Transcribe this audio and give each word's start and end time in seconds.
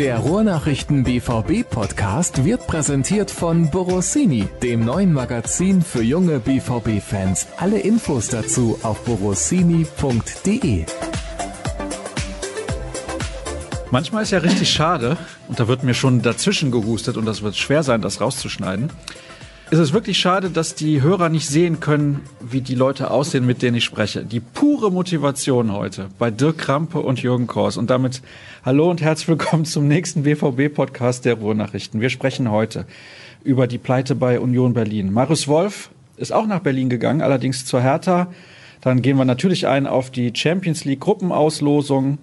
Der 0.00 0.16
Ruhrnachrichten 0.16 1.04
BVB 1.04 1.68
Podcast 1.68 2.46
wird 2.46 2.66
präsentiert 2.66 3.30
von 3.30 3.70
Borossini, 3.70 4.48
dem 4.62 4.82
neuen 4.82 5.12
Magazin 5.12 5.82
für 5.82 6.02
junge 6.02 6.40
BVB 6.40 7.02
Fans. 7.06 7.48
Alle 7.58 7.80
Infos 7.80 8.28
dazu 8.28 8.78
auf 8.82 9.04
borossini.de. 9.04 10.86
Manchmal 13.90 14.22
ist 14.22 14.30
ja 14.30 14.38
richtig 14.38 14.70
schade, 14.70 15.18
und 15.48 15.60
da 15.60 15.68
wird 15.68 15.82
mir 15.82 15.92
schon 15.92 16.22
dazwischen 16.22 16.70
gehustet 16.70 17.18
und 17.18 17.26
das 17.26 17.42
wird 17.42 17.56
schwer 17.56 17.82
sein, 17.82 18.00
das 18.00 18.22
rauszuschneiden. 18.22 18.90
Es 19.72 19.78
ist 19.78 19.92
wirklich 19.92 20.18
schade, 20.18 20.50
dass 20.50 20.74
die 20.74 21.00
Hörer 21.00 21.28
nicht 21.28 21.46
sehen 21.46 21.78
können, 21.78 22.22
wie 22.40 22.60
die 22.60 22.74
Leute 22.74 23.12
aussehen, 23.12 23.46
mit 23.46 23.62
denen 23.62 23.76
ich 23.76 23.84
spreche. 23.84 24.24
Die 24.24 24.40
pure 24.40 24.90
Motivation 24.90 25.72
heute 25.72 26.08
bei 26.18 26.32
Dirk 26.32 26.58
Krampe 26.58 26.98
und 26.98 27.22
Jürgen 27.22 27.46
Kors. 27.46 27.76
Und 27.76 27.88
damit 27.88 28.20
hallo 28.64 28.90
und 28.90 29.00
herzlich 29.00 29.28
willkommen 29.28 29.64
zum 29.64 29.86
nächsten 29.86 30.24
BVB-Podcast 30.24 31.24
der 31.24 31.34
Ruhrnachrichten. 31.34 32.00
Wir 32.00 32.10
sprechen 32.10 32.50
heute 32.50 32.84
über 33.44 33.68
die 33.68 33.78
Pleite 33.78 34.16
bei 34.16 34.40
Union 34.40 34.74
Berlin. 34.74 35.12
Marius 35.12 35.46
Wolf 35.46 35.90
ist 36.16 36.32
auch 36.32 36.48
nach 36.48 36.58
Berlin 36.58 36.90
gegangen, 36.90 37.22
allerdings 37.22 37.64
zur 37.64 37.80
Hertha. 37.80 38.26
Dann 38.80 39.02
gehen 39.02 39.18
wir 39.18 39.24
natürlich 39.24 39.68
ein 39.68 39.86
auf 39.86 40.10
die 40.10 40.32
Champions 40.34 40.84
League 40.84 40.98
Gruppenauslosung 40.98 42.18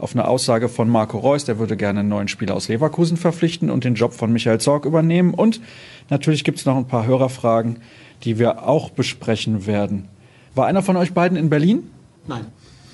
auf 0.00 0.14
eine 0.14 0.26
Aussage 0.26 0.68
von 0.68 0.88
Marco 0.88 1.18
Reus, 1.18 1.44
der 1.44 1.58
würde 1.58 1.76
gerne 1.76 2.00
einen 2.00 2.08
neuen 2.08 2.28
Spieler 2.28 2.54
aus 2.54 2.68
Leverkusen 2.68 3.16
verpflichten 3.16 3.70
und 3.70 3.84
den 3.84 3.94
Job 3.94 4.14
von 4.14 4.32
Michael 4.32 4.58
Zorg 4.58 4.86
übernehmen. 4.86 5.34
Und 5.34 5.60
natürlich 6.08 6.42
gibt 6.42 6.58
es 6.58 6.66
noch 6.66 6.76
ein 6.76 6.86
paar 6.86 7.06
Hörerfragen, 7.06 7.80
die 8.24 8.38
wir 8.38 8.66
auch 8.66 8.90
besprechen 8.90 9.66
werden. 9.66 10.08
War 10.54 10.66
einer 10.66 10.82
von 10.82 10.96
euch 10.96 11.12
beiden 11.12 11.36
in 11.36 11.50
Berlin? 11.50 11.90
Nein. 12.26 12.46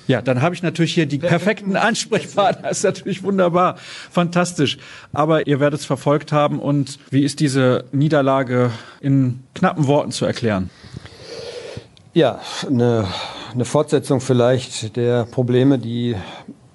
Ja, 0.07 0.21
dann 0.21 0.41
habe 0.41 0.55
ich 0.55 0.63
natürlich 0.63 0.93
hier 0.93 1.05
die 1.05 1.17
perfekten 1.17 1.75
Ansprechpartner. 1.75 2.69
Das 2.69 2.77
ist 2.77 2.83
natürlich 2.83 3.23
wunderbar, 3.23 3.75
fantastisch. 4.09 4.77
Aber 5.11 5.47
ihr 5.47 5.59
werdet 5.59 5.81
es 5.81 5.85
verfolgt 5.85 6.31
haben. 6.31 6.59
Und 6.59 6.99
wie 7.09 7.23
ist 7.23 7.41
diese 7.41 7.85
Niederlage 7.91 8.71
in 9.01 9.43
knappen 9.53 9.87
Worten 9.87 10.11
zu 10.11 10.25
erklären? 10.25 10.69
Ja, 12.13 12.39
eine, 12.65 13.05
eine 13.53 13.65
Fortsetzung 13.65 14.21
vielleicht 14.21 14.95
der 14.95 15.25
Probleme, 15.25 15.77
die 15.77 16.15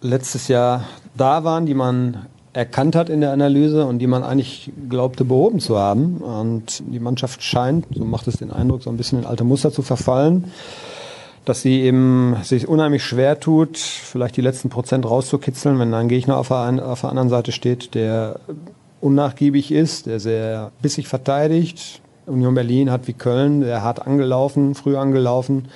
letztes 0.03 0.49
Jahr 0.49 0.85
da 1.17 1.45
waren, 1.45 1.67
die 1.67 1.75
man 1.75 2.27
erkannt 2.53 2.95
hat 2.95 3.09
in 3.09 3.21
der 3.21 3.33
Analyse 3.33 3.87
und 3.87 3.99
die 3.99 4.07
man 4.07 4.23
eigentlich 4.23 4.71
glaubte 4.89 5.25
behoben 5.25 5.61
zu 5.61 5.79
haben. 5.79 6.19
Und 6.19 6.83
die 6.87 7.01
Mannschaft 7.01 7.43
scheint, 7.43 7.87
so 7.95 8.05
macht 8.05 8.29
es 8.29 8.37
den 8.37 8.51
Eindruck, 8.51 8.83
so 8.83 8.91
ein 8.91 8.97
bisschen 8.97 9.21
in 9.21 9.27
alte 9.27 9.45
Muster 9.45 9.73
zu 9.73 9.83
verfallen, 9.83 10.53
dass 11.45 11.63
sie 11.63 11.81
eben 11.81 12.37
sich 12.43 12.69
unheimlich 12.69 13.05
schwer 13.05 13.41
tut, 13.41 13.79
vielleicht 13.79 14.37
die 14.37 14.43
letzten 14.43 14.69
Prozent 14.69 15.07
rauszukitzeln, 15.07 15.79
wenn 15.79 15.95
ein 15.95 16.09
Gegner 16.09 16.37
auf 16.37 16.49
der, 16.49 16.87
auf 16.87 17.01
der 17.01 17.11
anderen 17.11 17.31
Seite 17.31 17.53
steht, 17.53 17.95
der 17.95 18.39
unnachgiebig 19.01 19.73
ist, 19.73 20.07
der 20.07 20.21
sehr 20.21 20.73
bissig 20.83 21.09
verteidigt. 21.09 22.01
Union 22.27 22.55
Berlin 22.55 22.91
hat 22.91 23.09
wie 23.09 23.15
Köln 23.15 23.63
sehr 23.63 23.83
hart 23.83 24.07
angelaufen, 24.07 24.75
früh 24.75 24.97
angelaufen 24.97 25.69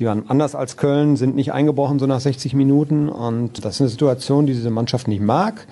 Sie 0.00 0.06
waren 0.06 0.30
anders 0.30 0.54
als 0.54 0.78
Köln, 0.78 1.16
sind 1.16 1.36
nicht 1.36 1.52
eingebrochen 1.52 1.98
so 1.98 2.06
nach 2.06 2.20
60 2.20 2.54
Minuten. 2.54 3.10
Und 3.10 3.62
das 3.66 3.74
ist 3.74 3.80
eine 3.82 3.90
Situation, 3.90 4.46
die 4.46 4.54
diese 4.54 4.70
Mannschaft 4.70 5.08
nicht 5.08 5.20
mag 5.20 5.66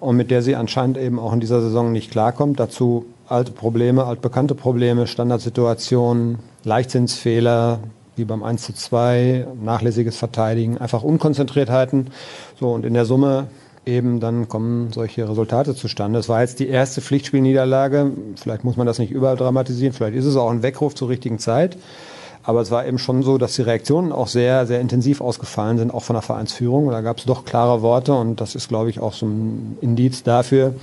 und 0.00 0.16
mit 0.16 0.32
der 0.32 0.42
sie 0.42 0.56
anscheinend 0.56 0.98
eben 0.98 1.20
auch 1.20 1.32
in 1.32 1.38
dieser 1.38 1.60
Saison 1.60 1.92
nicht 1.92 2.10
klarkommt. 2.10 2.58
Dazu 2.58 3.04
alte 3.28 3.52
Probleme, 3.52 4.06
altbekannte 4.06 4.56
Probleme, 4.56 5.06
Standardsituationen, 5.06 6.40
Leichtsinnsfehler, 6.64 7.78
wie 8.16 8.24
beim 8.24 8.42
1 8.42 8.60
zu 8.60 8.72
2, 8.72 9.46
nachlässiges 9.62 10.16
Verteidigen, 10.16 10.78
einfach 10.78 11.04
Unkonzentriertheiten. 11.04 12.08
So, 12.58 12.72
und 12.72 12.84
in 12.84 12.94
der 12.94 13.04
Summe 13.04 13.46
eben 13.86 14.18
dann 14.18 14.48
kommen 14.48 14.92
solche 14.92 15.28
Resultate 15.28 15.76
zustande. 15.76 16.18
Es 16.18 16.28
war 16.28 16.40
jetzt 16.40 16.58
die 16.58 16.66
erste 16.66 17.02
Pflichtspielniederlage. 17.02 18.10
Vielleicht 18.34 18.64
muss 18.64 18.76
man 18.76 18.88
das 18.88 18.98
nicht 18.98 19.12
überall 19.12 19.36
dramatisieren. 19.36 19.92
Vielleicht 19.92 20.16
ist 20.16 20.26
es 20.26 20.34
auch 20.34 20.50
ein 20.50 20.64
Weckruf 20.64 20.96
zur 20.96 21.08
richtigen 21.08 21.38
Zeit. 21.38 21.76
Aber 22.42 22.60
es 22.60 22.70
war 22.70 22.86
eben 22.86 22.98
schon 22.98 23.22
so, 23.22 23.36
dass 23.38 23.54
die 23.54 23.62
Reaktionen 23.62 24.12
auch 24.12 24.28
sehr, 24.28 24.66
sehr 24.66 24.80
intensiv 24.80 25.20
ausgefallen 25.20 25.78
sind, 25.78 25.92
auch 25.92 26.02
von 26.02 26.14
der 26.14 26.22
Vereinsführung. 26.22 26.90
Da 26.90 27.00
gab 27.02 27.18
es 27.18 27.24
doch 27.24 27.44
klare 27.44 27.82
Worte 27.82 28.14
und 28.14 28.40
das 28.40 28.54
ist, 28.54 28.68
glaube 28.68 28.90
ich, 28.90 29.00
auch 29.00 29.12
so 29.12 29.26
ein 29.26 29.76
Indiz 29.80 30.22
dafür, 30.22 30.74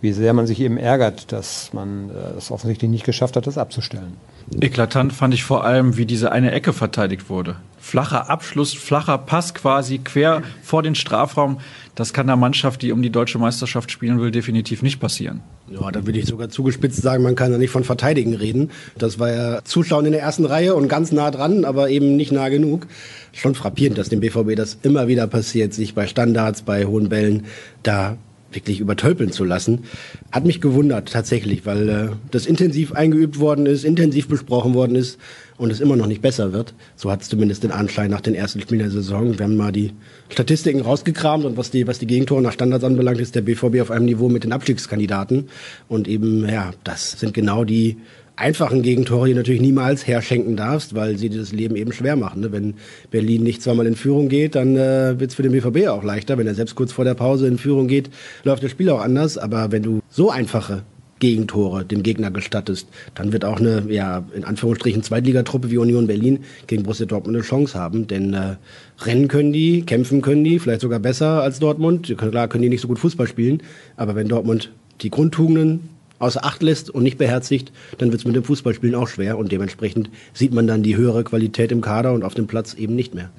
wie 0.00 0.12
sehr 0.12 0.32
man 0.32 0.46
sich 0.46 0.60
eben 0.60 0.76
ärgert, 0.76 1.32
dass 1.32 1.72
man 1.72 2.10
äh, 2.10 2.38
es 2.38 2.50
offensichtlich 2.50 2.90
nicht 2.90 3.04
geschafft 3.04 3.36
hat, 3.36 3.46
das 3.46 3.58
abzustellen. 3.58 4.16
Eklatant 4.60 5.12
fand 5.12 5.34
ich 5.34 5.44
vor 5.44 5.64
allem, 5.64 5.96
wie 5.96 6.06
diese 6.06 6.32
eine 6.32 6.52
Ecke 6.52 6.72
verteidigt 6.72 7.30
wurde. 7.30 7.56
Flacher 7.78 8.30
Abschluss, 8.30 8.72
flacher 8.74 9.18
Pass 9.18 9.54
quasi 9.54 9.98
quer 9.98 10.42
vor 10.62 10.82
den 10.82 10.94
Strafraum. 10.94 11.58
Das 11.94 12.12
kann 12.12 12.26
der 12.26 12.36
Mannschaft, 12.36 12.82
die 12.82 12.90
um 12.90 13.02
die 13.02 13.10
deutsche 13.10 13.38
Meisterschaft 13.38 13.90
spielen 13.90 14.20
will, 14.20 14.30
definitiv 14.30 14.82
nicht 14.82 14.98
passieren. 14.98 15.42
Ja, 15.70 15.90
da 15.92 16.06
würde 16.06 16.18
ich 16.18 16.26
sogar 16.26 16.48
zugespitzt 16.48 17.00
sagen, 17.00 17.22
man 17.22 17.36
kann 17.36 17.52
ja 17.52 17.58
nicht 17.58 17.70
von 17.70 17.84
Verteidigen 17.84 18.34
reden. 18.34 18.70
Das 18.98 19.18
war 19.18 19.32
ja 19.32 19.64
Zuschauen 19.64 20.04
in 20.06 20.12
der 20.12 20.20
ersten 20.20 20.44
Reihe 20.44 20.74
und 20.74 20.88
ganz 20.88 21.12
nah 21.12 21.30
dran, 21.30 21.64
aber 21.64 21.90
eben 21.90 22.16
nicht 22.16 22.32
nah 22.32 22.48
genug. 22.48 22.86
Schon 23.32 23.54
frappierend, 23.54 23.96
dass 23.96 24.08
dem 24.08 24.20
BVB 24.20 24.56
das 24.56 24.78
immer 24.82 25.06
wieder 25.06 25.26
passiert, 25.26 25.72
sich 25.72 25.94
bei 25.94 26.06
Standards, 26.06 26.62
bei 26.62 26.84
hohen 26.84 27.08
Bällen 27.08 27.46
da 27.82 28.18
wirklich 28.54 28.80
übertölpeln 28.80 29.32
zu 29.32 29.44
lassen. 29.44 29.84
Hat 30.32 30.44
mich 30.44 30.60
gewundert 30.60 31.12
tatsächlich, 31.12 31.66
weil 31.66 31.88
äh, 31.88 32.08
das 32.30 32.46
intensiv 32.46 32.92
eingeübt 32.92 33.38
worden 33.38 33.66
ist, 33.66 33.84
intensiv 33.84 34.28
besprochen 34.28 34.74
worden 34.74 34.96
ist 34.96 35.18
und 35.56 35.70
es 35.70 35.80
immer 35.80 35.96
noch 35.96 36.06
nicht 36.06 36.22
besser 36.22 36.52
wird. 36.52 36.74
So 36.96 37.10
hat 37.10 37.22
es 37.22 37.28
zumindest 37.28 37.62
den 37.62 37.70
Anschein 37.70 38.10
nach 38.10 38.20
den 38.20 38.34
ersten 38.34 38.60
Spielen 38.60 38.80
der 38.80 38.90
Saison. 38.90 39.38
Wir 39.38 39.44
haben 39.44 39.56
mal 39.56 39.72
die 39.72 39.92
Statistiken 40.28 40.80
rausgekramt 40.80 41.44
und 41.44 41.56
was 41.56 41.70
die, 41.70 41.86
was 41.86 41.98
die 41.98 42.06
Gegentore 42.06 42.42
nach 42.42 42.52
Standards 42.52 42.84
anbelangt, 42.84 43.20
ist 43.20 43.34
der 43.34 43.42
BVB 43.42 43.80
auf 43.80 43.90
einem 43.90 44.06
Niveau 44.06 44.28
mit 44.28 44.44
den 44.44 44.52
Abstiegskandidaten. 44.52 45.48
Und 45.88 46.08
eben, 46.08 46.48
ja, 46.48 46.72
das 46.82 47.12
sind 47.12 47.34
genau 47.34 47.64
die 47.64 47.98
einfachen 48.36 48.82
Gegentore 48.82 49.28
die 49.28 49.34
natürlich 49.34 49.60
niemals 49.60 50.06
herschenken 50.06 50.56
darfst, 50.56 50.94
weil 50.94 51.16
sie 51.16 51.28
dir 51.28 51.38
das 51.38 51.52
Leben 51.52 51.76
eben 51.76 51.92
schwer 51.92 52.16
machen. 52.16 52.42
Ne? 52.42 52.52
Wenn 52.52 52.74
Berlin 53.10 53.42
nicht 53.42 53.62
zweimal 53.62 53.86
in 53.86 53.96
Führung 53.96 54.28
geht, 54.28 54.54
dann 54.54 54.76
äh, 54.76 55.18
wird 55.18 55.30
es 55.30 55.36
für 55.36 55.42
den 55.42 55.52
BVB 55.52 55.88
auch 55.88 56.02
leichter. 56.02 56.36
Wenn 56.38 56.46
er 56.46 56.54
selbst 56.54 56.74
kurz 56.74 56.92
vor 56.92 57.04
der 57.04 57.14
Pause 57.14 57.46
in 57.46 57.58
Führung 57.58 57.86
geht, 57.86 58.10
läuft 58.42 58.62
das 58.62 58.70
Spiel 58.70 58.90
auch 58.90 59.00
anders. 59.00 59.38
Aber 59.38 59.70
wenn 59.70 59.82
du 59.82 60.00
so 60.10 60.30
einfache 60.30 60.82
Gegentore 61.20 61.84
dem 61.84 62.02
Gegner 62.02 62.30
gestattest, 62.32 62.88
dann 63.14 63.32
wird 63.32 63.44
auch 63.44 63.60
eine, 63.60 63.84
ja, 63.88 64.24
in 64.34 64.44
Anführungsstrichen 64.44 65.02
Zweitligatruppe 65.02 65.70
wie 65.70 65.78
Union 65.78 66.08
Berlin 66.08 66.40
gegen 66.66 66.82
Borussia 66.82 67.06
Dortmund 67.06 67.36
eine 67.36 67.44
Chance 67.44 67.78
haben. 67.78 68.08
Denn 68.08 68.34
äh, 68.34 68.56
rennen 69.00 69.28
können 69.28 69.52
die, 69.52 69.82
kämpfen 69.82 70.22
können 70.22 70.42
die, 70.42 70.58
vielleicht 70.58 70.80
sogar 70.80 70.98
besser 70.98 71.42
als 71.42 71.60
Dortmund. 71.60 72.12
Klar 72.18 72.48
können 72.48 72.62
die 72.62 72.68
nicht 72.68 72.80
so 72.80 72.88
gut 72.88 72.98
Fußball 72.98 73.28
spielen, 73.28 73.62
aber 73.96 74.16
wenn 74.16 74.28
Dortmund 74.28 74.72
die 75.02 75.10
Grundtugenden 75.10 75.93
außer 76.24 76.44
Acht 76.44 76.62
lässt 76.62 76.90
und 76.90 77.02
nicht 77.02 77.18
beherzigt, 77.18 77.72
dann 77.98 78.10
wird 78.10 78.20
es 78.20 78.24
mit 78.26 78.34
dem 78.34 78.44
Fußballspielen 78.44 78.94
auch 78.94 79.08
schwer 79.08 79.38
und 79.38 79.52
dementsprechend 79.52 80.10
sieht 80.32 80.52
man 80.52 80.66
dann 80.66 80.82
die 80.82 80.96
höhere 80.96 81.24
Qualität 81.24 81.70
im 81.72 81.80
Kader 81.80 82.12
und 82.12 82.24
auf 82.24 82.34
dem 82.34 82.46
Platz 82.46 82.74
eben 82.74 82.94
nicht 82.96 83.14
mehr. 83.14 83.30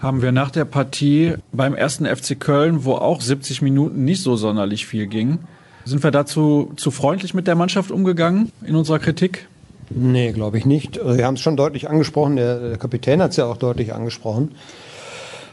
Haben 0.00 0.22
wir 0.22 0.32
nach 0.32 0.50
der 0.50 0.64
Partie 0.64 1.34
beim 1.52 1.74
ersten 1.74 2.06
FC 2.06 2.38
Köln, 2.38 2.84
wo 2.84 2.94
auch 2.94 3.20
70 3.20 3.62
Minuten 3.62 4.04
nicht 4.04 4.22
so 4.22 4.36
sonderlich 4.36 4.86
viel 4.86 5.06
ging, 5.06 5.38
sind 5.84 6.02
wir 6.02 6.10
dazu 6.10 6.72
zu 6.76 6.90
freundlich 6.90 7.34
mit 7.34 7.46
der 7.46 7.56
Mannschaft 7.56 7.90
umgegangen 7.90 8.50
in 8.66 8.74
unserer 8.74 8.98
Kritik? 8.98 9.46
Nee, 9.90 10.32
glaube 10.32 10.56
ich 10.56 10.64
nicht. 10.64 10.98
Also, 10.98 11.18
wir 11.18 11.26
haben 11.26 11.34
es 11.34 11.40
schon 11.40 11.58
deutlich 11.58 11.90
angesprochen, 11.90 12.36
der, 12.36 12.70
der 12.70 12.78
Kapitän 12.78 13.20
hat 13.20 13.32
es 13.32 13.36
ja 13.36 13.44
auch 13.44 13.58
deutlich 13.58 13.92
angesprochen. 13.92 14.52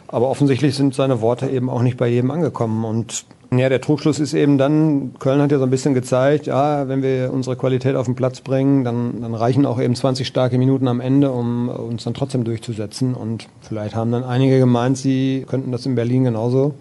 Aber 0.07 0.29
offensichtlich 0.29 0.75
sind 0.75 0.95
seine 0.95 1.21
Worte 1.21 1.49
eben 1.49 1.69
auch 1.69 1.81
nicht 1.81 1.97
bei 1.97 2.07
jedem 2.07 2.31
angekommen. 2.31 2.85
Und 2.85 3.25
ja, 3.53 3.67
der 3.67 3.81
Trugschluss 3.81 4.19
ist 4.19 4.33
eben 4.33 4.57
dann, 4.57 5.13
Köln 5.19 5.41
hat 5.41 5.51
ja 5.51 5.57
so 5.57 5.65
ein 5.65 5.69
bisschen 5.69 5.93
gezeigt, 5.93 6.45
ja, 6.45 6.87
wenn 6.87 7.03
wir 7.03 7.33
unsere 7.33 7.57
Qualität 7.57 7.95
auf 7.97 8.05
den 8.05 8.15
Platz 8.15 8.39
bringen, 8.39 8.85
dann, 8.85 9.21
dann 9.21 9.35
reichen 9.35 9.65
auch 9.65 9.79
eben 9.79 9.93
20 9.93 10.25
starke 10.25 10.57
Minuten 10.57 10.87
am 10.87 11.01
Ende, 11.01 11.31
um 11.31 11.67
uns 11.67 12.05
dann 12.05 12.13
trotzdem 12.13 12.45
durchzusetzen. 12.45 13.13
Und 13.13 13.49
vielleicht 13.61 13.93
haben 13.93 14.11
dann 14.11 14.23
einige 14.23 14.57
gemeint, 14.57 14.97
sie 14.97 15.45
könnten 15.49 15.73
das 15.73 15.85
in 15.85 15.95
Berlin 15.95 16.23
genauso 16.23 16.75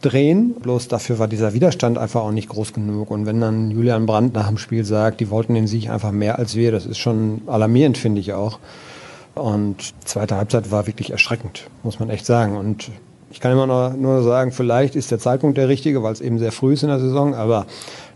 drehen. 0.00 0.54
Bloß 0.62 0.86
dafür 0.86 1.18
war 1.18 1.26
dieser 1.26 1.52
Widerstand 1.52 1.98
einfach 1.98 2.22
auch 2.22 2.30
nicht 2.30 2.48
groß 2.48 2.72
genug. 2.72 3.10
Und 3.10 3.26
wenn 3.26 3.40
dann 3.40 3.72
Julian 3.72 4.06
Brandt 4.06 4.34
nach 4.34 4.46
dem 4.46 4.58
Spiel 4.58 4.84
sagt, 4.84 5.18
die 5.18 5.30
wollten 5.30 5.54
den 5.54 5.66
Sieg 5.66 5.90
einfach 5.90 6.12
mehr 6.12 6.38
als 6.38 6.54
wir, 6.54 6.70
das 6.70 6.86
ist 6.86 6.98
schon 6.98 7.42
alarmierend, 7.48 7.98
finde 7.98 8.20
ich 8.20 8.34
auch. 8.34 8.60
Und 9.34 9.94
zweite 10.04 10.36
Halbzeit 10.36 10.70
war 10.70 10.86
wirklich 10.86 11.10
erschreckend, 11.10 11.68
muss 11.82 11.98
man 11.98 12.08
echt 12.08 12.24
sagen. 12.24 12.56
Und 12.56 12.90
ich 13.30 13.40
kann 13.40 13.52
immer 13.52 13.66
noch 13.66 13.94
nur 13.94 14.22
sagen, 14.22 14.52
vielleicht 14.52 14.96
ist 14.96 15.10
der 15.10 15.18
Zeitpunkt 15.18 15.58
der 15.58 15.68
richtige, 15.68 16.02
weil 16.02 16.12
es 16.12 16.20
eben 16.20 16.38
sehr 16.38 16.52
früh 16.52 16.72
ist 16.72 16.82
in 16.82 16.88
der 16.88 16.98
Saison, 16.98 17.34
aber 17.34 17.66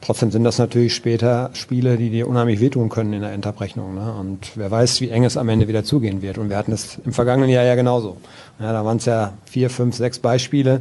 trotzdem 0.00 0.30
sind 0.30 0.44
das 0.44 0.58
natürlich 0.58 0.94
später 0.94 1.50
Spiele, 1.52 1.96
die 1.96 2.10
dir 2.10 2.28
unheimlich 2.28 2.60
wehtun 2.60 2.88
können 2.88 3.12
in 3.12 3.20
der 3.20 3.32
Endabrechnung. 3.32 3.94
Ne? 3.94 4.14
Und 4.18 4.52
wer 4.56 4.70
weiß, 4.70 5.00
wie 5.00 5.10
eng 5.10 5.24
es 5.24 5.36
am 5.36 5.48
Ende 5.48 5.68
wieder 5.68 5.84
zugehen 5.84 6.22
wird. 6.22 6.38
Und 6.38 6.48
wir 6.48 6.56
hatten 6.56 6.72
es 6.72 6.98
im 7.04 7.12
vergangenen 7.12 7.50
Jahr 7.50 7.64
ja 7.64 7.74
genauso. 7.74 8.16
Ja, 8.58 8.72
da 8.72 8.84
waren 8.84 8.96
es 8.96 9.04
ja 9.04 9.34
vier, 9.44 9.68
fünf, 9.68 9.96
sechs 9.96 10.18
Beispiele, 10.18 10.80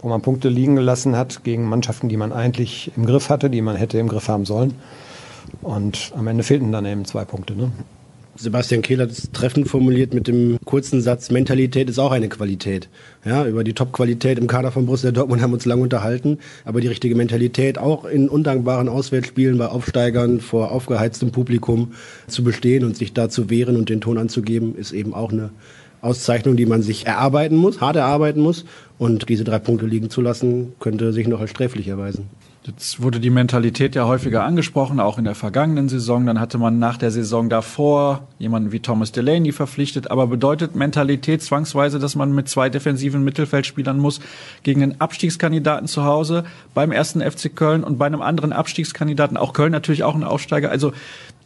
wo 0.00 0.08
man 0.08 0.22
Punkte 0.22 0.48
liegen 0.48 0.76
gelassen 0.76 1.16
hat 1.16 1.42
gegen 1.42 1.68
Mannschaften, 1.68 2.08
die 2.08 2.16
man 2.16 2.32
eigentlich 2.32 2.92
im 2.96 3.04
Griff 3.04 3.30
hatte, 3.30 3.50
die 3.50 3.62
man 3.62 3.76
hätte 3.76 3.98
im 3.98 4.08
Griff 4.08 4.28
haben 4.28 4.44
sollen. 4.44 4.74
Und 5.62 6.12
am 6.16 6.26
Ende 6.28 6.44
fehlten 6.44 6.70
dann 6.70 6.86
eben 6.86 7.04
zwei 7.04 7.24
Punkte. 7.24 7.54
Ne? 7.54 7.72
Sebastian 8.38 8.82
Kehl 8.82 9.00
hat 9.00 9.10
es 9.10 9.30
treffend 9.32 9.68
formuliert 9.68 10.12
mit 10.12 10.28
dem 10.28 10.58
kurzen 10.64 11.00
Satz, 11.00 11.30
Mentalität 11.30 11.88
ist 11.88 11.98
auch 11.98 12.12
eine 12.12 12.28
Qualität. 12.28 12.88
Ja, 13.24 13.46
über 13.46 13.64
die 13.64 13.72
Top-Qualität 13.72 14.38
im 14.38 14.46
Kader 14.46 14.72
von 14.72 14.86
Borussia 14.86 15.10
Dortmund 15.10 15.40
haben 15.40 15.50
wir 15.50 15.54
uns 15.54 15.64
lange 15.64 15.82
unterhalten, 15.82 16.38
aber 16.64 16.80
die 16.80 16.88
richtige 16.88 17.14
Mentalität 17.14 17.78
auch 17.78 18.04
in 18.04 18.28
undankbaren 18.28 18.88
Auswärtsspielen 18.88 19.56
bei 19.56 19.66
Aufsteigern 19.66 20.40
vor 20.40 20.70
aufgeheiztem 20.70 21.32
Publikum 21.32 21.92
zu 22.26 22.44
bestehen 22.44 22.84
und 22.84 22.96
sich 22.96 23.14
da 23.14 23.28
zu 23.30 23.48
wehren 23.48 23.76
und 23.76 23.88
den 23.88 24.00
Ton 24.00 24.18
anzugeben, 24.18 24.76
ist 24.76 24.92
eben 24.92 25.14
auch 25.14 25.32
eine 25.32 25.50
Auszeichnung, 26.02 26.56
die 26.56 26.66
man 26.66 26.82
sich 26.82 27.06
erarbeiten 27.06 27.56
muss, 27.56 27.80
hart 27.80 27.96
erarbeiten 27.96 28.40
muss. 28.40 28.64
Und 28.98 29.28
diese 29.28 29.44
drei 29.44 29.58
Punkte 29.58 29.86
liegen 29.86 30.10
zu 30.10 30.20
lassen, 30.20 30.74
könnte 30.78 31.12
sich 31.12 31.26
noch 31.26 31.40
als 31.40 31.50
sträflich 31.50 31.88
erweisen. 31.88 32.28
Jetzt 32.66 33.00
wurde 33.00 33.20
die 33.20 33.30
Mentalität 33.30 33.94
ja 33.94 34.06
häufiger 34.06 34.42
angesprochen, 34.42 34.98
auch 34.98 35.18
in 35.18 35.24
der 35.24 35.36
vergangenen 35.36 35.88
Saison. 35.88 36.26
Dann 36.26 36.40
hatte 36.40 36.58
man 36.58 36.80
nach 36.80 36.96
der 36.96 37.12
Saison 37.12 37.48
davor 37.48 38.26
jemanden 38.40 38.72
wie 38.72 38.80
Thomas 38.80 39.12
Delaney 39.12 39.52
verpflichtet. 39.52 40.10
Aber 40.10 40.26
bedeutet 40.26 40.74
Mentalität 40.74 41.42
zwangsweise, 41.42 42.00
dass 42.00 42.16
man 42.16 42.34
mit 42.34 42.48
zwei 42.48 42.68
defensiven 42.68 43.22
Mittelfeldspielern 43.22 43.98
muss 43.98 44.18
gegen 44.64 44.82
einen 44.82 45.00
Abstiegskandidaten 45.00 45.86
zu 45.86 46.02
Hause 46.02 46.42
beim 46.74 46.90
ersten 46.90 47.20
FC 47.20 47.54
Köln 47.54 47.84
und 47.84 47.98
bei 47.98 48.06
einem 48.06 48.20
anderen 48.20 48.52
Abstiegskandidaten, 48.52 49.36
auch 49.36 49.52
Köln 49.52 49.70
natürlich 49.70 50.02
auch 50.02 50.16
ein 50.16 50.24
Aufsteiger. 50.24 50.68
Also 50.68 50.92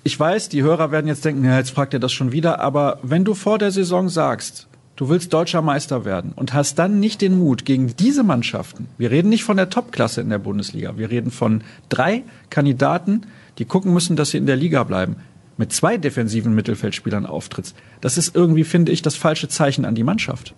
ich 0.03 0.19
weiß, 0.19 0.49
die 0.49 0.63
Hörer 0.63 0.91
werden 0.91 1.07
jetzt 1.07 1.27
denken, 1.27 1.45
ja, 1.45 1.59
jetzt 1.59 1.73
fragt 1.73 1.93
er 1.93 2.01
das 2.01 2.13
schon 2.13 2.33
wieder. 2.33 2.61
Aber 2.61 2.99
wenn 3.03 3.27
du 3.27 3.35
vor 3.35 3.59
der 3.59 3.73
Saison 3.73 4.09
sagst, 4.09 4.69
du 5.01 5.09
willst 5.09 5.33
deutscher 5.33 5.63
Meister 5.63 6.05
werden 6.05 6.33
und 6.37 6.53
hast 6.53 6.79
dann 6.79 7.01
nicht 7.01 7.23
den 7.23 7.39
Mut 7.39 7.65
gegen 7.65 7.97
diese 7.97 8.23
Mannschaften. 8.23 8.87
Wir 8.99 9.11
reden 9.11 9.31
nicht 9.31 9.45
von 9.45 9.57
der 9.57 9.71
Topklasse 9.71 10.21
in 10.21 10.29
der 10.29 10.39
Bundesliga. 10.39 10.99
Wir 10.99 11.11
reden 11.11 11.31
von 11.31 11.63
drei 11.89 12.23
Kandidaten, 12.51 13.23
die 13.57 13.65
gucken 13.65 13.95
müssen, 13.95 14.15
dass 14.15 14.31
sie 14.31 14.37
in 14.37 14.45
der 14.45 14.57
Liga 14.57 14.85
bleiben. 14.85 15.17
Mit 15.57 15.73
zwei 15.73 15.97
defensiven 15.97 16.55
Mittelfeldspielern 16.55 17.25
auftrittst. 17.25 17.75
Das 18.03 18.19
ist 18.19 18.37
irgendwie, 18.37 18.65
finde 18.65 18.93
ich, 18.93 19.01
das 19.01 19.15
falsche 19.17 19.49
Zeichen 19.49 19.87
an 19.87 19.95
die 19.95 20.05
Mannschaft. 20.05 20.55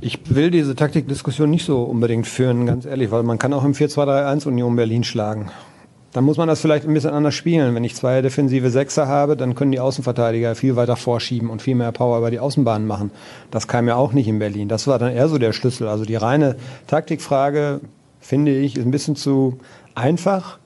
Ich 0.00 0.18
will 0.34 0.50
diese 0.50 0.74
Taktikdiskussion 0.74 1.48
nicht 1.48 1.64
so 1.64 1.84
unbedingt 1.84 2.26
führen, 2.26 2.66
ganz 2.66 2.86
ehrlich, 2.86 3.12
weil 3.12 3.22
man 3.22 3.38
kann 3.38 3.52
auch 3.52 3.64
im 3.64 3.74
4-2-3-1 3.74 4.48
Union 4.48 4.74
Berlin 4.74 5.04
schlagen. 5.04 5.48
Dann 6.12 6.24
muss 6.24 6.38
man 6.38 6.48
das 6.48 6.60
vielleicht 6.60 6.86
ein 6.86 6.94
bisschen 6.94 7.10
anders 7.10 7.34
spielen. 7.34 7.74
Wenn 7.74 7.84
ich 7.84 7.94
zwei 7.94 8.20
defensive 8.20 8.70
Sechser 8.70 9.06
habe, 9.06 9.36
dann 9.36 9.54
können 9.54 9.70
die 9.70 9.78
Außenverteidiger 9.78 10.56
viel 10.56 10.74
weiter 10.74 10.96
vorschieben 10.96 11.50
und 11.50 11.62
viel 11.62 11.76
mehr 11.76 11.92
Power 11.92 12.18
über 12.18 12.32
die 12.32 12.40
Außenbahn 12.40 12.84
machen. 12.86 13.12
Das 13.52 13.68
kam 13.68 13.86
ja 13.86 13.94
auch 13.94 14.12
nicht 14.12 14.26
in 14.26 14.40
Berlin. 14.40 14.68
Das 14.68 14.88
war 14.88 14.98
dann 14.98 15.12
eher 15.12 15.28
so 15.28 15.38
der 15.38 15.52
Schlüssel. 15.52 15.86
Also 15.86 16.04
die 16.04 16.16
reine 16.16 16.56
Taktikfrage, 16.88 17.80
finde 18.18 18.56
ich, 18.56 18.76
ist 18.76 18.84
ein 18.84 18.90
bisschen 18.90 19.14
zu 19.14 19.58
einfach. 19.94 20.58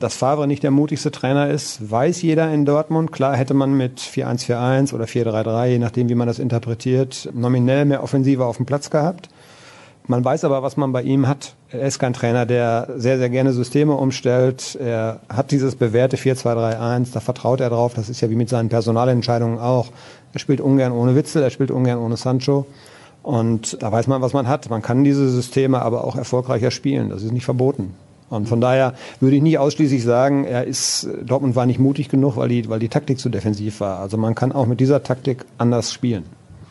Dass 0.00 0.16
Favre 0.16 0.46
nicht 0.46 0.62
der 0.62 0.72
mutigste 0.72 1.12
Trainer 1.12 1.48
ist, 1.48 1.90
weiß 1.90 2.20
jeder 2.20 2.52
in 2.52 2.66
Dortmund. 2.66 3.10
Klar 3.10 3.36
hätte 3.36 3.54
man 3.54 3.74
mit 3.74 4.00
4-1-4-1 4.00 4.92
oder 4.92 5.04
4-3-3, 5.04 5.66
je 5.66 5.78
nachdem, 5.78 6.08
wie 6.10 6.14
man 6.14 6.26
das 6.26 6.38
interpretiert, 6.38 7.30
nominell 7.32 7.86
mehr 7.86 8.02
Offensive 8.02 8.44
auf 8.44 8.58
dem 8.58 8.66
Platz 8.66 8.90
gehabt. 8.90 9.30
Man 10.06 10.22
weiß 10.22 10.44
aber, 10.44 10.62
was 10.62 10.76
man 10.76 10.92
bei 10.92 11.02
ihm 11.02 11.26
hat. 11.26 11.54
Er 11.70 11.86
ist 11.86 11.98
kein 11.98 12.12
Trainer, 12.12 12.44
der 12.44 12.88
sehr, 12.96 13.16
sehr 13.16 13.30
gerne 13.30 13.54
Systeme 13.54 13.94
umstellt. 13.94 14.76
Er 14.78 15.20
hat 15.30 15.50
dieses 15.50 15.76
bewährte 15.76 16.18
4-2-3-1, 16.18 17.12
da 17.14 17.20
vertraut 17.20 17.60
er 17.60 17.70
drauf. 17.70 17.94
Das 17.94 18.10
ist 18.10 18.20
ja 18.20 18.28
wie 18.28 18.36
mit 18.36 18.50
seinen 18.50 18.68
Personalentscheidungen 18.68 19.58
auch. 19.58 19.88
Er 20.34 20.40
spielt 20.40 20.60
ungern 20.60 20.92
ohne 20.92 21.16
Witzel, 21.16 21.42
er 21.42 21.50
spielt 21.50 21.70
ungern 21.70 21.98
ohne 21.98 22.18
Sancho. 22.18 22.66
Und 23.22 23.82
da 23.82 23.90
weiß 23.90 24.06
man, 24.06 24.20
was 24.20 24.34
man 24.34 24.46
hat. 24.46 24.68
Man 24.68 24.82
kann 24.82 25.04
diese 25.04 25.30
Systeme 25.30 25.80
aber 25.80 26.04
auch 26.04 26.16
erfolgreicher 26.16 26.70
spielen. 26.70 27.08
Das 27.08 27.22
ist 27.22 27.32
nicht 27.32 27.46
verboten. 27.46 27.94
Und 28.28 28.46
von 28.46 28.60
daher 28.60 28.92
würde 29.20 29.36
ich 29.36 29.42
nicht 29.42 29.58
ausschließlich 29.58 30.02
sagen, 30.02 30.44
er 30.44 30.64
ist, 30.64 31.08
Dortmund 31.24 31.56
war 31.56 31.64
nicht 31.64 31.78
mutig 31.78 32.10
genug, 32.10 32.36
weil 32.36 32.50
die, 32.50 32.68
weil 32.68 32.80
die 32.80 32.88
Taktik 32.90 33.18
zu 33.18 33.30
defensiv 33.30 33.80
war. 33.80 34.00
Also 34.00 34.18
man 34.18 34.34
kann 34.34 34.52
auch 34.52 34.66
mit 34.66 34.80
dieser 34.80 35.02
Taktik 35.02 35.46
anders 35.56 35.92
spielen. 35.92 36.24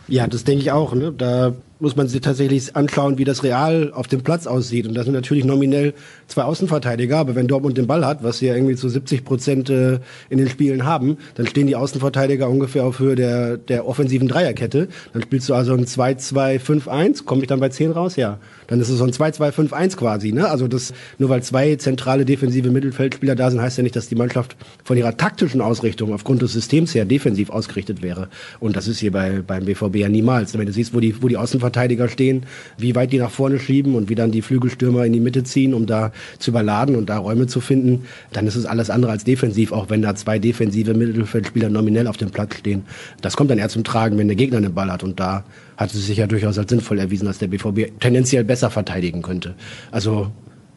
Ja, 0.07 0.27
das 0.27 0.43
denke 0.43 0.61
ich 0.61 0.71
auch. 0.71 0.93
Ne? 0.93 1.11
Da 1.11 1.53
muss 1.83 1.97
man 1.97 2.07
sich 2.07 2.21
tatsächlich 2.21 2.77
anschauen, 2.77 3.17
wie 3.17 3.25
das 3.25 3.43
real 3.43 3.91
auf 3.93 4.07
dem 4.07 4.21
Platz 4.21 4.47
aussieht. 4.47 4.87
Und 4.87 4.93
das 4.93 5.03
sind 5.03 5.13
natürlich 5.13 5.43
nominell 5.43 5.93
zwei 6.27 6.43
Außenverteidiger, 6.43 7.17
aber 7.17 7.35
wenn 7.35 7.47
Dortmund 7.47 7.77
den 7.77 7.87
Ball 7.87 8.05
hat, 8.05 8.23
was 8.23 8.37
sie 8.37 8.47
ja 8.47 8.55
irgendwie 8.55 8.77
zu 8.77 8.87
70 8.87 9.25
Prozent 9.25 9.69
äh, 9.69 9.99
in 10.29 10.37
den 10.37 10.47
Spielen 10.47 10.85
haben, 10.85 11.17
dann 11.35 11.45
stehen 11.45 11.67
die 11.67 11.75
Außenverteidiger 11.75 12.49
ungefähr 12.49 12.85
auf 12.85 12.99
Höhe 12.99 13.15
der, 13.15 13.57
der 13.57 13.85
offensiven 13.85 14.29
Dreierkette. 14.29 14.87
Dann 15.11 15.23
spielst 15.23 15.49
du 15.49 15.55
also 15.55 15.73
ein 15.73 15.83
2-2-5-1. 15.83 17.25
Komme 17.25 17.41
ich 17.41 17.47
dann 17.49 17.59
bei 17.59 17.67
10 17.67 17.91
raus? 17.91 18.15
Ja. 18.15 18.39
Dann 18.67 18.79
ist 18.79 18.87
es 18.87 18.97
so 18.97 19.03
ein 19.03 19.11
2-2-5-1 19.11 19.97
quasi. 19.97 20.31
Ne? 20.31 20.49
Also 20.49 20.69
das, 20.69 20.93
nur 21.17 21.27
weil 21.27 21.43
zwei 21.43 21.75
zentrale 21.75 22.23
defensive 22.23 22.71
Mittelfeldspieler 22.71 23.35
da 23.35 23.51
sind, 23.51 23.61
heißt 23.61 23.77
ja 23.77 23.83
nicht, 23.83 23.97
dass 23.97 24.07
die 24.07 24.15
Mannschaft 24.15 24.55
von 24.85 24.95
ihrer 24.97 25.17
taktischen 25.17 25.59
Ausrichtung 25.59 26.13
aufgrund 26.13 26.41
des 26.41 26.53
Systems 26.53 26.95
her 26.95 27.03
defensiv 27.03 27.49
ausgerichtet 27.49 28.01
wäre. 28.01 28.29
Und 28.61 28.77
das 28.77 28.87
ist 28.87 28.99
hier 28.99 29.11
bei, 29.11 29.41
beim 29.45 29.65
BVB 29.65 29.97
ja 29.97 30.07
niemals. 30.07 30.57
Wenn 30.57 30.65
du 30.65 30.71
siehst, 30.71 30.93
wo 30.93 31.01
die, 31.01 31.21
wo 31.21 31.27
die 31.27 31.35
Außenverteidiger 31.35 31.72
stehen, 32.09 32.43
wie 32.77 32.95
weit 32.95 33.11
die 33.11 33.19
nach 33.19 33.31
vorne 33.31 33.59
schieben 33.59 33.95
und 33.95 34.09
wie 34.09 34.15
dann 34.15 34.31
die 34.31 34.41
Flügelstürmer 34.41 35.05
in 35.05 35.13
die 35.13 35.19
Mitte 35.19 35.43
ziehen, 35.43 35.73
um 35.73 35.85
da 35.85 36.11
zu 36.39 36.51
überladen 36.51 36.95
und 36.95 37.09
da 37.09 37.17
Räume 37.17 37.47
zu 37.47 37.61
finden, 37.61 38.05
dann 38.31 38.47
ist 38.47 38.55
es 38.55 38.65
alles 38.65 38.89
andere 38.89 39.11
als 39.11 39.23
defensiv, 39.23 39.71
auch 39.71 39.89
wenn 39.89 40.01
da 40.01 40.15
zwei 40.15 40.39
defensive 40.39 40.93
Mittelfeldspieler 40.93 41.69
nominell 41.69 42.07
auf 42.07 42.17
dem 42.17 42.31
Platz 42.31 42.55
stehen. 42.55 42.83
Das 43.21 43.35
kommt 43.35 43.51
dann 43.51 43.57
eher 43.57 43.69
zum 43.69 43.83
Tragen, 43.83 44.17
wenn 44.17 44.27
der 44.27 44.35
Gegner 44.35 44.61
den 44.61 44.73
Ball 44.73 44.91
hat 44.91 45.03
und 45.03 45.19
da 45.19 45.43
hat 45.77 45.93
es 45.93 46.05
sich 46.05 46.17
ja 46.17 46.27
durchaus 46.27 46.57
als 46.57 46.69
sinnvoll 46.69 46.99
erwiesen, 46.99 47.25
dass 47.25 47.39
der 47.39 47.47
BVB 47.47 47.99
tendenziell 47.99 48.43
besser 48.43 48.69
verteidigen 48.69 49.21
könnte. 49.21 49.55
Also 49.91 50.31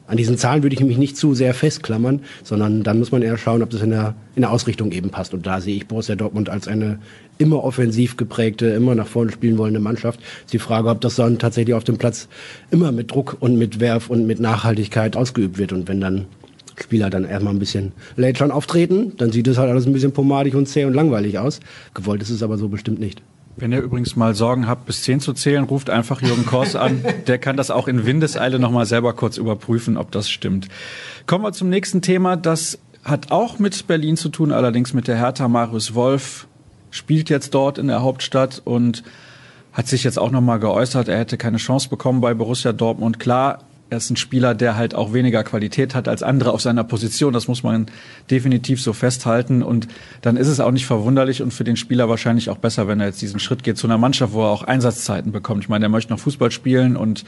an 0.06 0.16
diesen 0.16 0.38
Zahlen 0.38 0.62
würde 0.62 0.74
ich 0.74 0.82
mich 0.82 0.98
nicht 0.98 1.16
zu 1.16 1.34
sehr 1.34 1.52
festklammern, 1.52 2.20
sondern 2.44 2.82
dann 2.82 2.98
muss 2.98 3.10
man 3.10 3.22
eher 3.22 3.38
schauen, 3.38 3.62
ob 3.62 3.70
das 3.70 3.82
in 3.82 3.90
der, 3.90 4.14
in 4.36 4.42
der 4.42 4.52
Ausrichtung 4.52 4.92
eben 4.92 5.10
passt. 5.10 5.34
Und 5.34 5.46
da 5.46 5.60
sehe 5.60 5.76
ich 5.76 5.86
Borussia 5.86 6.14
Dortmund 6.14 6.48
als 6.48 6.68
eine 6.68 6.98
immer 7.38 7.64
offensiv 7.64 8.16
geprägte, 8.16 8.66
immer 8.66 8.94
nach 8.94 9.06
vorne 9.06 9.32
spielen 9.32 9.58
wollende 9.58 9.80
Mannschaft. 9.80 10.20
Ist 10.44 10.52
die 10.52 10.58
Frage, 10.58 10.88
ob 10.88 11.00
das 11.00 11.16
dann 11.16 11.38
tatsächlich 11.38 11.74
auf 11.74 11.84
dem 11.84 11.98
Platz 11.98 12.28
immer 12.70 12.92
mit 12.92 13.10
Druck 13.10 13.36
und 13.40 13.56
mit 13.56 13.80
Werf 13.80 14.08
und 14.08 14.26
mit 14.26 14.40
Nachhaltigkeit 14.40 15.16
ausgeübt 15.16 15.58
wird. 15.58 15.72
Und 15.72 15.88
wenn 15.88 16.00
dann 16.00 16.26
Spieler 16.78 17.10
dann 17.10 17.24
erstmal 17.24 17.54
ein 17.54 17.58
bisschen 17.58 17.92
late 18.16 18.38
schon 18.38 18.50
auftreten, 18.50 19.12
dann 19.16 19.32
sieht 19.32 19.48
es 19.48 19.58
halt 19.58 19.70
alles 19.70 19.86
ein 19.86 19.92
bisschen 19.92 20.12
pomadig 20.12 20.54
und 20.54 20.66
zäh 20.66 20.84
und 20.84 20.94
langweilig 20.94 21.38
aus. 21.38 21.60
Gewollt 21.94 22.22
ist 22.22 22.30
es 22.30 22.42
aber 22.42 22.58
so 22.58 22.68
bestimmt 22.68 23.00
nicht. 23.00 23.22
Wenn 23.56 23.72
ihr 23.72 23.80
übrigens 23.80 24.16
mal 24.16 24.34
Sorgen 24.34 24.66
habt, 24.66 24.84
bis 24.84 25.02
zehn 25.02 25.18
zu 25.18 25.32
zählen, 25.32 25.64
ruft 25.64 25.88
einfach 25.88 26.20
Jürgen 26.20 26.44
Kors 26.44 26.76
an. 26.76 27.02
Der 27.26 27.38
kann 27.38 27.56
das 27.56 27.70
auch 27.70 27.88
in 27.88 28.04
Windeseile 28.04 28.58
nochmal 28.58 28.84
selber 28.84 29.14
kurz 29.14 29.38
überprüfen, 29.38 29.96
ob 29.96 30.10
das 30.10 30.28
stimmt. 30.28 30.68
Kommen 31.26 31.42
wir 31.42 31.52
zum 31.52 31.70
nächsten 31.70 32.02
Thema. 32.02 32.36
Das 32.36 32.78
hat 33.02 33.30
auch 33.30 33.58
mit 33.58 33.86
Berlin 33.86 34.18
zu 34.18 34.28
tun, 34.28 34.52
allerdings 34.52 34.92
mit 34.92 35.08
der 35.08 35.16
Hertha. 35.16 35.48
Marius 35.48 35.94
Wolf 35.94 36.46
spielt 36.90 37.30
jetzt 37.30 37.54
dort 37.54 37.78
in 37.78 37.86
der 37.86 38.02
Hauptstadt 38.02 38.60
und 38.64 39.02
hat 39.72 39.88
sich 39.88 40.04
jetzt 40.04 40.18
auch 40.18 40.30
nochmal 40.30 40.58
geäußert, 40.58 41.08
er 41.08 41.18
hätte 41.18 41.36
keine 41.36 41.58
Chance 41.58 41.90
bekommen 41.90 42.22
bei 42.22 42.32
Borussia 42.32 42.72
Dortmund. 42.72 43.20
Klar, 43.20 43.60
er 43.88 43.99
ist 43.99 44.11
ein 44.11 44.16
Spieler, 44.16 44.55
der 44.55 44.76
halt 44.76 44.95
auch 44.95 45.12
weniger 45.12 45.45
Qualität 45.45 45.95
hat 45.95 46.09
als 46.09 46.23
andere 46.23 46.52
auf 46.52 46.61
seiner 46.61 46.83
Position. 46.83 47.33
Das 47.33 47.47
muss 47.47 47.62
man 47.62 47.87
definitiv 48.31 48.83
so 48.83 48.93
festhalten. 48.93 49.62
Und 49.62 49.87
dann 50.23 50.37
ist 50.37 50.49
es 50.49 50.59
auch 50.59 50.73
nicht 50.73 50.87
verwunderlich 50.87 51.40
und 51.40 51.52
für 51.52 51.64
den 51.64 51.76
Spieler 51.76 52.09
wahrscheinlich 52.09 52.50
auch 52.50 52.59
besser, 52.59 52.88
wenn 52.88 52.99
er 52.99 53.07
jetzt 53.07 53.23
diesen 53.23 53.38
Schritt 53.38 53.62
geht 53.62 53.78
zu 53.78 53.87
einer 53.87 53.99
Mannschaft, 53.99 54.33
wo 54.33 54.43
er 54.43 54.50
auch 54.50 54.64
Einsatzzeiten 54.64 55.31
bekommt. 55.31 55.64
Ich 55.64 55.69
meine, 55.69 55.87
er 55.87 55.88
möchte 55.88 56.12
noch 56.12 56.19
Fußball 56.19 56.50
spielen 56.50 56.97
und 56.97 57.25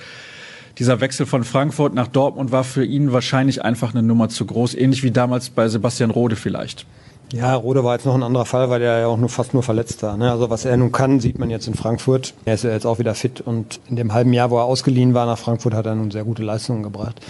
dieser 0.79 1.01
Wechsel 1.01 1.27
von 1.27 1.45
Frankfurt 1.45 1.95
nach 1.95 2.09
Dortmund 2.09 2.53
war 2.53 2.65
für 2.65 2.85
ihn 2.85 3.13
wahrscheinlich 3.13 3.65
einfach 3.65 3.95
eine 3.95 4.03
Nummer 4.03 4.29
zu 4.29 4.45
groß, 4.45 4.75
ähnlich 4.75 5.03
wie 5.03 5.11
damals 5.11 5.51
bei 5.51 5.69
Sebastian 5.69 6.11
Rode 6.11 6.37
vielleicht. 6.37 6.87
Ja, 7.33 7.55
Rode 7.57 7.85
war 7.85 7.95
jetzt 7.95 8.07
noch 8.07 8.15
ein 8.15 8.23
anderer 8.23 8.47
Fall, 8.47 8.71
weil 8.71 8.81
er 8.81 9.01
ja 9.01 9.07
auch 9.07 9.19
nur 9.19 9.29
fast 9.29 9.53
nur 9.53 9.63
verletzt 9.63 10.03
war. 10.03 10.17
Ne? 10.17 10.31
Also 10.31 10.49
was 10.49 10.65
er 10.65 10.77
nun 10.79 10.93
kann, 10.93 11.21
sieht 11.21 11.39
man 11.39 11.51
jetzt 11.51 11.67
in 11.69 11.75
Frankfurt. 11.75 12.33
Er 12.47 12.55
ist 12.55 12.65
ja 12.65 12.71
jetzt 12.71 12.87
auch 12.87 12.99
wieder 12.99 13.15
fit 13.15 13.43
und 13.43 13.81
in 13.91 13.97
dem 13.97 14.15
halben 14.15 14.33
Jahr, 14.33 14.51
wo 14.51 14.57
er 14.57 14.65
ausgeliehen 14.65 15.13
war 15.13 15.27
nach 15.27 15.37
Frankfurt, 15.37 15.75
hat 15.75 15.85
er 15.85 15.95
nun 15.95 16.11
sehr 16.11 16.25
gute 16.25 16.43
Leistungen 16.43 16.83
gebracht. 16.83 17.21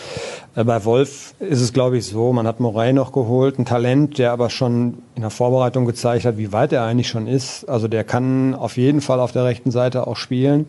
Äh, 0.55 0.63
bei 0.63 0.85
Wolf 0.85 1.35
ist 1.41 1.61
es, 1.61 1.73
glaube 1.73 1.99
ich, 1.99 2.07
so, 2.07 2.33
man 2.33 2.47
hat 2.47 2.61
Morey 2.61 2.93
noch 2.93 3.13
geholt, 3.13 3.59
ein 3.59 3.65
Talent, 3.65 4.19
der 4.19 4.31
aber 4.31 4.51
schon 4.51 4.99
in 5.17 5.23
der 5.23 5.31
Vorbereitung 5.31 5.85
gezeigt 5.85 6.25
hat, 6.25 6.39
wie 6.39 6.53
weit 6.53 6.73
er 6.73 6.85
eigentlich 6.85 7.09
schon 7.09 7.27
ist. 7.27 7.69
Also 7.69 7.89
der 7.89 8.05
kann 8.05 8.55
auf 8.55 8.77
jeden 8.77 9.01
Fall 9.01 9.19
auf 9.19 9.33
der 9.33 9.45
rechten 9.45 9.73
Seite 9.73 10.07
auch 10.07 10.17
spielen. 10.17 10.67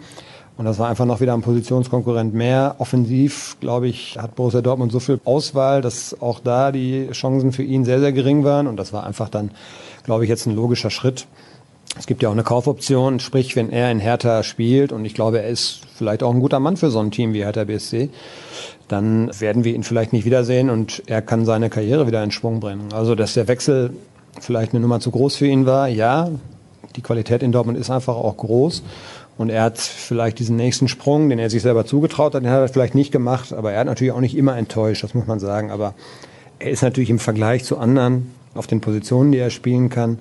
Und 0.60 0.66
das 0.66 0.78
war 0.78 0.90
einfach 0.90 1.06
noch 1.06 1.22
wieder 1.22 1.34
ein 1.34 1.42
Positionskonkurrent 1.42 2.34
mehr. 2.34 2.76
Offensiv, 2.80 3.56
glaube 3.62 3.88
ich, 3.88 4.18
hat 4.20 4.36
Borussia 4.36 4.60
Dortmund 4.60 4.92
so 4.92 5.00
viel 5.00 5.22
Auswahl, 5.24 5.82
dass 5.82 6.22
auch 6.22 6.42
da 6.42 6.74
die 6.74 7.08
Chancen 7.14 7.54
für 7.54 7.64
ihn 7.64 7.86
sehr, 7.86 8.02
sehr 8.02 8.12
gering 8.12 8.44
waren. 8.44 8.68
Und 8.68 8.76
das 8.76 8.92
war 8.92 9.06
einfach 9.06 9.30
dann, 9.30 9.52
glaube 10.04 10.26
ich, 10.26 10.30
jetzt 10.30 10.48
ein 10.48 10.56
logischer 10.58 10.90
Schritt. 10.90 11.28
Es 11.98 12.08
gibt 12.08 12.22
ja 12.22 12.28
auch 12.28 12.34
eine 12.34 12.44
Kaufoption, 12.44 13.22
sprich, 13.22 13.56
wenn 13.56 13.70
er 13.70 13.90
in 13.90 14.00
Hertha 14.00 14.44
spielt, 14.44 14.92
und 14.92 15.06
ich 15.06 15.14
glaube, 15.14 15.42
er 15.42 15.48
ist 15.48 15.80
vielleicht 15.96 16.24
auch 16.24 16.34
ein 16.34 16.42
guter 16.42 16.60
Mann 16.60 16.76
für 16.76 16.92
so 16.92 17.00
ein 17.00 17.12
Team 17.12 17.32
wie 17.32 17.46
Hertha 17.46 17.64
BSC, 17.64 18.10
dann 18.90 19.32
werden 19.40 19.64
wir 19.64 19.74
ihn 19.74 19.84
vielleicht 19.84 20.12
nicht 20.12 20.26
wiedersehen 20.26 20.70
und 20.70 21.04
er 21.06 21.22
kann 21.22 21.46
seine 21.46 21.70
Karriere 21.70 22.06
wieder 22.06 22.22
in 22.22 22.32
Schwung 22.32 22.60
bringen. 22.60 22.92
Also, 22.92 23.16
dass 23.16 23.34
der 23.34 23.48
Wechsel 23.48 23.92
vielleicht 24.42 24.74
eine 24.74 24.82
Nummer 24.82 25.00
zu 25.00 25.10
groß 25.10 25.38
für 25.38 25.48
ihn 25.48 25.66
war, 25.66 25.88
ja, 25.88 26.30
die 26.96 27.02
Qualität 27.02 27.44
in 27.44 27.52
Dortmund 27.52 27.78
ist 27.78 27.90
einfach 27.90 28.16
auch 28.16 28.36
groß. 28.36 28.84
Und 29.40 29.50
er 29.50 29.64
hat 29.64 29.78
vielleicht 29.78 30.38
diesen 30.40 30.58
nächsten 30.58 30.90
Sprung, 30.90 31.30
den 31.30 31.40
er 31.40 31.50
sich 31.50 31.62
selber 31.62 31.86
zugetraut 31.86 32.36
hat, 32.36 32.44
den 32.44 32.52
hat 32.52 32.60
er 32.60 32.68
vielleicht 32.68 32.94
nicht 32.94 33.10
gemacht. 33.10 33.54
Aber 33.54 33.72
er 33.72 33.80
hat 33.80 33.88
natürlich 33.88 34.12
auch 34.12 34.20
nicht 34.20 34.36
immer 34.36 34.58
enttäuscht, 34.58 35.02
das 35.02 35.14
muss 35.14 35.28
man 35.28 35.40
sagen. 35.40 35.72
Aber 35.72 35.94
er 36.60 36.72
ist 36.72 36.84
natürlich 36.84 37.10
im 37.10 37.20
Vergleich 37.20 37.64
zu 37.64 37.78
anderen 37.78 38.34
auf 38.54 38.68
den 38.68 38.82
Positionen, 38.82 39.32
die 39.32 39.38
er 39.38 39.50
spielen 39.50 39.88
kann, 39.88 40.20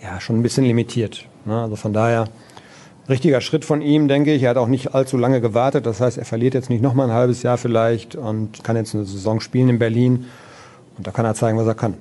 ja 0.00 0.20
schon 0.20 0.38
ein 0.38 0.44
bisschen 0.44 0.64
limitiert. 0.64 1.26
Ne? 1.46 1.60
Also 1.60 1.74
von 1.74 1.92
daher 1.92 2.28
richtiger 3.08 3.40
Schritt 3.40 3.64
von 3.64 3.82
ihm, 3.82 4.06
denke 4.06 4.32
ich. 4.32 4.44
Er 4.44 4.50
hat 4.50 4.56
auch 4.56 4.68
nicht 4.68 4.94
allzu 4.94 5.18
lange 5.18 5.40
gewartet. 5.40 5.84
Das 5.84 6.00
heißt, 6.00 6.16
er 6.16 6.24
verliert 6.24 6.54
jetzt 6.54 6.70
nicht 6.70 6.80
noch 6.80 6.94
mal 6.94 7.08
ein 7.08 7.12
halbes 7.12 7.42
Jahr 7.42 7.58
vielleicht 7.58 8.14
und 8.14 8.62
kann 8.62 8.76
jetzt 8.76 8.94
eine 8.94 9.04
Saison 9.04 9.40
spielen 9.40 9.68
in 9.68 9.78
Berlin. 9.80 10.26
Und 10.96 11.08
da 11.08 11.10
kann 11.10 11.24
er 11.24 11.34
zeigen, 11.34 11.58
was 11.58 11.66
er 11.66 11.74
kann. 11.74 11.94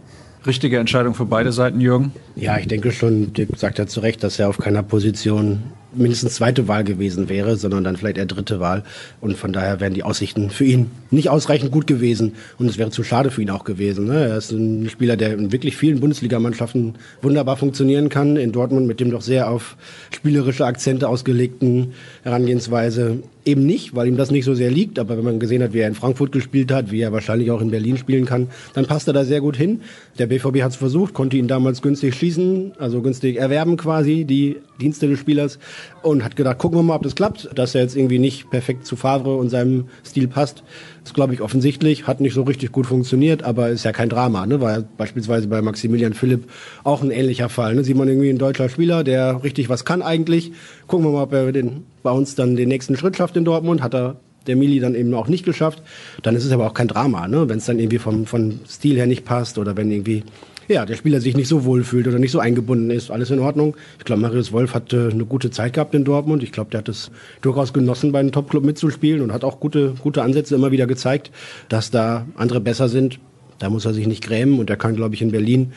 Richtige 0.46 0.78
Entscheidung 0.78 1.16
für 1.16 1.26
beide 1.26 1.52
Seiten, 1.52 1.82
Jürgen? 1.82 2.12
Ja, 2.36 2.60
ich 2.60 2.68
denke 2.68 2.92
schon, 2.92 3.34
Dick 3.34 3.58
sagt 3.58 3.80
ja 3.80 3.88
zu 3.88 4.02
Recht, 4.02 4.24
dass 4.24 4.38
er 4.38 4.50
auf 4.50 4.60
keiner 4.60 4.84
Position 4.84 5.64
mindestens 5.94 6.36
zweite 6.36 6.68
Wahl 6.68 6.84
gewesen 6.84 7.30
wäre, 7.30 7.56
sondern 7.56 7.84
dann 7.84 7.98
vielleicht 7.98 8.18
eher 8.18 8.26
dritte 8.26 8.60
Wahl. 8.60 8.84
Und 9.22 9.38
von 9.38 9.54
daher 9.54 9.80
wären 9.80 9.94
die 9.94 10.04
Aussichten 10.04 10.50
für 10.50 10.66
ihn 10.66 10.92
nicht 11.12 11.30
ausreichend 11.30 11.72
gut 11.72 11.88
gewesen. 11.88 12.34
Und 12.58 12.70
es 12.70 12.78
wäre 12.78 12.92
zu 12.92 13.04
schade 13.04 13.32
für 13.32 13.42
ihn 13.42 13.50
auch 13.50 13.64
gewesen. 13.64 14.06
Ne? 14.06 14.28
Er 14.28 14.38
ist 14.38 14.52
ein 14.52 14.90
Spieler, 14.90 15.18
der 15.18 15.34
in 15.34 15.52
wirklich 15.52 15.78
vielen 15.78 16.00
Bundesligamannschaften 16.00 16.96
wunderbar 17.22 17.58
funktionieren 17.58 18.10
kann. 18.10 18.38
In 18.38 18.52
Dortmund 18.52 18.88
mit 18.88 19.00
dem 19.00 19.12
doch 19.12 19.22
sehr 19.22 19.50
auf 19.50 19.78
spielerische 20.12 20.66
Akzente 20.66 21.08
ausgelegten 21.08 21.94
Herangehensweise 22.24 23.24
eben 23.46 23.66
nicht, 23.66 23.96
weil 23.96 24.08
ihm 24.08 24.18
das 24.18 24.32
nicht 24.32 24.46
so 24.46 24.54
sehr 24.54 24.70
liegt. 24.70 25.00
Aber 25.00 25.18
wenn 25.18 25.24
man 25.24 25.40
gesehen 25.40 25.64
hat, 25.64 25.74
wie 25.74 25.80
er 25.80 25.88
in 25.88 25.96
Frankfurt 25.96 26.32
gespielt 26.32 26.72
hat, 26.72 26.92
wie 26.92 27.02
er 27.02 27.12
wahrscheinlich 27.12 27.52
auch 27.52 27.62
in 27.62 27.72
Berlin 27.72 27.98
spielen 27.98 28.26
kann, 28.26 28.50
dann 28.74 28.86
passt 28.86 29.08
er 29.08 29.14
da 29.14 29.24
sehr 29.24 29.42
gut 29.42 29.58
hin. 29.58 29.82
Der 30.18 30.28
BVB 30.28 30.62
hat 30.62 30.72
es 30.72 30.76
versucht, 30.76 31.14
konnte 31.14 31.38
ihn 31.38 31.48
damals 31.48 31.82
günstig 31.82 32.16
schließen, 32.16 32.74
also 32.78 33.02
günstig 33.02 33.38
erwerben 33.38 33.78
quasi, 33.78 34.26
die 34.26 34.58
Dienste 34.80 35.08
des 35.08 35.20
Spielers 35.20 35.60
und 36.02 36.24
hat 36.24 36.36
gedacht, 36.36 36.58
gucken 36.58 36.80
wir 36.80 36.84
mal, 36.84 36.96
ob 36.96 37.04
das 37.04 37.16
klappt, 37.16 37.50
dass 37.56 37.76
er 37.76 37.82
jetzt 37.82 37.96
irgendwie 37.96 38.20
nicht 38.20 38.50
perfekt 38.50 38.86
zu 38.86 38.96
Favre 38.96 39.36
und 39.36 39.50
seinem 39.50 39.86
Stil 40.06 40.28
passt. 40.28 40.64
Das 41.04 41.14
glaube 41.14 41.34
ich 41.34 41.42
offensichtlich, 41.42 42.08
hat 42.08 42.20
nicht 42.20 42.34
so 42.34 42.44
richtig 42.44 42.72
gut 42.72 42.88
funktioniert, 42.88 43.44
aber 43.44 43.70
ist 43.70 43.84
ja 43.84 43.92
kein 43.92 44.10
Drama. 44.10 44.46
Ne? 44.46 44.62
War 44.62 44.80
ja 44.80 44.84
beispielsweise 44.98 45.48
bei 45.48 45.62
Maximilian 45.62 46.14
Philipp 46.14 46.50
auch 46.84 47.02
ein 47.02 47.12
ähnlicher 47.12 47.50
Fall. 47.50 47.76
Ne? 47.76 47.84
Sieht 47.84 47.98
man 47.98 48.08
irgendwie 48.08 48.30
ein 48.30 48.38
deutscher 48.38 48.70
Spieler, 48.70 49.04
der 49.04 49.44
richtig 49.44 49.70
was 49.70 49.86
kann 49.86 50.02
eigentlich. 50.02 50.52
Gucken 50.88 51.06
wir 51.06 51.12
mal, 51.12 51.24
ob 51.24 51.34
er 51.34 51.52
den, 51.52 51.86
bei 52.04 52.12
uns 52.12 52.36
dann 52.36 52.56
den 52.56 52.70
nächsten 52.70 52.96
Schritt 52.96 53.18
schafft 53.18 53.38
in 53.38 53.46
Dortmund. 53.46 53.82
Hat 53.82 53.94
er 53.94 54.18
der 54.48 54.56
Mili 54.56 54.80
dann 54.80 54.96
eben 54.96 55.14
auch 55.14 55.28
nicht 55.28 55.46
geschafft. 55.46 55.82
Dann 56.24 56.36
ist 56.36 56.46
es 56.46 56.52
aber 56.52 56.68
auch 56.68 56.74
kein 56.74 56.88
Drama, 56.88 57.28
ne? 57.28 57.50
wenn 57.50 57.60
es 57.60 57.66
dann 57.66 57.80
irgendwie 57.80 58.00
vom, 58.00 58.26
vom 58.26 58.60
Stil 58.68 58.98
her 58.98 59.08
nicht 59.08 59.26
passt 59.26 59.58
oder 59.58 59.78
wenn 59.78 59.92
irgendwie 59.92 60.24
ja, 60.70 60.86
der 60.86 60.96
Spieler 60.96 61.20
sich 61.20 61.36
nicht 61.36 61.48
so 61.48 61.66
wohl 61.66 61.84
fühlt 61.84 62.08
oder 62.08 62.20
nicht 62.20 62.32
so 62.32 62.40
eingebunden 62.40 62.92
ist, 62.92 63.12
alles 63.12 63.32
in 63.32 63.40
Ordnung. 63.40 63.76
Ich 63.98 64.06
glaube, 64.06 64.22
Marius 64.22 64.52
Wolf 64.52 64.74
hat 64.74 64.94
äh, 64.94 65.10
eine 65.10 65.26
gute 65.26 65.52
Zeit 65.52 65.74
gehabt 65.74 65.94
in 65.94 66.06
Dortmund. 66.06 66.44
Ich 66.44 66.52
glaube, 66.52 66.72
der 66.72 66.80
hat 66.80 66.90
es 66.90 67.12
durchaus 67.42 67.74
genossen, 67.74 68.12
bei 68.12 68.20
einem 68.20 68.32
Topclub 68.32 68.64
mitzuspielen 68.64 69.22
und 69.22 69.34
hat 69.34 69.44
auch 69.44 69.60
gute, 69.60 69.96
gute 70.02 70.22
Ansätze 70.22 70.56
immer 70.56 70.72
wieder 70.72 70.88
gezeigt, 70.88 71.32
dass 71.68 71.92
da 71.92 72.26
andere 72.36 72.62
besser 72.62 72.88
sind. 72.88 73.20
Da 73.58 73.70
muss 73.70 73.84
er 73.84 73.94
sich 73.94 74.08
nicht 74.08 74.24
grämen 74.24 74.58
und 74.60 74.70
er 74.70 74.78
kann, 74.78 74.96
glaube 74.96 75.16
ich, 75.16 75.22
in 75.22 75.32
Berlin 75.32 75.74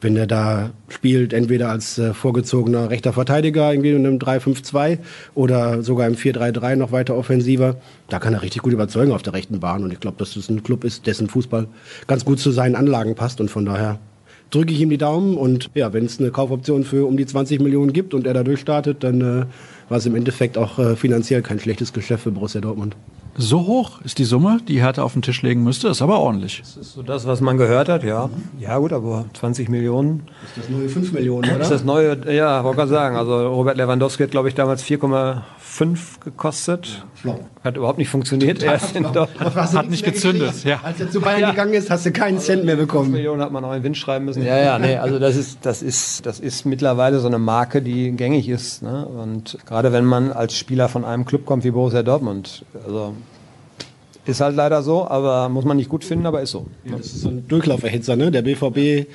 wenn 0.00 0.16
er 0.16 0.26
da 0.26 0.70
spielt, 0.88 1.32
entweder 1.32 1.70
als 1.70 1.98
äh, 1.98 2.12
vorgezogener 2.12 2.90
rechter 2.90 3.12
Verteidiger 3.12 3.72
irgendwie 3.72 3.92
in 3.92 4.06
einem 4.06 4.18
3-5-2 4.18 4.98
oder 5.34 5.82
sogar 5.82 6.06
im 6.06 6.14
4-3-3 6.14 6.76
noch 6.76 6.92
weiter 6.92 7.16
offensiver, 7.16 7.76
da 8.08 8.18
kann 8.18 8.34
er 8.34 8.42
richtig 8.42 8.62
gut 8.62 8.72
überzeugen 8.72 9.12
auf 9.12 9.22
der 9.22 9.32
rechten 9.32 9.58
Bahn. 9.58 9.82
Und 9.84 9.92
ich 9.92 10.00
glaube, 10.00 10.18
dass 10.18 10.34
das 10.34 10.48
ein 10.48 10.62
Club 10.62 10.84
ist, 10.84 11.06
dessen 11.06 11.28
Fußball 11.28 11.66
ganz 12.06 12.24
gut 12.24 12.38
zu 12.38 12.50
seinen 12.50 12.76
Anlagen 12.76 13.14
passt. 13.14 13.40
Und 13.40 13.50
von 13.50 13.64
daher 13.64 13.98
drücke 14.50 14.72
ich 14.72 14.80
ihm 14.80 14.90
die 14.90 14.98
Daumen 14.98 15.36
und 15.36 15.70
ja, 15.74 15.92
wenn 15.92 16.04
es 16.06 16.20
eine 16.20 16.30
Kaufoption 16.30 16.84
für 16.84 17.06
um 17.06 17.16
die 17.16 17.26
20 17.26 17.60
Millionen 17.60 17.92
gibt 17.92 18.14
und 18.14 18.26
er 18.26 18.34
da 18.34 18.42
durchstartet, 18.42 19.02
dann 19.02 19.20
äh, 19.20 19.46
war 19.88 19.98
es 19.98 20.06
im 20.06 20.14
Endeffekt 20.14 20.58
auch 20.58 20.78
äh, 20.78 20.96
finanziell 20.96 21.42
kein 21.42 21.58
schlechtes 21.58 21.92
Geschäft 21.92 22.24
für 22.24 22.30
Borussia 22.30 22.60
Dortmund. 22.60 22.96
So 23.38 23.66
hoch 23.66 24.00
ist 24.00 24.16
die 24.16 24.24
Summe, 24.24 24.60
die 24.66 24.80
Hertha 24.80 25.02
auf 25.02 25.12
den 25.12 25.20
Tisch 25.20 25.42
legen 25.42 25.62
müsste, 25.62 25.88
ist 25.88 26.00
aber 26.00 26.20
ordentlich. 26.20 26.60
Das 26.60 26.78
ist 26.78 26.92
so 26.94 27.02
das, 27.02 27.26
was 27.26 27.42
man 27.42 27.58
gehört 27.58 27.90
hat, 27.90 28.02
ja. 28.02 28.30
Ja 28.58 28.78
gut, 28.78 28.94
aber 28.94 29.26
20 29.34 29.68
Millionen. 29.68 30.22
Ist 30.46 30.64
das 30.64 30.68
neue 30.70 30.88
5 30.88 31.12
Millionen, 31.12 31.50
oder? 31.50 31.60
Ist 31.60 31.70
das 31.70 31.84
neue, 31.84 32.34
ja, 32.34 32.64
wollte 32.64 32.78
gerade 32.78 32.90
sagen. 32.90 33.16
Also 33.16 33.48
Robert 33.48 33.76
Lewandowski 33.76 34.22
hat, 34.22 34.30
glaube 34.30 34.48
ich, 34.48 34.54
damals 34.54 34.82
4,5 34.84 36.20
gekostet. 36.24 37.04
Ja, 37.24 37.38
hat 37.66 37.76
überhaupt 37.76 37.98
nicht 37.98 38.08
funktioniert. 38.08 38.62
Er 38.62 38.76
ist 38.76 38.94
hat 38.94 39.90
nicht 39.90 40.04
gezündet. 40.04 40.64
Ja. 40.64 40.80
Als 40.82 41.00
er 41.00 41.10
zu 41.10 41.20
Bayern 41.20 41.40
ja. 41.40 41.50
gegangen 41.50 41.74
ist, 41.74 41.90
hast 41.90 42.06
du 42.06 42.12
keinen 42.12 42.38
Cent 42.38 42.64
mehr 42.64 42.76
bekommen. 42.76 43.06
5 43.06 43.16
Millionen 43.16 43.42
hat 43.42 43.52
man 43.52 43.64
auch 43.64 43.74
in 43.74 43.82
Wind 43.82 43.96
schreiben 43.96 44.24
müssen. 44.24 44.44
Ja, 44.44 44.56
ja, 44.56 44.78
nee, 44.78 44.96
also 44.96 45.18
das 45.18 45.36
ist, 45.36 45.58
das 45.62 45.82
ist, 45.82 46.24
das 46.24 46.40
ist 46.40 46.64
mittlerweile 46.64 47.18
so 47.18 47.26
eine 47.26 47.38
Marke, 47.38 47.82
die 47.82 48.12
gängig 48.12 48.48
ist. 48.48 48.82
Ne? 48.82 49.06
Und 49.06 49.58
gerade 49.66 49.92
wenn 49.92 50.04
man 50.04 50.32
als 50.32 50.56
Spieler 50.56 50.88
von 50.88 51.04
einem 51.04 51.26
Club 51.26 51.44
kommt 51.44 51.64
wie 51.64 51.70
Borussia 51.70 52.02
Dortmund, 52.02 52.64
also 52.86 53.14
ist 54.24 54.40
halt 54.40 54.56
leider 54.56 54.82
so, 54.82 55.06
aber 55.06 55.48
muss 55.48 55.64
man 55.64 55.76
nicht 55.76 55.88
gut 55.88 56.04
finden, 56.04 56.26
aber 56.26 56.42
ist 56.42 56.50
so. 56.50 56.66
Ja, 56.84 56.96
das 56.96 57.06
ist 57.06 57.20
so 57.20 57.28
ein 57.28 57.46
Durchlauferhitzer, 57.46 58.16
ne? 58.16 58.30
Der 58.30 58.42
BVB 58.42 59.08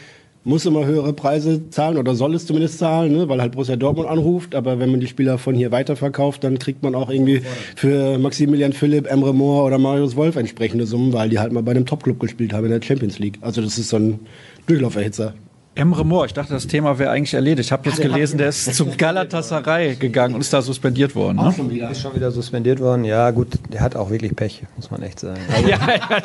muss 0.43 0.65
immer 0.65 0.85
höhere 0.85 1.13
Preise 1.13 1.69
zahlen 1.69 1.97
oder 1.97 2.15
soll 2.15 2.33
es 2.33 2.47
zumindest 2.47 2.79
zahlen, 2.79 3.11
ne? 3.11 3.29
weil 3.29 3.41
halt 3.41 3.51
Borussia 3.51 3.75
Dortmund 3.75 4.09
anruft. 4.09 4.55
Aber 4.55 4.79
wenn 4.79 4.89
man 4.89 4.99
die 4.99 5.07
Spieler 5.07 5.37
von 5.37 5.55
hier 5.55 5.71
weiterverkauft, 5.71 6.43
dann 6.43 6.57
kriegt 6.57 6.81
man 6.83 6.95
auch 6.95 7.09
irgendwie 7.09 7.41
für 7.75 8.17
Maximilian 8.17 8.73
Philipp, 8.73 9.07
Emre 9.07 9.33
Moore 9.33 9.67
oder 9.67 9.77
Marius 9.77 10.15
Wolf 10.15 10.35
entsprechende 10.35 10.85
Summen, 10.85 11.13
weil 11.13 11.29
die 11.29 11.39
halt 11.39 11.51
mal 11.51 11.63
bei 11.63 11.71
einem 11.71 11.85
Topclub 11.85 12.19
gespielt 12.19 12.53
haben 12.53 12.65
in 12.65 12.71
der 12.71 12.81
Champions 12.81 13.19
League. 13.19 13.37
Also 13.41 13.61
das 13.61 13.77
ist 13.77 13.89
so 13.89 13.97
ein 13.97 14.19
Durchlauferhitzer. 14.65 15.33
Emre 15.73 16.03
Moore, 16.05 16.25
ich 16.25 16.33
dachte, 16.33 16.51
das 16.51 16.67
Thema 16.67 16.99
wäre 16.99 17.11
eigentlich 17.11 17.33
erledigt. 17.33 17.67
Ich 17.67 17.71
habe 17.71 17.89
jetzt 17.89 17.99
ah, 18.01 18.03
gelesen, 18.03 18.37
der 18.37 18.49
ist 18.49 18.75
zu 18.75 18.85
Galatasaray 18.97 19.95
gegangen 19.95 20.35
und 20.35 20.41
ist 20.41 20.51
da 20.51 20.61
suspendiert 20.61 21.15
worden. 21.15 21.37
Ne? 21.37 21.43
Auch 21.43 21.53
schon 21.53 21.69
wieder. 21.69 21.89
Ist 21.89 22.01
schon 22.01 22.13
wieder 22.13 22.29
suspendiert 22.29 22.81
worden. 22.81 23.05
Ja, 23.05 23.31
gut, 23.31 23.47
der 23.71 23.79
hat 23.79 23.95
auch 23.95 24.09
wirklich 24.09 24.35
Pech, 24.35 24.63
muss 24.75 24.91
man 24.91 25.01
echt 25.01 25.21
sagen. 25.21 25.39
Also 25.49 25.69
ja, 25.69 25.77
ja, 25.77 26.21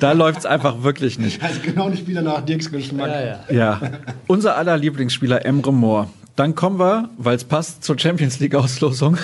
da 0.00 0.12
läuft 0.12 0.40
es 0.40 0.46
einfach 0.46 0.82
wirklich 0.82 1.18
nicht. 1.18 1.40
Also 1.50 1.60
genau 1.64 1.86
ein 1.86 1.96
Spieler 1.96 2.22
nach 2.22 2.44
Dirks 2.44 2.70
Geschmack. 2.70 3.08
Ja, 3.08 3.20
ja. 3.20 3.40
ja. 3.50 3.80
unser 4.28 4.56
aller 4.56 4.76
Lieblingsspieler 4.76 5.44
Emre 5.44 5.72
Moore. 5.72 6.08
Dann 6.36 6.54
kommen 6.54 6.78
wir, 6.78 7.08
weil 7.16 7.36
es 7.36 7.44
passt, 7.44 7.82
zur 7.82 7.98
Champions 7.98 8.38
League 8.38 8.54
Auslosung. 8.54 9.16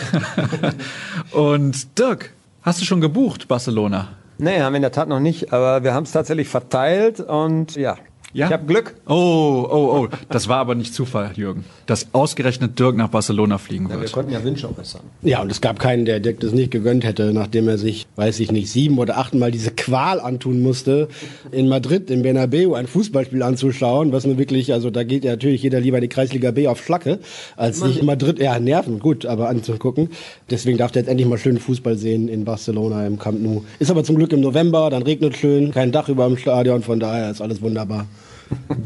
und 1.32 1.98
Dirk, 1.98 2.32
hast 2.62 2.80
du 2.80 2.84
schon 2.84 3.00
gebucht, 3.00 3.46
Barcelona? 3.48 4.08
Nee, 4.38 4.60
haben 4.60 4.72
wir 4.72 4.76
in 4.76 4.82
der 4.82 4.92
Tat 4.92 5.08
noch 5.08 5.20
nicht, 5.20 5.52
aber 5.52 5.84
wir 5.84 5.94
haben 5.94 6.02
es 6.02 6.12
tatsächlich 6.12 6.48
verteilt 6.48 7.20
und 7.20 7.76
ja, 7.76 7.96
ja? 8.36 8.46
Ich 8.46 8.52
habe 8.52 8.66
Glück. 8.66 8.94
Oh, 9.08 9.66
oh, 9.70 9.98
oh. 9.98 10.08
Das 10.28 10.48
war 10.48 10.58
aber 10.58 10.74
nicht 10.74 10.92
Zufall, 10.92 11.32
Jürgen. 11.34 11.64
Dass 11.86 12.08
ausgerechnet 12.12 12.78
Dirk 12.78 12.96
nach 12.96 13.08
Barcelona 13.08 13.58
fliegen 13.58 13.88
wird. 13.88 13.98
Ja, 13.98 14.02
wir 14.06 14.12
konnten 14.12 14.32
ja 14.32 14.44
Wünsche 14.44 14.68
äußern. 14.68 15.00
Ja, 15.22 15.40
und 15.40 15.50
es 15.50 15.60
gab 15.60 15.78
keinen, 15.78 16.04
der 16.04 16.20
Dirk 16.20 16.40
das 16.40 16.52
nicht 16.52 16.70
gegönnt 16.70 17.04
hätte, 17.04 17.32
nachdem 17.32 17.66
er 17.66 17.78
sich, 17.78 18.06
weiß 18.16 18.40
ich 18.40 18.52
nicht, 18.52 18.70
sieben 18.70 18.98
oder 18.98 19.16
achtmal 19.16 19.50
diese 19.50 19.70
Qual 19.70 20.20
antun 20.20 20.62
musste, 20.62 21.08
in 21.50 21.68
Madrid, 21.68 22.10
im 22.10 22.22
Bernabeu, 22.22 22.74
ein 22.74 22.86
Fußballspiel 22.86 23.42
anzuschauen, 23.42 24.12
was 24.12 24.26
nur 24.26 24.36
wirklich, 24.36 24.72
also 24.72 24.90
da 24.90 25.02
geht 25.02 25.24
ja 25.24 25.32
natürlich 25.32 25.62
jeder 25.62 25.80
lieber 25.80 25.96
in 25.96 26.02
die 26.02 26.08
Kreisliga 26.08 26.50
B 26.50 26.68
auf 26.68 26.84
Schlacke, 26.84 27.20
als 27.56 27.80
sich 27.80 28.00
in 28.00 28.06
Madrid, 28.06 28.38
ja, 28.38 28.58
Nerven, 28.58 28.98
gut, 28.98 29.24
aber 29.24 29.48
anzugucken. 29.48 30.10
Deswegen 30.50 30.76
darf 30.76 30.92
der 30.92 31.02
jetzt 31.02 31.08
endlich 31.08 31.28
mal 31.28 31.38
schön 31.38 31.58
Fußball 31.58 31.96
sehen 31.96 32.28
in 32.28 32.44
Barcelona 32.44 33.06
im 33.06 33.18
Camp 33.18 33.40
Nou. 33.40 33.64
Ist 33.78 33.90
aber 33.90 34.04
zum 34.04 34.16
Glück 34.16 34.32
im 34.32 34.40
November, 34.40 34.90
dann 34.90 35.02
regnet 35.02 35.36
schön, 35.36 35.72
kein 35.72 35.90
Dach 35.90 36.08
über 36.08 36.26
dem 36.26 36.36
Stadion, 36.36 36.82
von 36.82 37.00
daher 37.00 37.30
ist 37.30 37.40
alles 37.40 37.62
wunderbar. 37.62 38.06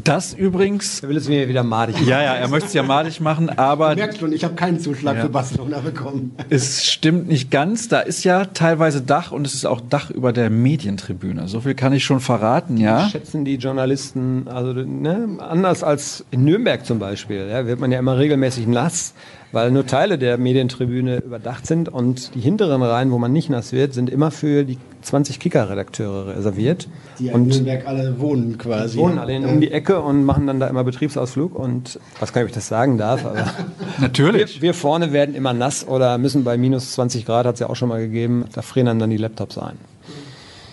Das 0.03 0.33
übrigens. 0.33 1.01
Er 1.01 1.09
will 1.09 1.17
es 1.17 1.27
mir 1.27 1.47
wieder 1.47 1.63
madig 1.63 1.95
machen. 1.95 2.07
Ja, 2.07 2.21
ja, 2.21 2.33
er 2.33 2.47
möchte 2.47 2.67
es 2.67 2.73
ja 2.73 2.83
madig 2.83 3.19
machen, 3.21 3.49
aber. 3.49 3.91
Du 3.91 4.01
merkst 4.01 4.19
schon, 4.19 4.33
ich 4.33 4.43
habe 4.43 4.55
keinen 4.55 4.79
Zuschlag 4.79 5.15
ja. 5.15 5.21
für 5.23 5.29
Barcelona 5.29 5.79
bekommen. 5.79 6.35
Es 6.49 6.85
stimmt 6.85 7.27
nicht 7.27 7.51
ganz. 7.51 7.87
Da 7.87 7.99
ist 7.99 8.23
ja 8.23 8.45
teilweise 8.45 9.01
Dach 9.01 9.31
und 9.31 9.45
es 9.45 9.53
ist 9.53 9.65
auch 9.65 9.81
Dach 9.81 10.09
über 10.09 10.33
der 10.33 10.49
Medientribüne. 10.49 11.47
So 11.47 11.61
viel 11.61 11.75
kann 11.75 11.93
ich 11.93 12.03
schon 12.03 12.19
verraten, 12.19 12.77
ja. 12.77 13.09
Schätzen 13.09 13.45
die 13.45 13.55
Journalisten, 13.55 14.47
also 14.47 14.73
ne, 14.73 15.37
anders 15.39 15.83
als 15.83 16.25
in 16.31 16.43
Nürnberg 16.43 16.85
zum 16.85 16.99
Beispiel, 16.99 17.47
ja, 17.47 17.65
wird 17.65 17.79
man 17.79 17.91
ja 17.91 17.99
immer 17.99 18.17
regelmäßig 18.17 18.67
nass 18.67 19.13
weil 19.51 19.71
nur 19.71 19.85
Teile 19.85 20.17
der 20.17 20.37
Medientribüne 20.37 21.17
überdacht 21.17 21.67
sind 21.67 21.89
und 21.89 22.33
die 22.35 22.39
hinteren 22.39 22.81
Reihen, 22.81 23.11
wo 23.11 23.17
man 23.17 23.33
nicht 23.33 23.49
nass 23.49 23.71
wird, 23.71 23.93
sind 23.93 24.09
immer 24.09 24.31
für 24.31 24.63
die 24.63 24.77
20 25.01 25.39
Kicker-Redakteure 25.39 26.35
reserviert. 26.35 26.87
Die 27.19 27.27
in 27.27 27.47
Nürnberg 27.47 27.87
alle 27.87 28.19
wohnen 28.19 28.57
quasi. 28.57 28.97
Wohnen 28.97 29.17
alle 29.17 29.35
in, 29.35 29.45
um 29.45 29.59
die 29.59 29.71
Ecke 29.71 30.01
und 30.01 30.23
machen 30.23 30.47
dann 30.47 30.59
da 30.59 30.67
immer 30.67 30.83
Betriebsausflug 30.83 31.55
und 31.55 31.99
was 32.19 32.33
kann 32.33 32.45
ich 32.45 32.51
das 32.51 32.67
sagen 32.67 32.97
darf, 32.97 33.25
aber 33.25 33.47
natürlich. 33.99 34.61
Wir, 34.61 34.69
wir, 34.69 34.73
vorne 34.73 35.11
werden 35.11 35.35
immer 35.35 35.53
nass 35.53 35.87
oder 35.87 36.17
müssen 36.17 36.43
bei 36.43 36.57
minus 36.57 36.93
20 36.93 37.25
Grad, 37.25 37.45
hat 37.45 37.55
es 37.55 37.59
ja 37.59 37.69
auch 37.69 37.75
schon 37.75 37.89
mal 37.89 37.99
gegeben, 37.99 38.45
da 38.53 38.61
frieren 38.61 38.85
dann, 38.85 38.99
dann 38.99 39.09
die 39.09 39.17
Laptops 39.17 39.57
ein. 39.57 39.77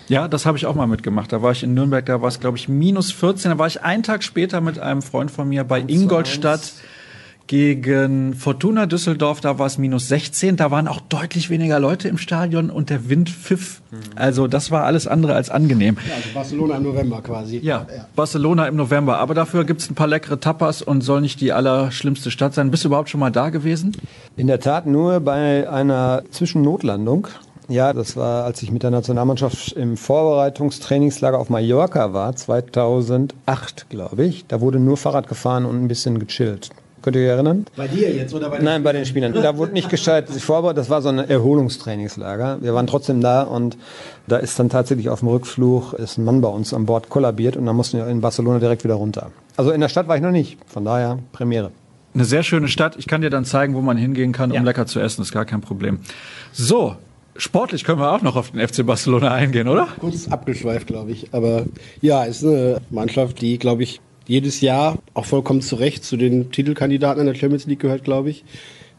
Ja, 0.07 0.27
das 0.27 0.47
habe 0.47 0.57
ich 0.57 0.65
auch 0.65 0.73
mal 0.73 0.87
mitgemacht. 0.87 1.31
Da 1.31 1.43
war 1.43 1.51
ich 1.51 1.61
in 1.61 1.75
Nürnberg, 1.75 2.03
da 2.03 2.19
war 2.19 2.29
es, 2.29 2.39
glaube 2.39 2.57
ich, 2.57 2.67
minus 2.67 3.11
14. 3.11 3.51
Da 3.51 3.57
war 3.59 3.67
ich 3.67 3.83
einen 3.83 4.01
Tag 4.01 4.23
später 4.23 4.59
mit 4.59 4.79
einem 4.79 5.03
Freund 5.03 5.29
von 5.29 5.47
mir 5.47 5.63
bei 5.63 5.83
Ingolstadt 5.85 6.73
gegen 7.49 8.35
Fortuna 8.35 8.85
Düsseldorf, 8.85 9.41
da 9.41 9.57
war 9.57 9.65
es 9.65 9.79
minus 9.79 10.07
16, 10.07 10.55
da 10.55 10.69
waren 10.69 10.87
auch 10.87 11.01
deutlich 11.01 11.49
weniger 11.49 11.79
Leute 11.79 12.07
im 12.07 12.19
Stadion 12.19 12.69
und 12.69 12.91
der 12.91 13.09
Wind 13.09 13.27
pfiff. 13.27 13.81
Mhm. 13.89 13.97
Also 14.13 14.45
das 14.45 14.69
war 14.69 14.83
alles 14.83 15.07
andere 15.07 15.33
als 15.33 15.49
angenehm. 15.49 15.97
Ja, 16.07 16.13
also 16.13 16.29
Barcelona 16.35 16.77
im 16.77 16.83
November 16.83 17.21
quasi. 17.23 17.57
Ja, 17.57 17.87
ja. 17.91 18.05
Barcelona 18.15 18.67
im 18.67 18.75
November. 18.75 19.17
Aber 19.17 19.33
dafür 19.33 19.65
gibt 19.65 19.81
es 19.81 19.89
ein 19.89 19.95
paar 19.95 20.05
leckere 20.05 20.39
Tapas 20.39 20.83
und 20.83 21.01
soll 21.01 21.21
nicht 21.21 21.41
die 21.41 21.51
allerschlimmste 21.51 22.29
Stadt 22.29 22.53
sein. 22.53 22.69
Bist 22.69 22.83
du 22.83 22.89
überhaupt 22.89 23.09
schon 23.09 23.19
mal 23.19 23.31
da 23.31 23.49
gewesen? 23.49 23.97
In 24.37 24.45
der 24.45 24.59
Tat 24.59 24.85
nur 24.85 25.19
bei 25.19 25.67
einer 25.67 26.21
Zwischennotlandung. 26.29 27.29
Ja, 27.67 27.93
das 27.93 28.15
war, 28.15 28.45
als 28.45 28.61
ich 28.61 28.71
mit 28.71 28.83
der 28.83 28.91
Nationalmannschaft 28.91 29.71
im 29.71 29.97
Vorbereitungstrainingslager 29.97 31.39
auf 31.39 31.49
Mallorca 31.49 32.13
war, 32.13 32.35
2008, 32.35 33.89
glaube 33.89 34.25
ich. 34.25 34.45
Da 34.47 34.61
wurde 34.61 34.79
nur 34.79 34.97
Fahrrad 34.97 35.27
gefahren 35.27 35.65
und 35.65 35.83
ein 35.83 35.87
bisschen 35.87 36.19
gechillt. 36.19 36.69
Könnt 37.09 37.15
ihr 37.15 37.23
euch 37.23 37.29
erinnern? 37.37 37.65
Bei 37.75 37.87
dir 37.87 38.13
jetzt 38.13 38.35
oder 38.35 38.51
bei 38.51 38.57
den 38.57 38.65
Nein, 38.65 38.83
bei 38.83 38.93
den 38.93 39.03
Spielern. 39.03 39.33
Da 39.33 39.57
wurde 39.57 39.71
nicht 39.73 39.89
gescheit 39.89 40.27
sich 40.29 40.43
vorbereitet. 40.43 40.77
Das 40.77 40.91
war 40.91 41.01
so 41.01 41.09
ein 41.09 41.17
Erholungstrainingslager. 41.17 42.59
Wir 42.61 42.75
waren 42.75 42.85
trotzdem 42.85 43.19
da 43.19 43.41
und 43.41 43.77
da 44.27 44.37
ist 44.37 44.59
dann 44.59 44.69
tatsächlich 44.69 45.09
auf 45.09 45.19
dem 45.21 45.29
Rückflug 45.29 45.93
ist 45.93 46.19
ein 46.19 46.23
Mann 46.23 46.39
bei 46.41 46.49
uns 46.49 46.71
an 46.71 46.85
Bord 46.85 47.09
kollabiert 47.09 47.57
und 47.57 47.65
dann 47.65 47.75
mussten 47.75 47.97
wir 47.97 48.05
in 48.05 48.21
Barcelona 48.21 48.59
direkt 48.59 48.83
wieder 48.83 48.93
runter. 48.93 49.31
Also 49.57 49.71
in 49.71 49.81
der 49.81 49.89
Stadt 49.89 50.07
war 50.07 50.17
ich 50.17 50.21
noch 50.21 50.29
nicht. 50.29 50.59
Von 50.67 50.85
daher 50.85 51.17
Premiere. 51.31 51.71
Eine 52.13 52.25
sehr 52.25 52.43
schöne 52.43 52.67
Stadt. 52.67 52.95
Ich 52.99 53.07
kann 53.07 53.21
dir 53.21 53.31
dann 53.31 53.43
zeigen, 53.43 53.73
wo 53.73 53.81
man 53.81 53.97
hingehen 53.97 54.31
kann, 54.31 54.51
um 54.51 54.57
Ja. 54.57 54.61
lecker 54.61 54.85
zu 54.85 54.99
essen. 54.99 55.23
Ist 55.23 55.31
gar 55.31 55.45
kein 55.45 55.61
Problem. 55.61 56.01
So, 56.53 56.95
sportlich 57.37 57.85
können 57.85 57.99
wir 57.99 58.11
auch 58.13 58.21
noch 58.21 58.35
auf 58.35 58.51
den 58.51 58.59
FC 58.67 58.85
Barcelona 58.85 59.31
eingehen, 59.31 59.67
oder? 59.67 59.87
kurz 59.99 60.27
abgeschweift, 60.27 60.85
glaube 60.85 61.09
ich. 61.09 61.33
Aber 61.33 61.65
ja, 62.01 62.23
ist 62.25 62.43
eine 62.45 62.81
Mannschaft, 62.91 63.41
die, 63.41 63.57
glaube 63.57 63.81
ich, 63.81 63.99
jedes 64.29 64.61
Jahr 64.61 64.99
auch 65.15 65.25
vollkommen 65.25 65.61
zu 65.61 65.75
Recht 65.75 66.05
zu 66.05 66.15
den 66.15 66.51
Titelkandidaten 66.51 67.19
in 67.19 67.25
der 67.25 67.33
Champions 67.33 67.65
League 67.65 67.79
gehört, 67.79 68.03
glaube 68.03 68.29
ich. 68.29 68.43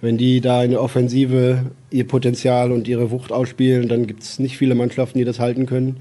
Wenn 0.01 0.19
die 0.19 0.41
da 0.41 0.65
in 0.65 0.73
der 0.73 0.83
Offensive 0.83 1.71
ihr 1.91 2.07
Potenzial 2.07 2.73
und 2.73 2.89
ihre 2.89 3.13
Wucht 3.13 3.31
ausspielen, 3.31 3.89
dann 3.89 4.09
gibt 4.09 4.25
es 4.25 4.41
nicht 4.41 4.59
viele 4.59 4.75
Mannschaften, 4.75 5.19
die 5.19 5.25
das 5.25 5.39
halten 5.39 5.67
können. 5.67 5.99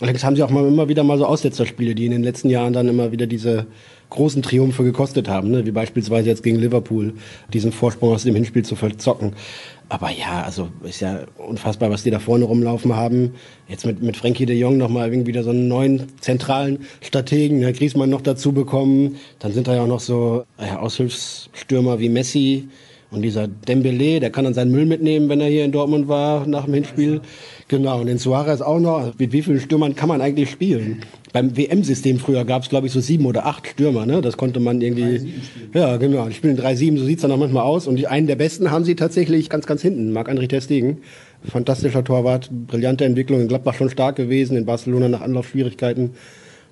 Allerdings 0.00 0.24
haben 0.24 0.34
sie 0.34 0.42
auch 0.42 0.50
mal 0.50 0.66
immer 0.66 0.88
wieder 0.88 1.04
mal 1.04 1.18
so 1.18 1.26
Aussetzerspiele, 1.26 1.94
die 1.94 2.06
in 2.06 2.12
den 2.12 2.22
letzten 2.22 2.48
Jahren 2.48 2.72
dann 2.72 2.88
immer 2.88 3.12
wieder 3.12 3.26
diese 3.26 3.66
großen 4.08 4.42
Triumphe 4.42 4.82
gekostet 4.82 5.28
haben, 5.28 5.50
ne? 5.50 5.66
wie 5.66 5.70
beispielsweise 5.70 6.28
jetzt 6.28 6.42
gegen 6.42 6.58
Liverpool, 6.58 7.14
diesen 7.52 7.70
Vorsprung 7.70 8.12
aus 8.12 8.24
dem 8.24 8.34
Hinspiel 8.34 8.64
zu 8.64 8.76
verzocken. 8.76 9.34
Aber 9.88 10.10
ja, 10.10 10.42
also 10.42 10.68
ist 10.84 11.00
ja 11.00 11.20
unfassbar, 11.36 11.90
was 11.90 12.02
die 12.02 12.10
da 12.10 12.18
vorne 12.18 12.44
rumlaufen 12.44 12.94
haben. 12.94 13.34
Jetzt 13.68 13.84
mit, 13.84 14.02
mit 14.02 14.16
Frankie 14.16 14.46
de 14.46 14.56
Jong 14.56 14.78
nochmal 14.78 15.08
irgendwie 15.08 15.28
wieder 15.28 15.42
so 15.42 15.50
einen 15.50 15.68
neuen 15.68 16.06
zentralen 16.20 16.86
Strategen, 17.00 17.58
ne, 17.58 17.72
Griezmann 17.72 18.08
noch 18.08 18.20
dazu 18.20 18.52
bekommen. 18.52 19.16
Dann 19.38 19.52
sind 19.52 19.68
da 19.68 19.74
ja 19.74 19.82
auch 19.82 19.88
noch 19.88 20.00
so 20.00 20.44
ja, 20.60 20.78
Aushilfsstürmer 20.78 21.98
wie 21.98 22.08
Messi 22.08 22.68
und 23.10 23.22
dieser 23.22 23.48
Dembele, 23.48 24.20
der 24.20 24.30
kann 24.30 24.44
dann 24.44 24.54
seinen 24.54 24.70
Müll 24.70 24.86
mitnehmen, 24.86 25.28
wenn 25.28 25.40
er 25.40 25.48
hier 25.48 25.64
in 25.64 25.72
Dortmund 25.72 26.06
war 26.06 26.46
nach 26.46 26.66
dem 26.66 26.74
Hinspiel. 26.74 27.20
Genau, 27.70 28.00
und 28.00 28.08
den 28.08 28.18
Suarez 28.18 28.62
auch 28.62 28.80
noch. 28.80 29.12
Mit 29.16 29.32
wie 29.32 29.42
vielen 29.42 29.60
Stürmern 29.60 29.94
kann 29.94 30.08
man 30.08 30.20
eigentlich 30.20 30.50
spielen? 30.50 31.02
Beim 31.32 31.56
WM-System 31.56 32.18
früher 32.18 32.44
gab 32.44 32.64
es, 32.64 32.68
glaube 32.68 32.88
ich, 32.88 32.92
so 32.92 32.98
sieben 32.98 33.26
oder 33.26 33.46
acht 33.46 33.64
Stürmer. 33.64 34.06
Ne? 34.06 34.20
Das 34.22 34.36
konnte 34.36 34.58
man 34.58 34.80
irgendwie... 34.80 35.34
Ja, 35.72 35.96
genau. 35.96 36.26
Die 36.26 36.34
spielen 36.34 36.58
3-7, 36.58 36.98
so 36.98 37.04
sieht's 37.04 37.22
dann 37.22 37.30
auch 37.30 37.36
manchmal 37.36 37.62
aus. 37.62 37.86
Und 37.86 38.04
einen 38.06 38.26
der 38.26 38.34
besten 38.34 38.72
haben 38.72 38.84
sie 38.84 38.96
tatsächlich 38.96 39.48
ganz, 39.48 39.66
ganz 39.66 39.82
hinten. 39.82 40.12
Marc-André 40.12 40.48
Ter 40.48 40.60
Stegen. 40.60 40.98
Fantastischer 41.44 42.02
Torwart, 42.02 42.50
brillante 42.50 43.04
Entwicklung. 43.04 43.40
In 43.40 43.46
Gladbach 43.46 43.74
schon 43.74 43.88
stark 43.88 44.16
gewesen, 44.16 44.56
in 44.56 44.66
Barcelona 44.66 45.08
nach 45.08 45.20
Anlaufschwierigkeiten 45.20 46.10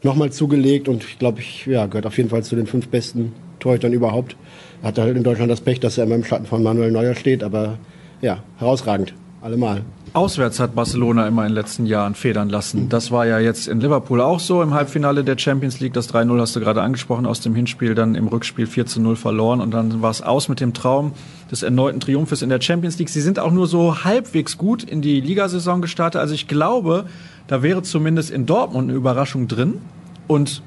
nochmal 0.02 0.32
zugelegt. 0.32 0.88
Und 0.88 1.04
ich 1.04 1.20
glaube, 1.20 1.38
ich 1.38 1.64
ja, 1.66 1.86
gehört 1.86 2.06
auf 2.06 2.16
jeden 2.16 2.30
Fall 2.30 2.42
zu 2.42 2.56
den 2.56 2.66
fünf 2.66 2.88
besten 2.88 3.34
Torhütern 3.60 3.92
überhaupt. 3.92 4.34
Hat 4.82 4.98
halt 4.98 5.16
in 5.16 5.22
Deutschland 5.22 5.48
das 5.48 5.60
Pech, 5.60 5.78
dass 5.78 5.96
er 5.96 6.06
immer 6.06 6.16
im 6.16 6.24
Schatten 6.24 6.46
von 6.46 6.60
Manuel 6.60 6.90
Neuer 6.90 7.14
steht. 7.14 7.44
Aber 7.44 7.78
ja, 8.20 8.42
herausragend. 8.58 9.14
Allemal. 9.40 9.84
Auswärts 10.12 10.60
hat 10.60 10.74
Barcelona 10.74 11.26
immer 11.26 11.42
in 11.42 11.50
den 11.50 11.54
letzten 11.54 11.86
Jahren 11.86 12.14
federn 12.14 12.48
lassen. 12.48 12.88
Das 12.88 13.10
war 13.10 13.26
ja 13.26 13.38
jetzt 13.38 13.68
in 13.68 13.80
Liverpool 13.80 14.20
auch 14.20 14.40
so 14.40 14.62
im 14.62 14.74
Halbfinale 14.74 15.24
der 15.24 15.38
Champions 15.38 15.80
League. 15.80 15.92
Das 15.92 16.12
3-0 16.12 16.40
hast 16.40 16.56
du 16.56 16.60
gerade 16.60 16.82
angesprochen 16.82 17.26
aus 17.26 17.40
dem 17.40 17.54
Hinspiel, 17.54 17.94
dann 17.94 18.14
im 18.14 18.28
Rückspiel 18.28 18.66
4-0 18.66 19.16
verloren 19.16 19.60
und 19.60 19.72
dann 19.72 20.02
war 20.02 20.10
es 20.10 20.22
aus 20.22 20.48
mit 20.48 20.60
dem 20.60 20.74
Traum 20.74 21.12
des 21.50 21.62
erneuten 21.62 22.00
Triumphes 22.00 22.42
in 22.42 22.48
der 22.48 22.60
Champions 22.60 22.98
League. 22.98 23.08
Sie 23.08 23.20
sind 23.20 23.38
auch 23.38 23.50
nur 23.50 23.66
so 23.66 24.04
halbwegs 24.04 24.58
gut 24.58 24.82
in 24.82 25.02
die 25.02 25.20
Ligasaison 25.20 25.80
gestartet. 25.80 26.20
Also 26.20 26.34
ich 26.34 26.48
glaube, 26.48 27.06
da 27.46 27.62
wäre 27.62 27.82
zumindest 27.82 28.30
in 28.30 28.46
Dortmund 28.46 28.88
eine 28.88 28.96
Überraschung 28.96 29.48
drin. 29.48 29.80
Und 30.26 30.62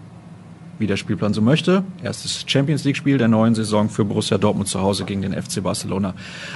wie 0.81 0.87
der 0.87 0.97
Spielplan 0.97 1.33
so 1.33 1.41
möchte. 1.41 1.83
Erstes 2.03 2.43
Champions 2.45 2.83
League-Spiel 2.83 3.17
der 3.17 3.29
neuen 3.29 3.55
Saison 3.55 3.87
für 3.87 4.03
Borussia 4.03 4.37
Dortmund 4.37 4.67
zu 4.67 4.81
Hause 4.81 5.05
gegen 5.05 5.21
den 5.21 5.33
FC 5.33 5.63
Barcelona. 5.63 6.15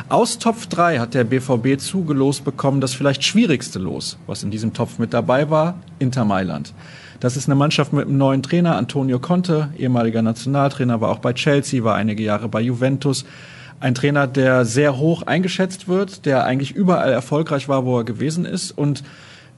Aus 0.09 0.39
Topf 0.39 0.65
3 0.67 0.99
hat 0.99 1.13
der 1.13 1.23
BVB 1.23 1.79
zugelost 1.79 2.43
bekommen 2.43 2.81
das 2.81 2.93
vielleicht 2.93 3.23
schwierigste 3.23 3.79
Los, 3.79 4.17
was 4.27 4.43
in 4.43 4.51
diesem 4.51 4.73
Topf 4.73 4.99
mit 4.99 5.13
dabei 5.13 5.49
war, 5.49 5.75
Inter 5.99 6.25
Mailand. 6.25 6.73
Das 7.19 7.37
ist 7.37 7.47
eine 7.47 7.55
Mannschaft 7.55 7.93
mit 7.93 8.07
einem 8.07 8.17
neuen 8.17 8.43
Trainer, 8.43 8.75
Antonio 8.75 9.19
Conte, 9.19 9.69
ehemaliger 9.77 10.21
Nationaltrainer, 10.21 10.99
war 10.99 11.11
auch 11.11 11.19
bei 11.19 11.33
Chelsea, 11.33 11.83
war 11.83 11.95
einige 11.95 12.23
Jahre 12.23 12.49
bei 12.49 12.61
Juventus. 12.61 13.25
Ein 13.79 13.93
Trainer, 13.93 14.25
der 14.25 14.65
sehr 14.65 14.97
hoch 14.97 15.23
eingeschätzt 15.23 15.87
wird, 15.87 16.25
der 16.25 16.45
eigentlich 16.45 16.71
überall 16.71 17.11
erfolgreich 17.11 17.69
war, 17.69 17.85
wo 17.85 17.99
er 17.99 18.03
gewesen 18.03 18.45
ist 18.45 18.71
und 18.71 19.03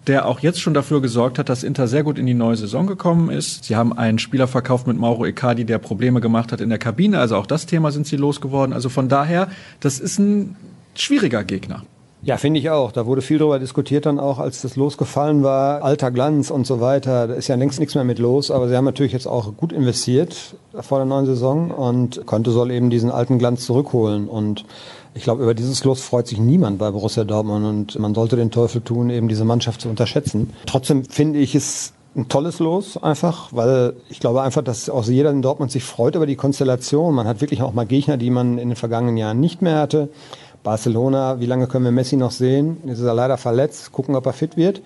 der 0.08 0.26
auch 0.26 0.40
jetzt 0.40 0.62
schon 0.62 0.74
dafür 0.74 1.02
gesorgt 1.02 1.38
hat, 1.38 1.50
dass 1.50 1.64
Inter 1.64 1.88
sehr 1.88 2.04
gut 2.04 2.18
in 2.18 2.26
die 2.26 2.34
neue 2.34 2.56
Saison 2.56 2.88
gekommen 2.88 3.30
ist. 3.30 3.66
Sie 3.66 3.76
haben 3.76 3.98
einen 3.98 4.20
Spieler 4.20 4.48
verkauft 4.48 4.88
mit 4.88 4.98
Mauro 4.98 5.26
Icardi, 5.26 5.66
der 5.66 5.78
Probleme 5.80 6.22
gemacht 6.22 6.52
hat 6.52 6.62
in 6.62 6.70
der 6.70 6.78
Kabine. 6.78 7.20
Also 7.20 7.36
auch 7.36 7.46
das 7.46 7.66
Thema 7.66 7.92
sind 7.92 8.08
sie 8.08 8.16
losgeworden. 8.16 8.74
Also 8.74 8.90
von 8.90 9.10
daher, 9.10 9.50
das 9.80 10.00
ist 10.00 10.20
ein 10.20 10.56
schwieriger 10.96 11.44
Gegner. 11.44 11.84
Ja, 12.24 12.38
finde 12.38 12.60
ich 12.60 12.70
auch. 12.70 12.92
Da 12.92 13.06
wurde 13.06 13.22
viel 13.22 13.38
darüber 13.38 13.60
diskutiert 13.60 14.06
dann 14.08 14.20
auch, 14.20 14.40
als 14.40 14.62
das 14.62 14.76
losgefallen 14.76 15.44
war, 15.44 15.84
alter 15.84 16.10
Glanz 16.10 16.50
und 16.50 16.66
so 16.66 16.82
weiter. 16.82 17.28
Da 17.28 17.34
ist 17.36 17.48
ja 17.48 17.56
längst 17.56 17.80
nichts 17.80 17.94
mehr 17.94 18.04
mit 18.04 18.18
los, 18.18 18.50
aber 18.50 18.68
sie 18.68 18.76
haben 18.76 18.86
natürlich 18.86 19.14
jetzt 19.14 19.28
auch 19.28 19.56
gut 19.56 19.72
investiert 19.72 20.56
vor 20.80 20.98
der 20.98 21.06
neuen 21.06 21.28
Saison 21.28 21.70
und 21.70 22.26
Conte 22.26 22.52
soll 22.52 22.72
eben 22.72 22.90
diesen 22.90 23.12
alten 23.12 23.38
Glanz 23.38 23.66
zurückholen 23.66 24.28
und 24.28 24.66
ich 25.18 25.24
glaube, 25.24 25.42
über 25.42 25.56
dieses 25.56 25.84
Los 25.84 26.02
freut 26.02 26.28
sich 26.28 26.38
niemand 26.38 26.78
bei 26.78 26.92
Borussia 26.92 27.24
Dortmund 27.24 27.66
und 27.66 28.00
man 28.00 28.14
sollte 28.14 28.36
den 28.36 28.52
Teufel 28.52 28.82
tun, 28.82 29.10
eben 29.10 29.28
diese 29.28 29.46
Mannschaft 29.46 29.82
zu 29.82 29.90
unterschätzen. 29.90 30.54
Trotzdem 30.68 31.06
finde 31.06 31.40
ich 31.40 31.56
es 31.56 31.94
ein 32.16 32.30
tolles 32.30 32.60
Los 32.60 33.02
einfach, 33.02 33.50
weil 33.52 33.94
ich 34.10 34.20
glaube 34.20 34.44
einfach, 34.44 34.64
dass 34.64 34.90
auch 34.90 35.06
jeder 35.06 35.32
in 35.32 35.42
Dortmund 35.42 35.72
sich 35.72 35.84
freut 35.84 36.16
über 36.16 36.28
die 36.28 36.36
Konstellation. 36.36 37.16
Man 37.16 37.28
hat 37.28 37.42
wirklich 37.42 37.64
auch 37.64 37.74
mal 37.74 37.86
Gegner, 37.86 38.18
die 38.18 38.30
man 38.30 38.60
in 38.60 38.70
den 38.70 38.76
vergangenen 38.76 39.18
Jahren 39.18 39.40
nicht 39.40 39.62
mehr 39.62 39.80
hatte. 39.80 40.10
Barcelona, 40.64 41.40
wie 41.40 41.46
lange 41.46 41.68
können 41.68 41.86
wir 41.86 41.92
Messi 41.92 42.16
noch 42.16 42.32
sehen? 42.32 42.78
Jetzt 42.86 43.00
ist 43.00 43.06
er 43.06 43.14
leider 43.14 43.38
verletzt, 43.38 43.92
gucken, 43.92 44.16
ob 44.16 44.26
er 44.26 44.34
fit 44.34 44.56
wird. 44.56 44.82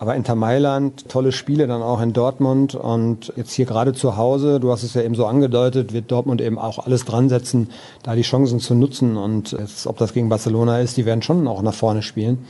Aber 0.00 0.16
Inter 0.16 0.34
Mailand, 0.34 1.10
tolle 1.10 1.30
Spiele 1.30 1.66
dann 1.66 1.82
auch 1.82 2.00
in 2.00 2.14
Dortmund 2.14 2.74
und 2.74 3.34
jetzt 3.36 3.52
hier 3.52 3.66
gerade 3.66 3.92
zu 3.92 4.16
Hause, 4.16 4.58
du 4.58 4.72
hast 4.72 4.82
es 4.82 4.94
ja 4.94 5.02
eben 5.02 5.14
so 5.14 5.26
angedeutet, 5.26 5.92
wird 5.92 6.10
Dortmund 6.10 6.40
eben 6.40 6.58
auch 6.58 6.78
alles 6.78 7.04
dran 7.04 7.28
setzen, 7.28 7.68
da 8.02 8.14
die 8.14 8.22
Chancen 8.22 8.60
zu 8.60 8.74
nutzen 8.74 9.18
und 9.18 9.52
jetzt, 9.52 9.86
ob 9.86 9.98
das 9.98 10.14
gegen 10.14 10.30
Barcelona 10.30 10.80
ist, 10.80 10.96
die 10.96 11.04
werden 11.04 11.20
schon 11.20 11.46
auch 11.46 11.60
nach 11.60 11.74
vorne 11.74 12.00
spielen. 12.00 12.46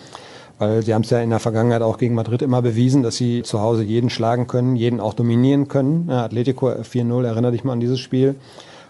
Weil 0.61 0.85
sie 0.85 0.95
haben 0.95 1.03
es 1.03 1.11
ja 1.11 1.19
in 1.19 1.31
der 1.31 1.41
Vergangenheit 1.41 1.83
auch 1.83 1.99
gegen 1.99 2.15
Madrid 2.15 2.41
immer 2.43 2.63
bewiesen, 2.63 3.03
dass 3.03 3.17
sie 3.17 3.43
zu 3.43 3.61
Hause 3.61 3.83
jeden 3.83 4.11
schlagen 4.11 4.47
können, 4.47 4.77
jeden 4.77 5.01
auch 5.01 5.15
dominieren 5.15 5.67
können. 5.67 6.07
Ja, 6.09 6.27
Atletico 6.27 6.69
4-0, 6.69 7.25
erinnere 7.25 7.51
dich 7.51 7.65
mal 7.65 7.73
an 7.73 7.81
dieses 7.81 7.99
Spiel. 7.99 8.37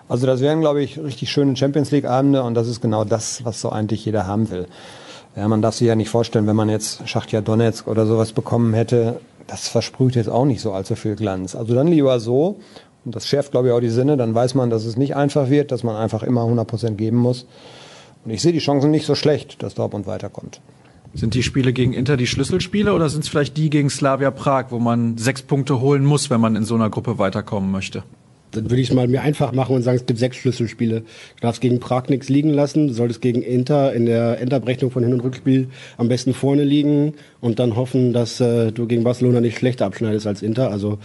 Also 0.06 0.26
das 0.26 0.40
wären, 0.40 0.60
glaube 0.60 0.82
ich, 0.82 0.98
richtig 0.98 1.30
schöne 1.30 1.56
Champions 1.56 1.92
League-Abende 1.92 2.42
und 2.42 2.52
das 2.52 2.68
ist 2.68 2.82
genau 2.82 3.04
das, 3.04 3.42
was 3.46 3.58
so 3.58 3.70
eigentlich 3.70 4.04
jeder 4.04 4.26
haben 4.26 4.50
will. 4.50 4.66
Ja, 5.36 5.46
man 5.46 5.62
darf 5.62 5.76
sich 5.76 5.86
ja 5.86 5.94
nicht 5.94 6.10
vorstellen, 6.10 6.46
wenn 6.46 6.56
man 6.56 6.68
jetzt 6.68 7.08
Schachtja 7.08 7.40
Donetsk 7.40 7.86
oder 7.86 8.06
sowas 8.06 8.32
bekommen 8.32 8.74
hätte, 8.74 9.20
das 9.46 9.68
versprüht 9.68 10.16
jetzt 10.16 10.28
auch 10.28 10.44
nicht 10.44 10.60
so 10.60 10.72
allzu 10.72 10.96
viel 10.96 11.16
Glanz. 11.16 11.54
Also 11.54 11.74
dann 11.74 11.86
lieber 11.86 12.18
so, 12.20 12.58
und 13.04 13.14
das 13.14 13.26
schärft, 13.26 13.52
glaube 13.52 13.68
ich, 13.68 13.74
auch 13.74 13.80
die 13.80 13.88
Sinne, 13.88 14.16
dann 14.16 14.34
weiß 14.34 14.54
man, 14.54 14.70
dass 14.70 14.84
es 14.84 14.96
nicht 14.96 15.16
einfach 15.16 15.48
wird, 15.48 15.72
dass 15.72 15.82
man 15.82 15.96
einfach 15.96 16.22
immer 16.22 16.42
100% 16.42 16.92
geben 16.94 17.16
muss. 17.16 17.46
Und 18.24 18.32
ich 18.32 18.42
sehe 18.42 18.52
die 18.52 18.58
Chancen 18.58 18.90
nicht 18.90 19.06
so 19.06 19.14
schlecht, 19.14 19.62
dass 19.62 19.74
Dortmund 19.74 20.06
weiterkommt. 20.06 20.60
Sind 21.14 21.34
die 21.34 21.42
Spiele 21.42 21.72
gegen 21.72 21.92
Inter 21.92 22.16
die 22.16 22.26
Schlüsselspiele 22.26 22.92
oder 22.92 23.08
sind 23.08 23.24
es 23.24 23.28
vielleicht 23.28 23.56
die 23.56 23.70
gegen 23.70 23.90
Slavia 23.90 24.30
Prag, 24.30 24.66
wo 24.70 24.78
man 24.78 25.16
sechs 25.18 25.42
Punkte 25.42 25.80
holen 25.80 26.04
muss, 26.04 26.30
wenn 26.30 26.40
man 26.40 26.54
in 26.54 26.64
so 26.64 26.74
einer 26.74 26.90
Gruppe 26.90 27.18
weiterkommen 27.18 27.70
möchte? 27.70 28.04
Dann 28.52 28.70
würde 28.70 28.80
ich 28.80 28.88
es 28.88 28.94
mal 28.94 29.08
mir 29.08 29.22
einfach 29.22 29.52
machen 29.52 29.76
und 29.76 29.82
sagen, 29.82 29.96
es 29.96 30.06
gibt 30.06 30.18
sechs 30.18 30.36
Schlüsselspiele. 30.36 31.00
Du 31.00 31.40
darfst 31.40 31.60
gegen 31.60 31.80
Prag 31.80 32.08
nichts 32.08 32.28
liegen 32.28 32.50
lassen, 32.50 32.88
du 32.88 32.94
solltest 32.94 33.20
gegen 33.20 33.42
Inter 33.42 33.92
in 33.92 34.06
der 34.06 34.40
Endabrechnung 34.40 34.90
von 34.90 35.02
Hin- 35.02 35.12
und 35.12 35.20
Rückspiel 35.20 35.68
am 35.96 36.08
besten 36.08 36.34
vorne 36.34 36.64
liegen 36.64 37.14
und 37.40 37.58
dann 37.58 37.76
hoffen, 37.76 38.12
dass 38.12 38.40
äh, 38.40 38.72
du 38.72 38.86
gegen 38.86 39.04
Barcelona 39.04 39.40
nicht 39.40 39.58
schlechter 39.58 39.86
abschneidest 39.86 40.26
als 40.26 40.42
Inter. 40.42 40.70
Also 40.70 40.98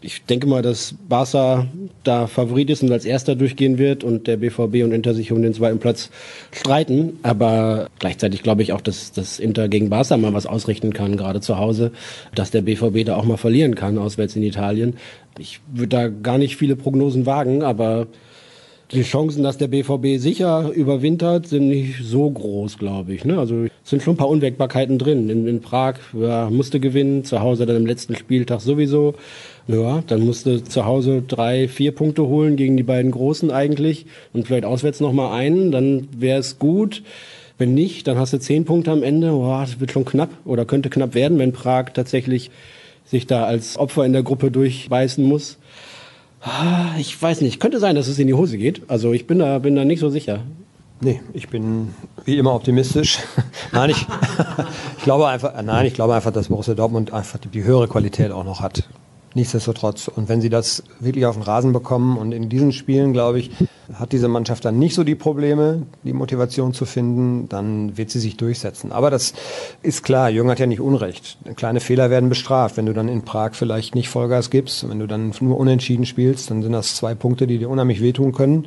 ich 0.00 0.24
denke 0.24 0.46
mal, 0.46 0.62
dass 0.62 0.94
Barca 1.08 1.66
da 2.04 2.28
Favorit 2.28 2.70
ist 2.70 2.82
und 2.82 2.92
als 2.92 3.04
erster 3.04 3.34
durchgehen 3.34 3.78
wird 3.78 4.04
und 4.04 4.28
der 4.28 4.36
BVB 4.36 4.84
und 4.84 4.92
Inter 4.92 5.12
sich 5.12 5.32
um 5.32 5.42
den 5.42 5.54
zweiten 5.54 5.80
Platz 5.80 6.10
streiten. 6.52 7.18
Aber 7.22 7.88
gleichzeitig 7.98 8.42
glaube 8.42 8.62
ich 8.62 8.72
auch, 8.72 8.80
dass, 8.80 9.10
dass 9.12 9.40
Inter 9.40 9.68
gegen 9.68 9.90
Barca 9.90 10.16
mal 10.16 10.34
was 10.34 10.46
ausrichten 10.46 10.92
kann, 10.92 11.16
gerade 11.16 11.40
zu 11.40 11.58
Hause, 11.58 11.90
dass 12.34 12.52
der 12.52 12.62
BVB 12.62 13.04
da 13.04 13.16
auch 13.16 13.24
mal 13.24 13.36
verlieren 13.36 13.74
kann, 13.74 13.98
auswärts 13.98 14.36
in 14.36 14.44
Italien. 14.44 14.96
Ich 15.38 15.60
würde 15.72 15.88
da 15.88 16.08
gar 16.08 16.38
nicht 16.38 16.56
viele 16.56 16.76
Prognosen 16.76 17.26
wagen, 17.26 17.62
aber 17.62 18.06
die 18.92 19.02
Chancen, 19.02 19.42
dass 19.42 19.58
der 19.58 19.68
BVB 19.68 20.18
sicher 20.18 20.70
überwintert, 20.70 21.46
sind 21.46 21.68
nicht 21.68 22.02
so 22.02 22.30
groß, 22.30 22.78
glaube 22.78 23.12
ich. 23.12 23.24
Ne? 23.24 23.38
Also 23.38 23.66
sind 23.84 24.02
schon 24.02 24.14
ein 24.14 24.16
paar 24.16 24.28
Unwägbarkeiten 24.28 24.98
drin. 24.98 25.28
In, 25.28 25.46
in 25.46 25.60
Prag 25.60 25.96
ja, 26.18 26.48
musste 26.48 26.80
gewinnen, 26.80 27.24
zu 27.24 27.40
Hause 27.40 27.66
dann 27.66 27.76
im 27.76 27.86
letzten 27.86 28.16
Spieltag 28.16 28.60
sowieso. 28.60 29.14
Ja, 29.68 30.02
dann 30.06 30.24
musste 30.24 30.64
zu 30.64 30.86
Hause 30.86 31.22
drei, 31.22 31.68
vier 31.68 31.92
Punkte 31.92 32.26
holen 32.26 32.56
gegen 32.56 32.78
die 32.78 32.82
beiden 32.82 33.10
Großen 33.10 33.50
eigentlich 33.50 34.06
und 34.32 34.46
vielleicht 34.46 34.64
auswärts 34.64 35.00
nochmal 35.00 35.38
einen, 35.38 35.70
dann 35.70 36.08
wäre 36.16 36.40
es 36.40 36.58
gut. 36.58 37.02
Wenn 37.58 37.74
nicht, 37.74 38.06
dann 38.06 38.16
hast 38.16 38.32
du 38.32 38.38
zehn 38.38 38.64
Punkte 38.64 38.92
am 38.92 39.02
Ende. 39.02 39.30
Boah, 39.30 39.60
das 39.60 39.78
wird 39.78 39.92
schon 39.92 40.06
knapp 40.06 40.30
oder 40.46 40.64
könnte 40.64 40.88
knapp 40.88 41.14
werden, 41.14 41.38
wenn 41.38 41.52
Prag 41.52 41.90
tatsächlich 41.92 42.50
sich 43.04 43.26
da 43.26 43.44
als 43.44 43.76
Opfer 43.76 44.06
in 44.06 44.14
der 44.14 44.22
Gruppe 44.22 44.50
durchbeißen 44.50 45.22
muss. 45.22 45.58
Ah, 46.40 46.96
ich 46.98 47.20
weiß 47.20 47.42
nicht. 47.42 47.60
Könnte 47.60 47.78
sein, 47.78 47.94
dass 47.94 48.08
es 48.08 48.18
in 48.18 48.26
die 48.26 48.34
Hose 48.34 48.56
geht. 48.56 48.82
Also 48.88 49.12
ich 49.12 49.26
bin 49.26 49.40
da, 49.40 49.58
bin 49.58 49.76
da 49.76 49.84
nicht 49.84 50.00
so 50.00 50.08
sicher. 50.08 50.44
Nee, 51.00 51.20
ich 51.34 51.48
bin 51.48 51.94
wie 52.24 52.38
immer 52.38 52.54
optimistisch. 52.54 53.18
nein, 53.72 53.90
ich, 53.90 54.06
ich 54.98 55.04
glaube 55.04 55.28
einfach, 55.28 55.60
nein, 55.62 55.84
ich 55.84 55.94
glaube 55.94 56.14
einfach, 56.14 56.32
dass 56.32 56.48
Borussia 56.48 56.74
Dortmund 56.74 57.12
einfach 57.12 57.38
die 57.38 57.64
höhere 57.64 57.86
Qualität 57.86 58.30
auch 58.30 58.44
noch 58.44 58.60
hat. 58.60 58.88
Nichtsdestotrotz. 59.34 60.08
Und 60.08 60.28
wenn 60.28 60.40
sie 60.40 60.48
das 60.48 60.82
wirklich 61.00 61.26
auf 61.26 61.36
den 61.36 61.42
Rasen 61.42 61.72
bekommen 61.72 62.16
und 62.16 62.32
in 62.32 62.48
diesen 62.48 62.72
Spielen, 62.72 63.12
glaube 63.12 63.38
ich, 63.38 63.50
hat 63.92 64.12
diese 64.12 64.28
Mannschaft 64.28 64.64
dann 64.64 64.78
nicht 64.78 64.94
so 64.94 65.04
die 65.04 65.14
Probleme, 65.14 65.86
die 66.02 66.12
Motivation 66.12 66.72
zu 66.72 66.86
finden, 66.86 67.48
dann 67.48 67.96
wird 67.96 68.10
sie 68.10 68.20
sich 68.20 68.36
durchsetzen. 68.36 68.90
Aber 68.90 69.10
das 69.10 69.34
ist 69.82 70.02
klar, 70.02 70.30
Jürgen 70.30 70.50
hat 70.50 70.58
ja 70.58 70.66
nicht 70.66 70.80
Unrecht. 70.80 71.38
Kleine 71.56 71.80
Fehler 71.80 72.10
werden 72.10 72.28
bestraft. 72.28 72.76
Wenn 72.76 72.86
du 72.86 72.94
dann 72.94 73.08
in 73.08 73.22
Prag 73.22 73.52
vielleicht 73.52 73.94
nicht 73.94 74.08
Vollgas 74.08 74.50
gibst, 74.50 74.88
wenn 74.88 74.98
du 74.98 75.06
dann 75.06 75.32
nur 75.40 75.58
unentschieden 75.58 76.06
spielst, 76.06 76.50
dann 76.50 76.62
sind 76.62 76.72
das 76.72 76.96
zwei 76.96 77.14
Punkte, 77.14 77.46
die 77.46 77.58
dir 77.58 77.70
unheimlich 77.70 78.00
wehtun 78.00 78.32
können. 78.32 78.64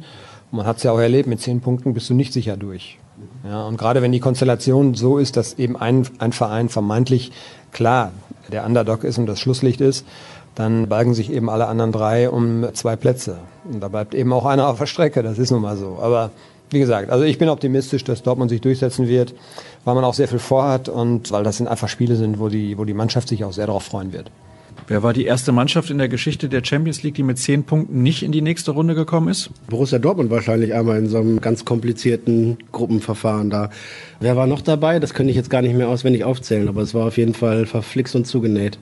Und 0.52 0.58
man 0.58 0.66
hat 0.66 0.78
es 0.78 0.84
ja 0.84 0.92
auch 0.92 1.00
erlebt, 1.00 1.28
mit 1.28 1.42
zehn 1.42 1.62
Punkten 1.62 1.94
bist 1.94 2.10
du 2.10 2.14
nicht 2.14 2.34
sicher 2.34 2.58
durch. 2.58 2.98
Ja, 3.44 3.66
und 3.66 3.78
gerade 3.78 4.02
wenn 4.02 4.12
die 4.12 4.20
Konstellation 4.20 4.94
so 4.94 5.18
ist, 5.18 5.38
dass 5.38 5.54
eben 5.54 5.76
ein, 5.76 6.08
ein 6.20 6.32
Verein 6.32 6.70
vermeintlich 6.70 7.32
klar 7.72 8.12
der 8.52 8.66
Underdog 8.66 9.04
ist 9.04 9.18
und 9.18 9.28
das 9.28 9.40
Schlusslicht 9.40 9.82
ist, 9.82 10.06
dann 10.56 10.90
balgen 10.90 11.14
sich 11.14 11.32
eben 11.32 11.50
alle 11.50 11.68
anderen 11.68 11.92
drei 11.92 12.30
um 12.30 12.66
zwei 12.74 12.96
Plätze. 12.96 13.38
Und 13.72 13.82
da 13.82 13.88
bleibt 13.88 14.14
eben 14.14 14.34
auch 14.34 14.46
einer 14.46 14.68
auf 14.68 14.80
der 14.80 14.86
Strecke, 14.86 15.24
das 15.24 15.38
ist 15.38 15.52
nun 15.52 15.62
mal 15.62 15.78
so. 15.78 16.00
Aber 16.02 16.32
wie 16.72 16.80
gesagt, 16.80 17.10
also 17.10 17.26
ich 17.26 17.38
bin 17.38 17.50
optimistisch, 17.50 18.04
dass 18.04 18.24
Dortmund 18.24 18.50
sich 18.50 18.62
durchsetzen 18.62 19.08
wird, 19.08 19.34
weil 19.84 19.96
man 19.96 20.04
auch 20.04 20.14
sehr 20.14 20.28
viel 20.28 20.40
vorhat 20.40 20.90
und 20.90 21.32
weil 21.32 21.44
das 21.44 21.58
sind 21.58 21.68
einfach 21.68 21.90
Spiele 21.90 22.16
sind, 22.16 22.40
wo 22.40 22.50
die, 22.50 22.78
wo 22.78 22.86
die 22.86 22.94
Mannschaft 22.94 23.28
sich 23.28 23.44
auch 23.44 23.54
sehr 23.54 23.68
darauf 23.68 23.84
freuen 23.84 24.14
wird. 24.14 24.32
Wer 24.88 25.04
war 25.04 25.14
die 25.14 25.26
erste 25.26 25.52
Mannschaft 25.52 25.90
in 25.90 26.00
der 26.00 26.10
Geschichte 26.10 26.50
der 26.50 26.64
Champions 26.66 27.04
League, 27.04 27.16
die 27.16 27.24
mit 27.24 27.38
zehn 27.38 27.64
Punkten 27.64 28.02
nicht 28.04 28.24
in 28.24 28.32
die 28.32 28.42
nächste 28.42 28.72
Runde 28.72 28.96
gekommen 28.96 29.28
ist? 29.28 29.50
Borussia 29.70 30.00
Dortmund 30.00 30.30
wahrscheinlich 30.30 30.74
einmal 30.74 30.98
in 30.98 31.08
so 31.08 31.18
einem 31.18 31.40
ganz 31.40 31.66
komplizierten 31.66 32.58
Gruppenverfahren 32.72 33.50
da. 33.50 33.70
Wer 34.20 34.36
war 34.36 34.48
noch 34.48 34.62
dabei? 34.62 35.00
Das 35.00 35.14
könnte 35.14 35.30
ich 35.30 35.38
jetzt 35.38 35.50
gar 35.50 35.62
nicht 35.62 35.76
mehr 35.76 35.88
auswendig 35.88 36.24
aufzählen, 36.24 36.68
aber 36.68 36.82
es 36.82 36.94
war 36.94 37.08
auf 37.08 37.18
jeden 37.18 37.34
Fall 37.34 37.66
verflixt 37.66 38.16
und 38.16 38.26
zugenäht. 38.26 38.80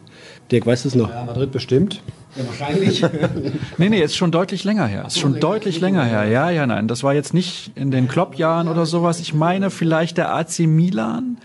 Dirk, 0.52 0.66
weißt 0.66 0.86
du 0.86 0.90
es 0.90 0.96
noch? 0.96 1.10
Ja, 1.10 1.24
Madrid 1.26 1.52
bestimmt. 1.52 2.02
Ja, 2.36 2.46
wahrscheinlich. 2.48 3.06
nee, 3.78 3.90
nee, 3.90 4.02
ist 4.02 4.16
schon 4.16 4.32
deutlich 4.32 4.64
länger 4.64 4.88
her. 4.88 5.06
Ist 5.06 5.20
schon 5.20 5.40
deutlich 5.40 5.80
länger 5.80 6.04
her. 6.04 6.26
Ja, 6.26 6.50
ja, 6.50 6.66
nein. 6.66 6.88
Das 6.88 7.04
war 7.04 7.14
jetzt 7.14 7.34
nicht 7.34 7.72
in 7.76 7.92
den 7.92 8.08
Klopp-Jahren 8.08 8.68
oder 8.68 8.86
sowas. 8.86 9.20
Ich 9.20 9.34
meine 9.34 9.70
vielleicht 9.70 10.18
der 10.18 10.34
AC 10.34 10.60
Milan. 10.60 11.38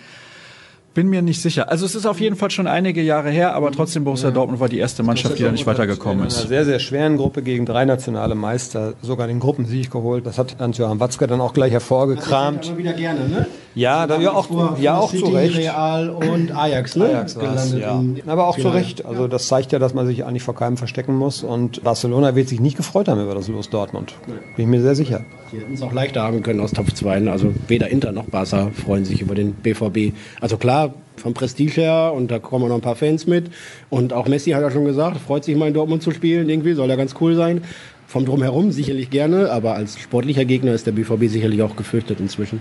Bin 0.95 1.09
mir 1.09 1.23
nicht 1.23 1.43
sicher. 1.43 1.71
Also 1.71 1.87
es 1.87 1.97
ist 1.97 2.07
auf 2.07 2.21
jeden 2.21 2.37
Fall 2.37 2.53
schon 2.53 2.69
einige 2.69 3.03
Jahre 3.03 3.29
her, 3.29 3.55
aber 3.55 3.73
trotzdem 3.73 4.05
Borussia 4.05 4.29
ja. 4.29 4.35
Dortmund 4.35 4.61
war 4.61 4.69
die 4.69 4.79
erste 4.79 5.03
Mannschaft, 5.03 5.39
die 5.39 5.43
da 5.43 5.51
nicht 5.51 5.67
weitergekommen 5.67 6.25
ist. 6.25 6.35
In 6.35 6.41
einer 6.41 6.49
sehr, 6.49 6.65
sehr 6.65 6.79
schweren 6.79 7.17
Gruppe 7.17 7.43
gegen 7.43 7.67
drei 7.67 7.85
nationale 7.85 8.37
Meister 8.37 8.95
sogar 9.03 9.27
den 9.27 9.41
Gruppensieg 9.41 9.91
geholt. 9.91 10.25
Das 10.25 10.39
hat 10.39 10.57
Hans-Johann 10.61 11.01
Watzke 11.01 11.27
dann 11.27 11.41
auch 11.41 11.53
gleich 11.53 11.73
hervorgekramt. 11.73 12.69
Das 12.69 12.77
wieder 12.79 12.93
gerne, 12.93 13.29
ne? 13.29 13.47
Ja, 13.75 14.07
da, 14.07 14.21
ja 14.21 14.33
auch, 14.33 14.47
vor, 14.47 14.77
ja, 14.81 14.99
auch 14.99 15.11
City, 15.11 15.25
zu 15.25 15.31
Recht. 15.31 15.57
Real 15.57 16.11
und 16.11 16.53
Ajax, 16.53 16.95
ne? 16.95 17.07
Ajax 17.07 17.35
gelandet 17.35 17.81
ja. 17.81 18.03
Aber 18.27 18.47
auch 18.47 18.57
zu 18.57 18.69
Recht. 18.69 19.05
Also 19.05 19.27
das 19.27 19.49
zeigt 19.49 19.73
ja, 19.73 19.79
dass 19.79 19.95
man 19.95 20.07
sich 20.07 20.25
eigentlich 20.25 20.45
vor 20.45 20.55
keinem 20.55 20.77
verstecken 20.77 21.15
muss. 21.17 21.43
Und 21.43 21.83
Barcelona 21.83 22.37
wird 22.37 22.49
sich 22.49 22.61
nicht 22.61 22.77
gefreut 22.77 23.09
haben 23.09 23.23
über 23.23 23.35
das 23.35 23.49
Los 23.49 23.71
Dortmund. 23.71 24.15
Bin 24.27 24.37
ich 24.57 24.67
mir 24.67 24.81
sehr 24.81 24.95
sicher. 24.95 25.25
Die 25.53 25.59
hätten 25.59 25.75
es 25.75 25.83
auch 25.83 25.93
leichter 25.93 26.23
haben 26.23 26.43
können 26.43 26.61
aus 26.61 26.73
Top 26.73 26.95
2. 26.95 27.29
Also 27.29 27.53
weder 27.67 27.89
Inter 27.89 28.13
noch 28.13 28.27
Barca 28.27 28.71
freuen 28.71 29.05
sich 29.05 29.21
über 29.21 29.35
den 29.35 29.55
BVB. 29.55 30.15
Also 30.41 30.57
klar, 30.57 30.95
vom 31.17 31.35
Prestige 31.35 31.81
her 31.81 32.13
und 32.15 32.31
da 32.31 32.39
kommen 32.39 32.69
noch 32.69 32.77
ein 32.77 32.81
paar 32.81 32.97
Fans 32.97 33.27
mit. 33.27 33.51
Und 33.91 34.13
auch 34.13 34.29
Messi 34.29 34.51
hat 34.51 34.63
ja 34.63 34.71
schon 34.71 34.85
gesagt, 34.85 35.19
freut 35.19 35.45
sich 35.45 35.57
mal 35.57 35.69
in 35.69 35.75
Dortmund 35.75 36.03
zu 36.03 36.11
spielen, 36.13 36.49
irgendwie 36.49 36.75
soll 36.75 36.89
ja 36.89 36.97
ganz 36.97 37.15
cool 37.21 37.35
sein. 37.35 37.63
Vom 38.07 38.27
Drumherum 38.27 38.71
sicherlich 38.71 39.11
gerne, 39.11 39.51
aber 39.51 39.75
als 39.75 39.99
sportlicher 39.99 40.45
Gegner 40.45 40.73
ist 40.73 40.87
der 40.87 40.93
BVB 40.93 41.29
sicherlich 41.29 41.63
auch 41.63 41.75
gefürchtet 41.75 42.21
inzwischen. 42.21 42.61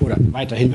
Oder 0.00 0.16
weiterhin. 0.32 0.74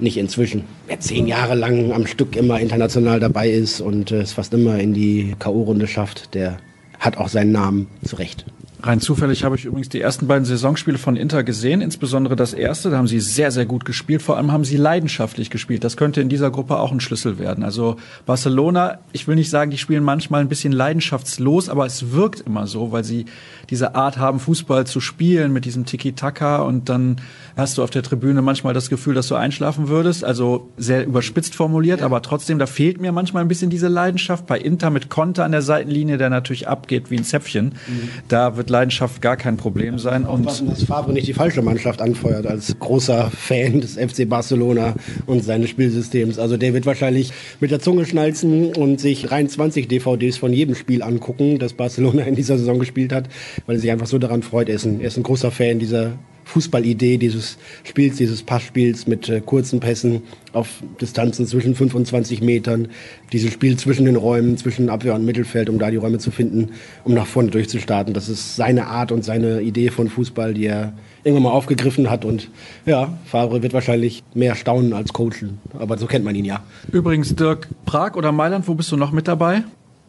Nicht 0.00 0.16
inzwischen. 0.16 0.64
Wer 0.86 0.98
zehn 1.00 1.26
Jahre 1.26 1.54
lang 1.54 1.92
am 1.92 2.06
Stück 2.06 2.34
immer 2.36 2.58
international 2.58 3.20
dabei 3.20 3.48
ist 3.48 3.80
und 3.80 4.10
es 4.10 4.32
fast 4.32 4.52
immer 4.52 4.78
in 4.78 4.92
die 4.92 5.36
K.O.-Runde 5.38 5.86
schafft, 5.86 6.34
der 6.34 6.58
hat 6.98 7.16
auch 7.16 7.28
seinen 7.28 7.52
Namen 7.52 7.86
zurecht. 8.04 8.44
Rein 8.86 9.00
zufällig 9.00 9.44
habe 9.44 9.56
ich 9.56 9.64
übrigens 9.64 9.88
die 9.88 10.00
ersten 10.00 10.26
beiden 10.26 10.44
Saisonspiele 10.44 10.98
von 10.98 11.16
Inter 11.16 11.42
gesehen, 11.42 11.80
insbesondere 11.80 12.36
das 12.36 12.52
erste. 12.52 12.90
Da 12.90 12.98
haben 12.98 13.08
sie 13.08 13.18
sehr, 13.18 13.50
sehr 13.50 13.64
gut 13.64 13.86
gespielt. 13.86 14.20
Vor 14.20 14.36
allem 14.36 14.52
haben 14.52 14.64
sie 14.64 14.76
leidenschaftlich 14.76 15.48
gespielt. 15.48 15.84
Das 15.84 15.96
könnte 15.96 16.20
in 16.20 16.28
dieser 16.28 16.50
Gruppe 16.50 16.78
auch 16.78 16.92
ein 16.92 17.00
Schlüssel 17.00 17.38
werden. 17.38 17.64
Also 17.64 17.96
Barcelona, 18.26 18.98
ich 19.12 19.26
will 19.26 19.36
nicht 19.36 19.48
sagen, 19.48 19.70
die 19.70 19.78
spielen 19.78 20.04
manchmal 20.04 20.42
ein 20.42 20.48
bisschen 20.48 20.72
leidenschaftslos, 20.72 21.70
aber 21.70 21.86
es 21.86 22.12
wirkt 22.12 22.40
immer 22.40 22.66
so, 22.66 22.92
weil 22.92 23.04
sie 23.04 23.24
diese 23.70 23.94
Art 23.94 24.18
haben, 24.18 24.38
Fußball 24.38 24.86
zu 24.86 25.00
spielen 25.00 25.54
mit 25.54 25.64
diesem 25.64 25.86
Tiki-Taka 25.86 26.58
und 26.58 26.90
dann 26.90 27.16
hast 27.56 27.78
du 27.78 27.82
auf 27.82 27.90
der 27.90 28.02
Tribüne 28.02 28.42
manchmal 28.42 28.74
das 28.74 28.90
Gefühl, 28.90 29.14
dass 29.14 29.28
du 29.28 29.34
einschlafen 29.34 29.88
würdest. 29.88 30.24
Also 30.24 30.68
sehr 30.76 31.06
überspitzt 31.06 31.54
formuliert, 31.54 32.00
ja. 32.00 32.06
aber 32.06 32.20
trotzdem, 32.20 32.58
da 32.58 32.66
fehlt 32.66 33.00
mir 33.00 33.12
manchmal 33.12 33.42
ein 33.42 33.48
bisschen 33.48 33.70
diese 33.70 33.88
Leidenschaft. 33.88 34.46
Bei 34.46 34.58
Inter 34.58 34.90
mit 34.90 35.08
Konter 35.08 35.44
an 35.44 35.52
der 35.52 35.62
Seitenlinie, 35.62 36.18
der 36.18 36.28
natürlich 36.28 36.68
abgeht 36.68 37.10
wie 37.10 37.16
ein 37.16 37.24
Zäpfchen, 37.24 37.74
mhm. 37.86 38.08
da 38.28 38.56
wird 38.56 38.70
Leidenschaft 38.74 39.22
gar 39.22 39.36
kein 39.36 39.56
Problem 39.56 39.98
sein. 39.98 40.24
Und 40.24 40.46
dass 40.46 40.82
Favre 40.82 41.12
nicht 41.12 41.28
die 41.28 41.32
falsche 41.32 41.62
Mannschaft 41.62 42.02
anfeuert 42.02 42.46
als 42.46 42.76
großer 42.78 43.30
Fan 43.30 43.80
des 43.80 43.94
FC 43.94 44.28
Barcelona 44.28 44.94
und 45.26 45.44
seines 45.44 45.70
Spielsystems. 45.70 46.38
Also 46.38 46.56
der 46.56 46.74
wird 46.74 46.84
wahrscheinlich 46.84 47.32
mit 47.60 47.70
der 47.70 47.80
Zunge 47.80 48.04
schnalzen 48.04 48.74
und 48.74 49.00
sich 49.00 49.22
23 49.22 49.86
DVDs 49.86 50.36
von 50.36 50.52
jedem 50.52 50.74
Spiel 50.74 51.02
angucken, 51.02 51.58
das 51.58 51.72
Barcelona 51.72 52.24
in 52.24 52.34
dieser 52.34 52.58
Saison 52.58 52.78
gespielt 52.80 53.12
hat, 53.12 53.28
weil 53.66 53.76
er 53.76 53.80
sich 53.80 53.90
einfach 53.90 54.08
so 54.08 54.18
daran 54.18 54.42
freut. 54.42 54.68
Er 54.68 54.74
ist 54.74 54.84
ein, 54.84 55.00
er 55.00 55.08
ist 55.08 55.16
ein 55.16 55.22
großer 55.22 55.52
Fan 55.52 55.78
dieser 55.78 56.12
Fußballidee 56.44 57.18
dieses 57.18 57.58
Spiels, 57.82 58.16
dieses 58.16 58.42
Passspiels 58.42 59.06
mit 59.06 59.28
äh, 59.28 59.40
kurzen 59.40 59.80
Pässen 59.80 60.22
auf 60.52 60.68
Distanzen 61.00 61.46
zwischen 61.46 61.74
25 61.74 62.42
Metern, 62.42 62.88
dieses 63.32 63.52
Spiel 63.52 63.76
zwischen 63.76 64.04
den 64.04 64.16
Räumen, 64.16 64.56
zwischen 64.56 64.88
Abwehr 64.88 65.14
und 65.14 65.24
Mittelfeld, 65.24 65.68
um 65.68 65.78
da 65.78 65.90
die 65.90 65.96
Räume 65.96 66.18
zu 66.18 66.30
finden, 66.30 66.70
um 67.04 67.14
nach 67.14 67.26
vorne 67.26 67.50
durchzustarten. 67.50 68.14
Das 68.14 68.28
ist 68.28 68.56
seine 68.56 68.86
Art 68.86 69.10
und 69.10 69.24
seine 69.24 69.62
Idee 69.62 69.90
von 69.90 70.08
Fußball, 70.08 70.54
die 70.54 70.66
er 70.66 70.92
irgendwann 71.24 71.44
mal 71.44 71.50
aufgegriffen 71.50 72.10
hat. 72.10 72.24
Und 72.24 72.50
ja, 72.86 73.18
Favre 73.24 73.62
wird 73.62 73.72
wahrscheinlich 73.72 74.22
mehr 74.34 74.54
staunen 74.54 74.92
als 74.92 75.12
coachen. 75.12 75.58
Aber 75.78 75.98
so 75.98 76.06
kennt 76.06 76.24
man 76.24 76.34
ihn 76.34 76.44
ja. 76.44 76.62
Übrigens, 76.92 77.34
Dirk, 77.34 77.68
Prag 77.86 78.14
oder 78.16 78.30
Mailand, 78.30 78.68
wo 78.68 78.74
bist 78.74 78.92
du 78.92 78.96
noch 78.96 79.10
mit 79.10 79.26
dabei? 79.26 79.64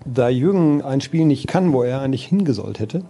Da 0.06 0.30
Jürgen 0.30 0.84
ein 0.84 1.02
Spiel 1.02 1.26
nicht 1.26 1.48
kann, 1.48 1.74
wo 1.74 1.82
er 1.82 2.02
eigentlich 2.02 2.26
hingesollt 2.26 2.80
hätte, 2.80 3.04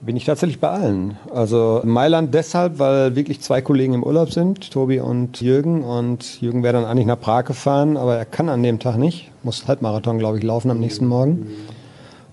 bin 0.00 0.16
ich 0.16 0.24
tatsächlich 0.24 0.60
bei 0.60 0.68
allen. 0.68 1.16
Also 1.32 1.80
Mailand 1.84 2.32
deshalb, 2.32 2.78
weil 2.78 3.16
wirklich 3.16 3.40
zwei 3.40 3.60
Kollegen 3.60 3.94
im 3.94 4.02
Urlaub 4.02 4.32
sind, 4.32 4.70
Tobi 4.70 5.00
und 5.00 5.40
Jürgen. 5.40 5.82
Und 5.82 6.40
Jürgen 6.40 6.62
wäre 6.62 6.74
dann 6.74 6.84
eigentlich 6.84 7.06
nach 7.06 7.20
Prag 7.20 7.44
gefahren, 7.44 7.96
aber 7.96 8.16
er 8.16 8.24
kann 8.24 8.48
an 8.48 8.62
dem 8.62 8.78
Tag 8.78 8.96
nicht. 8.96 9.30
Muss 9.42 9.66
Halbmarathon, 9.66 10.18
glaube 10.18 10.38
ich, 10.38 10.44
laufen 10.44 10.70
am 10.70 10.80
nächsten 10.80 11.06
Morgen. 11.06 11.46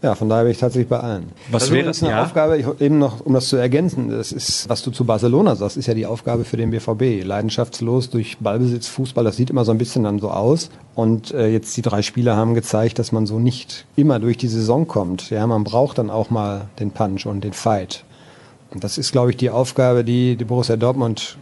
Ja, 0.01 0.13
von 0.13 0.29
daher 0.29 0.43
bin 0.43 0.51
ich 0.51 0.59
tatsächlich 0.59 0.89
bei 0.89 0.99
allen. 0.99 1.31
Was 1.49 1.63
also, 1.63 1.73
wäre 1.73 1.85
das 1.85 2.03
eine 2.03 2.11
ja? 2.11 2.23
Aufgabe, 2.23 2.57
ich, 2.57 2.65
eben 2.79 2.99
noch, 2.99 3.25
um 3.25 3.33
das 3.33 3.47
zu 3.47 3.55
ergänzen, 3.55 4.09
das 4.09 4.31
ist, 4.31 4.69
was 4.69 4.83
du 4.83 4.91
zu 4.91 5.05
Barcelona 5.05 5.55
sagst, 5.55 5.77
ist 5.77 5.87
ja 5.87 5.93
die 5.93 6.05
Aufgabe 6.05 6.43
für 6.43 6.57
den 6.57 6.71
BVB. 6.71 7.25
Leidenschaftslos 7.25 8.09
durch 8.09 8.37
Ballbesitz, 8.39 8.87
Fußball, 8.87 9.23
das 9.23 9.37
sieht 9.37 9.49
immer 9.49 9.65
so 9.65 9.71
ein 9.71 9.77
bisschen 9.77 10.03
dann 10.03 10.19
so 10.19 10.29
aus. 10.29 10.69
Und 10.93 11.33
äh, 11.33 11.47
jetzt 11.47 11.75
die 11.77 11.81
drei 11.81 12.01
Spieler 12.01 12.35
haben 12.35 12.53
gezeigt, 12.53 12.99
dass 12.99 13.11
man 13.11 13.25
so 13.25 13.39
nicht 13.39 13.85
immer 13.95 14.19
durch 14.19 14.37
die 14.37 14.47
Saison 14.47 14.87
kommt. 14.87 15.29
Ja, 15.29 15.47
man 15.47 15.63
braucht 15.63 15.97
dann 15.97 16.09
auch 16.09 16.29
mal 16.29 16.67
den 16.79 16.91
Punch 16.91 17.25
und 17.25 17.43
den 17.43 17.53
Fight. 17.53 18.03
Und 18.71 18.83
das 18.83 18.97
ist, 18.97 19.11
glaube 19.11 19.31
ich, 19.31 19.37
die 19.37 19.49
Aufgabe, 19.49 20.03
die, 20.03 20.35
die 20.35 20.45
Borussia 20.45 20.75
Dortmund 20.75 21.37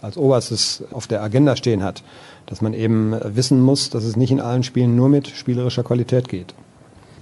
als 0.00 0.16
oberstes 0.16 0.82
auf 0.90 1.06
der 1.06 1.22
Agenda 1.22 1.54
stehen 1.56 1.82
hat. 1.82 2.02
Dass 2.46 2.60
man 2.60 2.74
eben 2.74 3.14
wissen 3.22 3.60
muss, 3.60 3.90
dass 3.90 4.04
es 4.04 4.16
nicht 4.16 4.32
in 4.32 4.40
allen 4.40 4.62
Spielen 4.64 4.96
nur 4.96 5.08
mit 5.08 5.28
spielerischer 5.28 5.84
Qualität 5.84 6.28
geht. 6.28 6.54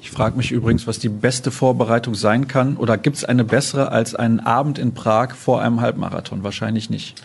Ich 0.02 0.10
frage 0.10 0.36
mich 0.36 0.50
übrigens, 0.50 0.86
was 0.86 0.98
die 0.98 1.08
beste 1.08 1.50
Vorbereitung 1.50 2.14
sein 2.14 2.48
kann. 2.48 2.76
Oder 2.76 2.96
gibt 2.96 3.16
es 3.16 3.24
eine 3.24 3.44
bessere 3.44 3.92
als 3.92 4.14
einen 4.14 4.40
Abend 4.40 4.78
in 4.78 4.94
Prag 4.94 5.34
vor 5.34 5.60
einem 5.60 5.80
Halbmarathon? 5.80 6.42
Wahrscheinlich 6.42 6.90
nicht. 6.90 7.22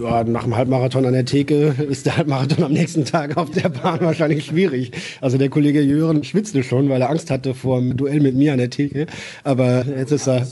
Ja, 0.00 0.24
nach 0.24 0.44
dem 0.44 0.56
Halbmarathon 0.56 1.06
an 1.06 1.12
der 1.12 1.24
Theke 1.24 1.74
ist 1.88 2.06
der 2.06 2.16
Halbmarathon 2.16 2.64
am 2.64 2.72
nächsten 2.72 3.04
Tag 3.04 3.36
auf 3.36 3.50
der 3.50 3.68
Bahn 3.68 4.00
wahrscheinlich 4.00 4.44
schwierig. 4.46 4.92
Also 5.20 5.38
der 5.38 5.48
Kollege 5.48 5.80
Jören 5.80 6.24
schwitzte 6.24 6.62
schon, 6.62 6.88
weil 6.88 7.00
er 7.00 7.10
Angst 7.10 7.30
hatte 7.30 7.54
vor 7.54 7.80
dem 7.80 7.96
Duell 7.96 8.20
mit 8.20 8.34
mir 8.34 8.52
an 8.52 8.58
der 8.58 8.70
Theke. 8.70 9.06
Aber 9.44 9.84
jetzt 9.86 10.12
ist 10.12 10.26
er, 10.26 10.46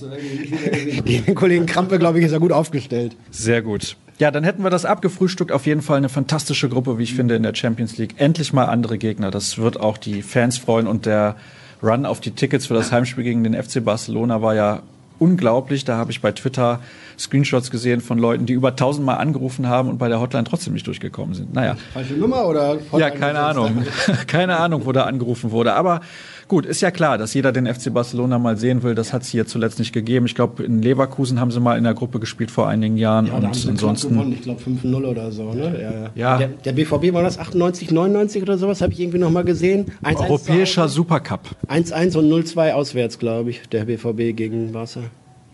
gegen 1.05 1.27
den 1.27 1.35
Kollegen 1.35 1.67
Krampe, 1.67 1.99
glaube 1.99 2.19
ich, 2.19 2.27
ist 2.27 2.33
er 2.33 2.41
gut 2.41 2.53
aufgestellt. 2.53 3.17
Sehr 3.31 3.63
gut. 3.63 3.97
Ja, 4.21 4.31
dann 4.31 4.45
hätten 4.45 4.63
wir 4.63 4.69
das 4.69 4.85
abgefrühstückt. 4.85 5.51
Auf 5.51 5.65
jeden 5.65 5.81
Fall 5.81 5.97
eine 5.97 6.11
fantastische 6.11 6.69
Gruppe, 6.69 6.99
wie 6.99 7.05
ich 7.05 7.15
finde, 7.15 7.37
in 7.37 7.43
der 7.43 7.55
Champions 7.55 7.97
League. 7.97 8.17
Endlich 8.19 8.53
mal 8.53 8.67
andere 8.67 8.99
Gegner. 8.99 9.31
Das 9.31 9.57
wird 9.57 9.81
auch 9.81 9.97
die 9.97 10.21
Fans 10.21 10.59
freuen. 10.59 10.87
Und 10.87 11.07
der 11.07 11.37
Run 11.83 12.05
auf 12.05 12.21
die 12.21 12.33
Tickets 12.33 12.67
für 12.67 12.75
das 12.75 12.93
Heimspiel 12.93 13.25
gegen 13.25 13.43
den 13.45 13.55
FC 13.55 13.83
Barcelona 13.83 14.43
war 14.43 14.55
ja 14.55 14.83
unglaublich. 15.19 15.87
Da 15.87 15.97
habe 15.97 16.11
ich 16.11 16.21
bei 16.21 16.33
Twitter 16.33 16.81
Screenshots 17.19 17.71
gesehen 17.71 18.03
von 18.03 18.19
Leuten, 18.19 18.45
die 18.45 18.53
über 18.53 18.77
tausendmal 18.77 19.17
angerufen 19.17 19.69
haben 19.69 19.89
und 19.89 19.97
bei 19.97 20.11
der 20.11 20.21
Hotline 20.21 20.45
trotzdem 20.45 20.75
nicht 20.75 20.87
durchgekommen 20.87 21.35
sind. 21.35 21.55
Naja. 21.55 21.79
Falsche 21.95 22.13
Nummer 22.13 22.47
oder? 22.47 22.79
Hotline 22.93 23.01
ja, 23.01 23.11
keine 23.11 23.41
Ahnung. 23.41 23.87
keine 24.27 24.59
Ahnung, 24.59 24.85
wo 24.85 24.93
da 24.93 25.05
angerufen 25.05 25.51
wurde. 25.51 25.73
Aber 25.73 26.03
Gut, 26.51 26.67
ist 26.67 26.81
ja 26.81 26.91
klar, 26.91 27.17
dass 27.17 27.33
jeder 27.33 27.53
den 27.53 27.73
FC 27.73 27.95
Barcelona 27.95 28.37
mal 28.41 28.57
sehen 28.57 28.83
will. 28.83 28.97
Das 28.97 29.13
hat 29.13 29.23
es 29.23 29.29
hier 29.29 29.47
zuletzt 29.47 29.79
nicht 29.79 29.93
gegeben. 29.93 30.27
Ich 30.27 30.35
glaube, 30.35 30.65
in 30.65 30.83
Leverkusen 30.83 31.39
haben 31.39 31.53
sie 31.53 31.61
mal 31.61 31.79
in 31.79 31.85
der 31.85 31.95
Gruppe 31.95 32.19
gespielt 32.19 32.51
vor 32.51 32.67
einigen 32.67 32.97
Jahren. 32.97 33.27
Ja, 33.27 33.35
und 33.35 33.45
haben 33.45 33.55
sie 33.55 33.69
ansonsten. 33.69 34.15
gewonnen, 34.15 34.33
ich 34.33 34.43
glaube 34.43 34.61
5-0 34.61 35.05
oder 35.05 35.31
so. 35.31 35.53
Ne? 35.53 36.11
Ja. 36.17 36.39
Der, 36.39 36.49
der 36.49 36.73
BVB 36.73 37.13
war 37.13 37.23
das 37.23 37.39
98, 37.39 37.93
99 37.93 38.43
oder 38.43 38.59
sowas, 38.59 38.81
habe 38.81 38.93
ich 38.93 38.99
irgendwie 38.99 39.19
noch 39.19 39.31
mal 39.31 39.45
gesehen. 39.45 39.93
1-1 40.03 40.23
Europäischer 40.23 40.89
Supercup. 40.89 41.51
1-1 41.69 42.17
und 42.19 42.29
0-2 42.29 42.73
auswärts, 42.73 43.21
glaube 43.21 43.51
ich, 43.51 43.69
der 43.69 43.85
BVB 43.85 44.37
gegen 44.37 44.73
Barca. 44.73 45.03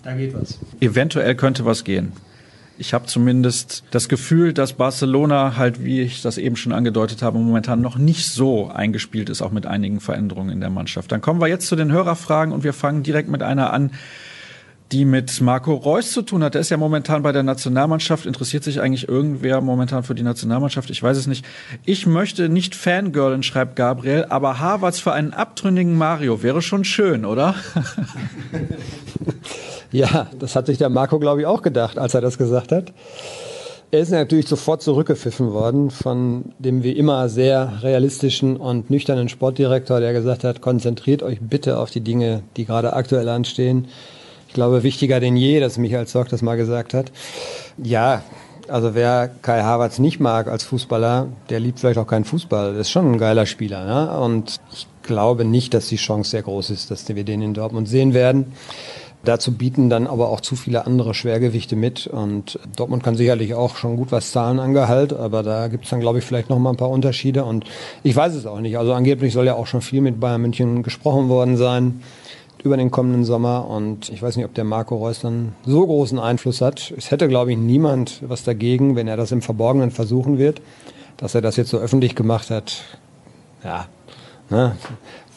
Da 0.02 0.14
geht 0.14 0.32
was. 0.32 0.58
Eventuell 0.80 1.34
könnte 1.34 1.66
was 1.66 1.84
gehen. 1.84 2.12
Ich 2.78 2.92
habe 2.92 3.06
zumindest 3.06 3.84
das 3.90 4.08
Gefühl, 4.08 4.52
dass 4.52 4.74
Barcelona 4.74 5.56
halt, 5.56 5.82
wie 5.82 6.02
ich 6.02 6.20
das 6.20 6.36
eben 6.36 6.56
schon 6.56 6.72
angedeutet 6.72 7.22
habe, 7.22 7.38
momentan 7.38 7.80
noch 7.80 7.96
nicht 7.96 8.28
so 8.28 8.68
eingespielt 8.68 9.30
ist, 9.30 9.40
auch 9.40 9.50
mit 9.50 9.66
einigen 9.66 10.00
Veränderungen 10.00 10.50
in 10.50 10.60
der 10.60 10.70
Mannschaft. 10.70 11.10
Dann 11.10 11.22
kommen 11.22 11.40
wir 11.40 11.48
jetzt 11.48 11.68
zu 11.68 11.76
den 11.76 11.90
Hörerfragen 11.90 12.52
und 12.52 12.64
wir 12.64 12.74
fangen 12.74 13.02
direkt 13.02 13.30
mit 13.30 13.42
einer 13.42 13.72
an, 13.72 13.92
die 14.92 15.04
mit 15.04 15.40
Marco 15.40 15.74
Reus 15.74 16.12
zu 16.12 16.22
tun 16.22 16.44
hat. 16.44 16.54
Der 16.54 16.60
ist 16.60 16.70
ja 16.70 16.76
momentan 16.76 17.22
bei 17.22 17.32
der 17.32 17.42
Nationalmannschaft. 17.42 18.26
Interessiert 18.26 18.62
sich 18.62 18.80
eigentlich 18.80 19.08
irgendwer 19.08 19.60
momentan 19.60 20.04
für 20.04 20.14
die 20.14 20.22
Nationalmannschaft? 20.22 20.90
Ich 20.90 21.02
weiß 21.02 21.16
es 21.16 21.26
nicht. 21.26 21.44
Ich 21.84 22.06
möchte 22.06 22.48
nicht 22.48 22.74
Fangirlen, 22.74 23.42
schreibt 23.42 23.74
Gabriel, 23.76 24.26
aber 24.28 24.60
Harvards 24.60 25.00
für 25.00 25.12
einen 25.12 25.32
abtrünnigen 25.32 25.96
Mario 25.96 26.42
wäre 26.42 26.62
schon 26.62 26.84
schön, 26.84 27.24
oder? 27.24 27.56
Ja, 29.92 30.28
das 30.38 30.56
hat 30.56 30.66
sich 30.66 30.78
der 30.78 30.88
Marco, 30.88 31.18
glaube 31.18 31.40
ich, 31.40 31.46
auch 31.46 31.62
gedacht, 31.62 31.98
als 31.98 32.14
er 32.14 32.20
das 32.20 32.38
gesagt 32.38 32.72
hat. 32.72 32.92
Er 33.92 34.00
ist 34.00 34.10
natürlich 34.10 34.48
sofort 34.48 34.82
zurückgepfiffen 34.82 35.52
worden 35.52 35.90
von 35.90 36.46
dem 36.58 36.82
wie 36.82 36.92
immer 36.92 37.28
sehr 37.28 37.82
realistischen 37.82 38.56
und 38.56 38.90
nüchternen 38.90 39.28
Sportdirektor, 39.28 40.00
der 40.00 40.12
gesagt 40.12 40.42
hat, 40.42 40.60
konzentriert 40.60 41.22
euch 41.22 41.38
bitte 41.40 41.78
auf 41.78 41.90
die 41.90 42.00
Dinge, 42.00 42.42
die 42.56 42.64
gerade 42.64 42.94
aktuell 42.94 43.28
anstehen. 43.28 43.86
Ich 44.48 44.54
glaube, 44.54 44.82
wichtiger 44.82 45.20
denn 45.20 45.36
je, 45.36 45.60
dass 45.60 45.78
Michael 45.78 46.06
Zorc 46.06 46.28
das 46.30 46.42
mal 46.42 46.56
gesagt 46.56 46.94
hat. 46.94 47.12
Ja, 47.82 48.22
also 48.68 48.94
wer 48.94 49.30
Kai 49.42 49.62
Havertz 49.62 50.00
nicht 50.00 50.18
mag 50.18 50.48
als 50.48 50.64
Fußballer, 50.64 51.28
der 51.50 51.60
liebt 51.60 51.78
vielleicht 51.78 51.98
auch 51.98 52.06
keinen 52.06 52.24
Fußball. 52.24 52.72
Das 52.72 52.88
ist 52.88 52.90
schon 52.90 53.12
ein 53.12 53.18
geiler 53.18 53.46
Spieler. 53.46 53.84
Ne? 53.84 54.18
Und 54.18 54.60
ich 54.72 54.86
glaube 55.02 55.44
nicht, 55.44 55.74
dass 55.74 55.86
die 55.88 55.96
Chance 55.96 56.30
sehr 56.30 56.42
groß 56.42 56.70
ist, 56.70 56.90
dass 56.90 57.08
wir 57.08 57.24
den 57.24 57.42
in 57.42 57.54
Dortmund 57.54 57.88
sehen 57.88 58.14
werden. 58.14 58.52
Dazu 59.26 59.50
bieten 59.50 59.90
dann 59.90 60.06
aber 60.06 60.28
auch 60.28 60.40
zu 60.40 60.54
viele 60.54 60.86
andere 60.86 61.12
Schwergewichte 61.12 61.74
mit. 61.74 62.06
Und 62.06 62.60
Dortmund 62.76 63.02
kann 63.02 63.16
sicherlich 63.16 63.54
auch 63.54 63.74
schon 63.74 63.96
gut 63.96 64.12
was 64.12 64.30
zahlen 64.30 64.60
an 64.60 64.76
aber 64.76 65.42
da 65.42 65.66
gibt 65.66 65.84
es 65.84 65.90
dann, 65.90 65.98
glaube 65.98 66.20
ich, 66.20 66.24
vielleicht 66.24 66.48
noch 66.48 66.60
mal 66.60 66.70
ein 66.70 66.76
paar 66.76 66.90
Unterschiede. 66.90 67.44
Und 67.44 67.64
ich 68.04 68.14
weiß 68.14 68.34
es 68.34 68.46
auch 68.46 68.60
nicht. 68.60 68.78
Also 68.78 68.92
angeblich 68.92 69.32
soll 69.32 69.46
ja 69.46 69.54
auch 69.54 69.66
schon 69.66 69.80
viel 69.80 70.00
mit 70.00 70.20
Bayern 70.20 70.42
München 70.42 70.84
gesprochen 70.84 71.28
worden 71.28 71.56
sein 71.56 72.02
über 72.62 72.76
den 72.76 72.92
kommenden 72.92 73.24
Sommer. 73.24 73.68
Und 73.68 74.10
ich 74.10 74.22
weiß 74.22 74.36
nicht, 74.36 74.46
ob 74.46 74.54
der 74.54 74.64
Marco 74.64 74.94
Reus 74.94 75.20
dann 75.20 75.54
so 75.64 75.84
großen 75.84 76.20
Einfluss 76.20 76.60
hat. 76.60 76.94
Es 76.96 77.10
hätte, 77.10 77.26
glaube 77.26 77.50
ich, 77.50 77.58
niemand 77.58 78.22
was 78.28 78.44
dagegen, 78.44 78.94
wenn 78.94 79.08
er 79.08 79.16
das 79.16 79.32
im 79.32 79.42
Verborgenen 79.42 79.90
versuchen 79.90 80.38
wird. 80.38 80.62
Dass 81.16 81.34
er 81.34 81.40
das 81.40 81.56
jetzt 81.56 81.70
so 81.70 81.78
öffentlich 81.78 82.14
gemacht 82.14 82.50
hat, 82.50 82.84
ja, 83.64 83.86
ne, 84.50 84.76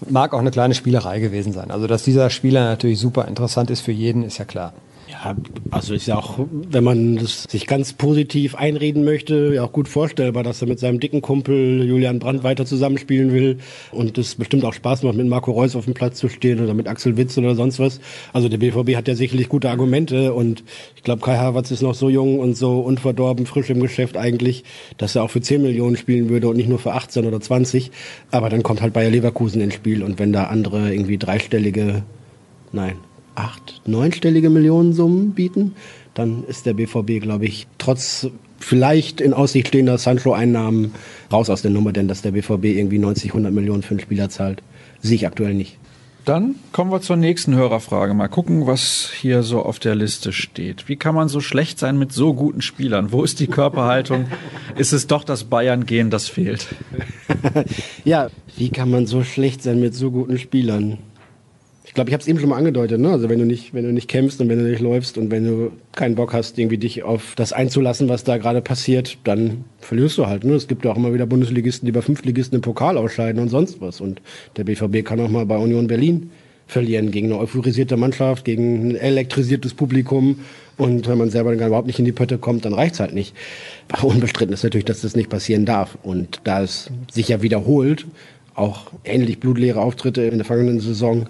mag 0.10 0.34
auch 0.34 0.40
eine 0.40 0.52
kleine 0.52 0.76
Spielerei 0.76 1.20
gewesen 1.20 1.54
sein. 1.54 1.72
Also, 1.72 1.88
dass 1.88 2.04
dieser 2.04 2.30
Spieler 2.30 2.64
natürlich 2.66 3.00
super 3.00 3.28
interessant 3.28 3.70
ist 3.70 3.82
für 3.82 3.92
jeden, 3.92 4.24
ist 4.24 4.38
ja 4.38 4.46
klar. 4.46 4.74
Ja, 5.12 5.36
also 5.72 5.96
ist 5.96 6.06
ja 6.06 6.18
auch, 6.18 6.38
wenn 6.52 6.84
man 6.84 7.16
das 7.16 7.44
sich 7.44 7.66
ganz 7.66 7.94
positiv 7.94 8.54
einreden 8.54 9.04
möchte, 9.04 9.54
ja 9.56 9.64
auch 9.64 9.72
gut 9.72 9.88
vorstellbar, 9.88 10.44
dass 10.44 10.62
er 10.62 10.68
mit 10.68 10.80
seinem 10.80 11.00
dicken 11.00 11.24
Kumpel 11.24 11.84
Julian 11.84 12.20
Brandt 12.20 12.44
weiter 12.44 12.64
zusammenspielen 12.64 13.34
will 13.34 13.58
und 13.92 14.20
es 14.20 14.36
bestimmt 14.36 14.64
auch 14.66 14.74
Spaß 14.74 15.02
macht, 15.02 15.16
mit 15.16 15.28
Marco 15.28 15.52
Reus 15.52 15.76
auf 15.76 15.86
dem 15.86 15.96
Platz 15.96 16.20
zu 16.20 16.30
stehen 16.30 16.64
oder 16.64 16.76
mit 16.76 16.88
Axel 16.88 17.18
Witz 17.18 17.36
oder 17.40 17.56
sonst 17.56 17.80
was. 17.80 18.00
Also 18.34 18.50
der 18.50 18.60
BVB 18.60 18.96
hat 18.96 19.08
ja 19.08 19.16
sicherlich 19.16 19.50
gute 19.50 19.72
Argumente 19.72 20.32
und 20.36 20.64
ich 20.96 21.02
glaube, 21.02 21.24
Kai 21.24 21.38
Havertz 21.38 21.72
ist 21.72 21.82
noch 21.82 21.96
so 21.96 22.10
jung 22.10 22.38
und 22.40 22.56
so 22.56 22.80
unverdorben, 22.80 23.48
frisch 23.48 23.72
im 23.72 23.80
Geschäft 23.80 24.16
eigentlich, 24.16 24.64
dass 24.98 25.16
er 25.16 25.24
auch 25.24 25.32
für 25.32 25.42
10 25.42 25.64
Millionen 25.64 25.98
spielen 25.98 26.30
würde 26.30 26.50
und 26.50 26.58
nicht 26.58 26.70
nur 26.70 26.80
für 26.80 26.94
18 26.94 27.26
oder 27.26 27.42
20. 27.42 27.90
Aber 28.30 28.50
dann 28.50 28.62
kommt 28.62 28.84
halt 28.84 28.94
Bayer 28.94 29.10
Leverkusen 29.10 29.60
ins 29.60 29.74
Spiel 29.74 30.04
und 30.04 30.20
wenn 30.20 30.34
da 30.34 30.46
andere 30.46 30.94
irgendwie 30.94 31.18
dreistellige, 31.18 32.04
nein, 32.72 32.98
acht, 33.40 33.82
neunstellige 33.86 34.50
Millionensummen 34.50 35.32
bieten, 35.32 35.74
dann 36.14 36.44
ist 36.44 36.66
der 36.66 36.74
BVB, 36.74 37.22
glaube 37.22 37.46
ich, 37.46 37.68
trotz 37.78 38.28
vielleicht 38.60 39.22
in 39.22 39.34
Aussicht 39.34 39.70
stehender 39.70 39.98
Sancho-Einnahmen 39.98 40.92
raus 41.32 41.50
aus 41.50 41.62
der 41.62 41.72
Nummer, 41.72 41.94
denn 41.94 42.08
dass 42.08 42.22
der 42.22 42.32
BVB 42.32 42.66
irgendwie 42.66 43.00
90, 43.00 43.32
100 43.32 43.54
Millionen 43.54 43.84
für 43.84 43.92
einen 43.92 44.02
Spieler 44.02 44.30
zahlt, 44.30 44.62
sehe 45.02 45.16
ich 45.16 45.28
aktuell 45.28 45.54
nicht. 45.54 45.78
Dann 46.26 46.56
kommen 46.74 46.92
wir 46.92 47.02
zur 47.02 47.16
nächsten 47.16 47.56
Hörerfrage. 47.56 48.14
Mal 48.14 48.28
gucken, 48.28 48.68
was 48.68 49.10
hier 49.10 49.42
so 49.42 49.64
auf 49.64 49.80
der 49.80 49.96
Liste 49.96 50.32
steht. 50.32 50.88
Wie 50.88 50.96
kann 50.96 51.16
man 51.16 51.28
so 51.28 51.40
schlecht 51.40 51.80
sein 51.80 51.98
mit 51.98 52.12
so 52.12 52.34
guten 52.34 52.62
Spielern? 52.62 53.12
Wo 53.12 53.24
ist 53.24 53.40
die 53.40 53.48
Körperhaltung? 53.48 54.28
ist 54.78 54.94
es 54.94 55.08
doch 55.08 55.24
das 55.24 55.46
Bayern-Gehen, 55.46 56.12
das 56.12 56.28
fehlt? 56.28 56.68
ja, 58.04 58.30
wie 58.58 58.70
kann 58.70 58.92
man 58.92 59.08
so 59.08 59.24
schlecht 59.24 59.64
sein 59.64 59.80
mit 59.80 59.96
so 59.96 60.12
guten 60.12 60.38
Spielern? 60.38 61.00
Ich 62.00 62.02
glaube, 62.02 62.12
ich 62.12 62.14
habe 62.14 62.22
es 62.22 62.28
eben 62.30 62.40
schon 62.40 62.48
mal 62.48 62.56
angedeutet, 62.56 63.02
ne? 63.02 63.10
Also 63.10 63.28
wenn 63.28 63.40
du 63.40 63.46
nicht, 63.46 63.74
wenn 63.74 63.84
du 63.84 63.92
nicht 63.92 64.08
kämpfst 64.08 64.40
und 64.40 64.48
wenn 64.48 64.58
du 64.58 64.64
nicht 64.64 64.80
läufst 64.80 65.18
und 65.18 65.32
wenn 65.32 65.44
du 65.44 65.72
keinen 65.92 66.16
Bock 66.16 66.32
hast, 66.32 66.58
irgendwie 66.58 66.78
dich 66.78 67.04
auf 67.04 67.34
das 67.36 67.52
einzulassen, 67.52 68.08
was 68.08 68.24
da 68.24 68.38
gerade 68.38 68.62
passiert, 68.62 69.18
dann 69.26 69.66
verlierst 69.80 70.18
du 70.18 70.26
halt. 70.26 70.46
Ne? 70.46 70.54
Es 70.54 70.70
gibt 70.70 70.86
ja 70.86 70.92
auch 70.92 70.96
immer 70.96 71.14
wieder 71.14 71.26
Bundesligisten, 71.26 71.86
die 71.86 71.92
bei 71.92 72.02
Fünftligisten 72.02 72.56
im 72.56 72.62
Pokal 72.62 72.98
ausscheiden 72.98 73.42
und 73.42 73.50
sonst 73.50 73.82
was. 73.82 74.00
Und 74.00 74.22
der 74.56 74.64
BVB 74.64 75.04
kann 75.04 75.20
auch 75.20 75.28
mal 75.28 75.46
bei 75.46 75.58
Union 75.58 75.88
Berlin 75.88 76.32
verlieren 76.68 77.12
gegen 77.12 77.28
eine 77.28 77.38
euphorisierte 77.38 77.98
Mannschaft, 77.98 78.46
gegen 78.46 78.92
ein 78.92 78.96
elektrisiertes 78.96 79.74
Publikum. 79.74 80.40
Und 80.78 81.06
wenn 81.10 81.18
man 81.18 81.30
selber 81.30 81.54
dann 81.54 81.68
überhaupt 81.68 81.88
nicht 81.88 82.00
in 82.00 82.06
die 82.06 82.14
Pötte 82.14 82.38
kommt, 82.38 82.64
dann 82.64 82.74
reicht's 82.74 83.02
halt 83.02 83.14
nicht. 83.14 83.36
Aber 83.92 84.06
unbestritten 84.06 84.54
ist 84.54 84.64
natürlich, 84.64 84.86
dass 84.86 85.02
das 85.02 85.18
nicht 85.18 85.30
passieren 85.30 85.66
darf. 85.66 85.98
Und 86.02 86.40
da 86.46 86.64
es 86.64 86.90
sich 87.12 87.28
ja 87.28 87.42
wiederholt, 87.42 88.06
auch 88.56 88.94
ähnlich 89.04 89.42
blutleere 89.42 89.82
Auftritte 89.82 90.22
in 90.22 90.38
der 90.38 90.46
vergangenen 90.46 90.80
Saison 90.80 91.28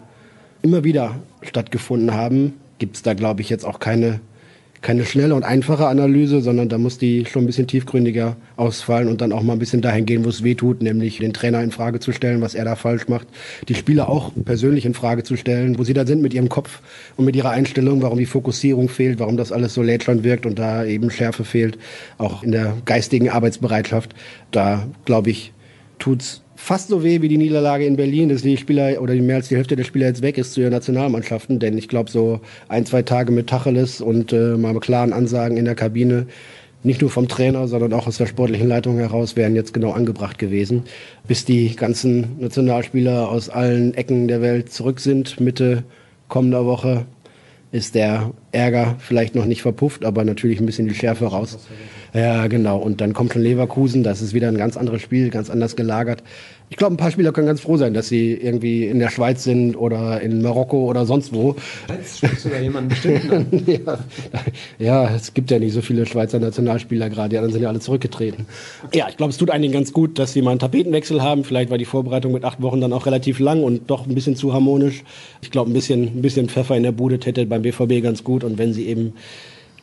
immer 0.62 0.84
wieder 0.84 1.16
stattgefunden 1.42 2.14
haben, 2.14 2.54
gibt 2.80 2.96
es 2.96 3.04
da, 3.04 3.14
glaube 3.14 3.42
ich, 3.42 3.50
jetzt 3.50 3.66
auch 3.66 3.80
keine, 3.80 4.20
keine 4.82 5.06
schnelle 5.06 5.36
und 5.36 5.44
einfache 5.44 5.88
Analyse, 5.88 6.42
sondern 6.42 6.70
da 6.70 6.78
muss 6.78 6.98
die 6.98 7.26
schon 7.26 7.44
ein 7.44 7.46
bisschen 7.46 7.68
tiefgründiger 7.68 8.38
ausfallen 8.56 9.10
und 9.10 9.22
dann 9.22 9.32
auch 9.32 9.44
mal 9.44 9.54
ein 9.54 9.60
bisschen 9.60 9.82
dahin 9.82 10.06
gehen, 10.06 10.26
wo 10.26 10.30
es 10.30 10.44
weh 10.44 10.56
tut, 10.56 10.82
nämlich 10.82 11.18
den 11.18 11.34
Trainer 11.34 11.62
in 11.62 11.72
Frage 11.72 12.00
zu 12.00 12.12
stellen, 12.12 12.42
was 12.42 12.56
er 12.56 12.66
da 12.66 12.76
falsch 12.76 13.08
macht, 13.08 13.28
die 13.68 13.76
Spieler 13.76 14.10
auch 14.10 14.32
persönlich 14.46 14.86
in 14.86 14.94
Frage 14.94 15.24
zu 15.24 15.36
stellen, 15.36 15.78
wo 15.78 15.84
sie 15.84 15.94
da 15.94 16.06
sind 16.06 16.22
mit 16.22 16.34
ihrem 16.34 16.50
Kopf 16.50 16.82
und 17.18 17.26
mit 17.26 17.36
ihrer 17.36 17.52
Einstellung, 17.52 18.02
warum 18.02 18.18
die 18.18 18.26
Fokussierung 18.26 18.90
fehlt, 18.90 19.20
warum 19.20 19.38
das 19.38 19.52
alles 19.52 19.74
so 19.74 19.82
lädschend 19.82 20.24
wirkt 20.24 20.46
und 20.46 20.58
da 20.58 20.86
eben 20.86 21.12
Schärfe 21.12 21.44
fehlt, 21.44 21.78
auch 22.18 22.44
in 22.44 22.52
der 22.52 22.78
geistigen 22.86 23.30
Arbeitsbereitschaft. 23.30 24.16
Da, 24.52 24.88
glaube 25.06 25.30
ich, 25.30 25.52
tut's 26.00 26.42
fast 26.60 26.90
so 26.90 27.04
weh 27.04 27.22
wie 27.22 27.30
die 27.30 27.38
Niederlage 27.38 27.86
in 27.86 27.96
Berlin, 27.96 28.30
dass 28.30 28.42
die 28.42 28.58
Spieler 28.58 29.02
oder 29.02 29.16
mehr 29.16 29.38
als 29.38 29.48
die 29.48 29.56
Hälfte 29.56 29.76
der 29.76 29.86
Spieler 29.86 30.08
jetzt 30.08 30.22
weg 30.22 30.38
ist 30.38 30.54
zu 30.54 30.62
ihren 30.62 30.74
Nationalmannschaften. 30.74 31.58
Denn 31.58 31.78
ich 31.78 31.88
glaube, 31.88 32.12
so 32.12 32.42
ein, 32.68 32.86
zwei 32.86 33.02
Tage 33.02 33.32
mit 33.32 33.48
Tacheles 33.48 34.02
und 34.02 34.34
äh, 34.34 34.58
mal 34.58 34.74
mit 34.74 34.84
klaren 34.84 35.14
Ansagen 35.14 35.58
in 35.58 35.66
der 35.66 35.76
Kabine, 35.76 36.28
nicht 36.84 37.02
nur 37.02 37.10
vom 37.10 37.28
Trainer, 37.28 37.68
sondern 37.68 37.94
auch 37.94 38.08
aus 38.08 38.18
der 38.18 38.26
sportlichen 38.26 38.68
Leitung 38.68 38.98
heraus, 38.98 39.36
wären 39.36 39.56
jetzt 39.56 39.74
genau 39.74 39.92
angebracht 39.92 40.38
gewesen. 40.38 40.84
Bis 41.28 41.46
die 41.46 41.76
ganzen 41.76 42.40
Nationalspieler 42.40 43.30
aus 43.30 43.50
allen 43.50 43.94
Ecken 43.94 44.28
der 44.28 44.42
Welt 44.42 44.72
zurück 44.72 45.00
sind, 45.00 45.40
Mitte 45.40 45.84
kommender 46.28 46.66
Woche, 46.66 47.06
ist 47.72 47.96
der 47.96 48.32
Ärger 48.52 48.96
vielleicht 49.00 49.34
noch 49.34 49.46
nicht 49.46 49.62
verpufft, 49.62 50.04
aber 50.04 50.24
natürlich 50.24 50.60
ein 50.60 50.66
bisschen 50.66 50.88
die 50.88 50.96
Schärfe 50.96 51.26
raus. 51.26 51.58
Ja, 52.14 52.48
genau. 52.48 52.78
Und 52.78 53.02
dann 53.02 53.14
kommt 53.14 53.34
schon 53.34 53.42
Leverkusen, 53.42 54.04
das 54.04 54.22
ist 54.22 54.34
wieder 54.34 54.48
ein 54.48 54.58
ganz 54.58 54.78
anderes 54.78 55.02
Spiel, 55.02 55.30
ganz 55.30 55.50
anders 55.50 55.76
gelagert. 55.76 56.24
Ich 56.72 56.78
glaube, 56.78 56.94
ein 56.94 56.98
paar 56.98 57.10
Spieler 57.10 57.32
können 57.32 57.48
ganz 57.48 57.62
froh 57.62 57.78
sein, 57.78 57.96
dass 57.96 58.10
sie 58.10 58.34
irgendwie 58.34 58.86
in 58.86 59.00
der 59.00 59.10
Schweiz 59.10 59.44
sind 59.44 59.76
oder 59.76 60.22
in 60.22 60.44
Marokko 60.44 60.88
oder 60.88 61.08
sonst 61.08 61.34
wo. 61.34 61.56
Jetzt 61.88 62.20
sprichst 62.20 62.46
du 62.46 62.50
da 62.50 62.60
jemanden 62.60 62.90
bestimmt 62.90 63.32
an. 63.32 63.48
ja, 63.66 64.00
ja, 64.78 65.16
es 65.16 65.34
gibt 65.34 65.50
ja 65.50 65.58
nicht 65.58 65.74
so 65.74 65.82
viele 65.82 66.06
Schweizer 66.06 66.40
Nationalspieler 66.40 67.10
gerade, 67.10 67.30
die 67.30 67.38
anderen 67.38 67.54
sind 67.54 67.64
ja 67.64 67.70
alle 67.70 67.80
zurückgetreten. 67.80 68.46
Ja, 68.94 69.08
ich 69.10 69.18
glaube, 69.18 69.32
es 69.32 69.38
tut 69.38 69.50
einigen 69.50 69.74
ganz 69.74 69.94
gut, 69.94 70.20
dass 70.20 70.34
sie 70.34 70.44
mal 70.44 70.52
einen 70.52 70.60
Tapetenwechsel 70.60 71.24
haben. 71.24 71.44
Vielleicht 71.44 71.72
war 71.72 71.80
die 71.80 71.86
Vorbereitung 71.86 72.34
mit 72.34 72.46
acht 72.46 72.62
Wochen 72.62 72.82
dann 72.82 72.94
auch 72.94 73.08
relativ 73.08 73.40
lang 73.40 73.64
und 73.64 73.90
doch 73.90 74.06
ein 74.06 74.14
bisschen 74.14 74.36
zu 74.36 74.54
harmonisch. 74.54 75.04
Ich 75.42 75.50
glaube, 75.50 75.72
ein 75.72 75.74
bisschen, 75.74 76.04
ein 76.04 76.22
bisschen 76.22 76.50
Pfeffer 76.50 76.78
in 76.78 76.84
der 76.84 76.92
Bude 76.92 77.20
täte 77.20 77.48
beim 77.48 77.64
BVB 77.64 78.04
ganz 78.04 78.24
gut. 78.24 78.44
Und 78.44 78.60
wenn 78.60 78.74
sie 78.74 78.86
eben 78.86 79.14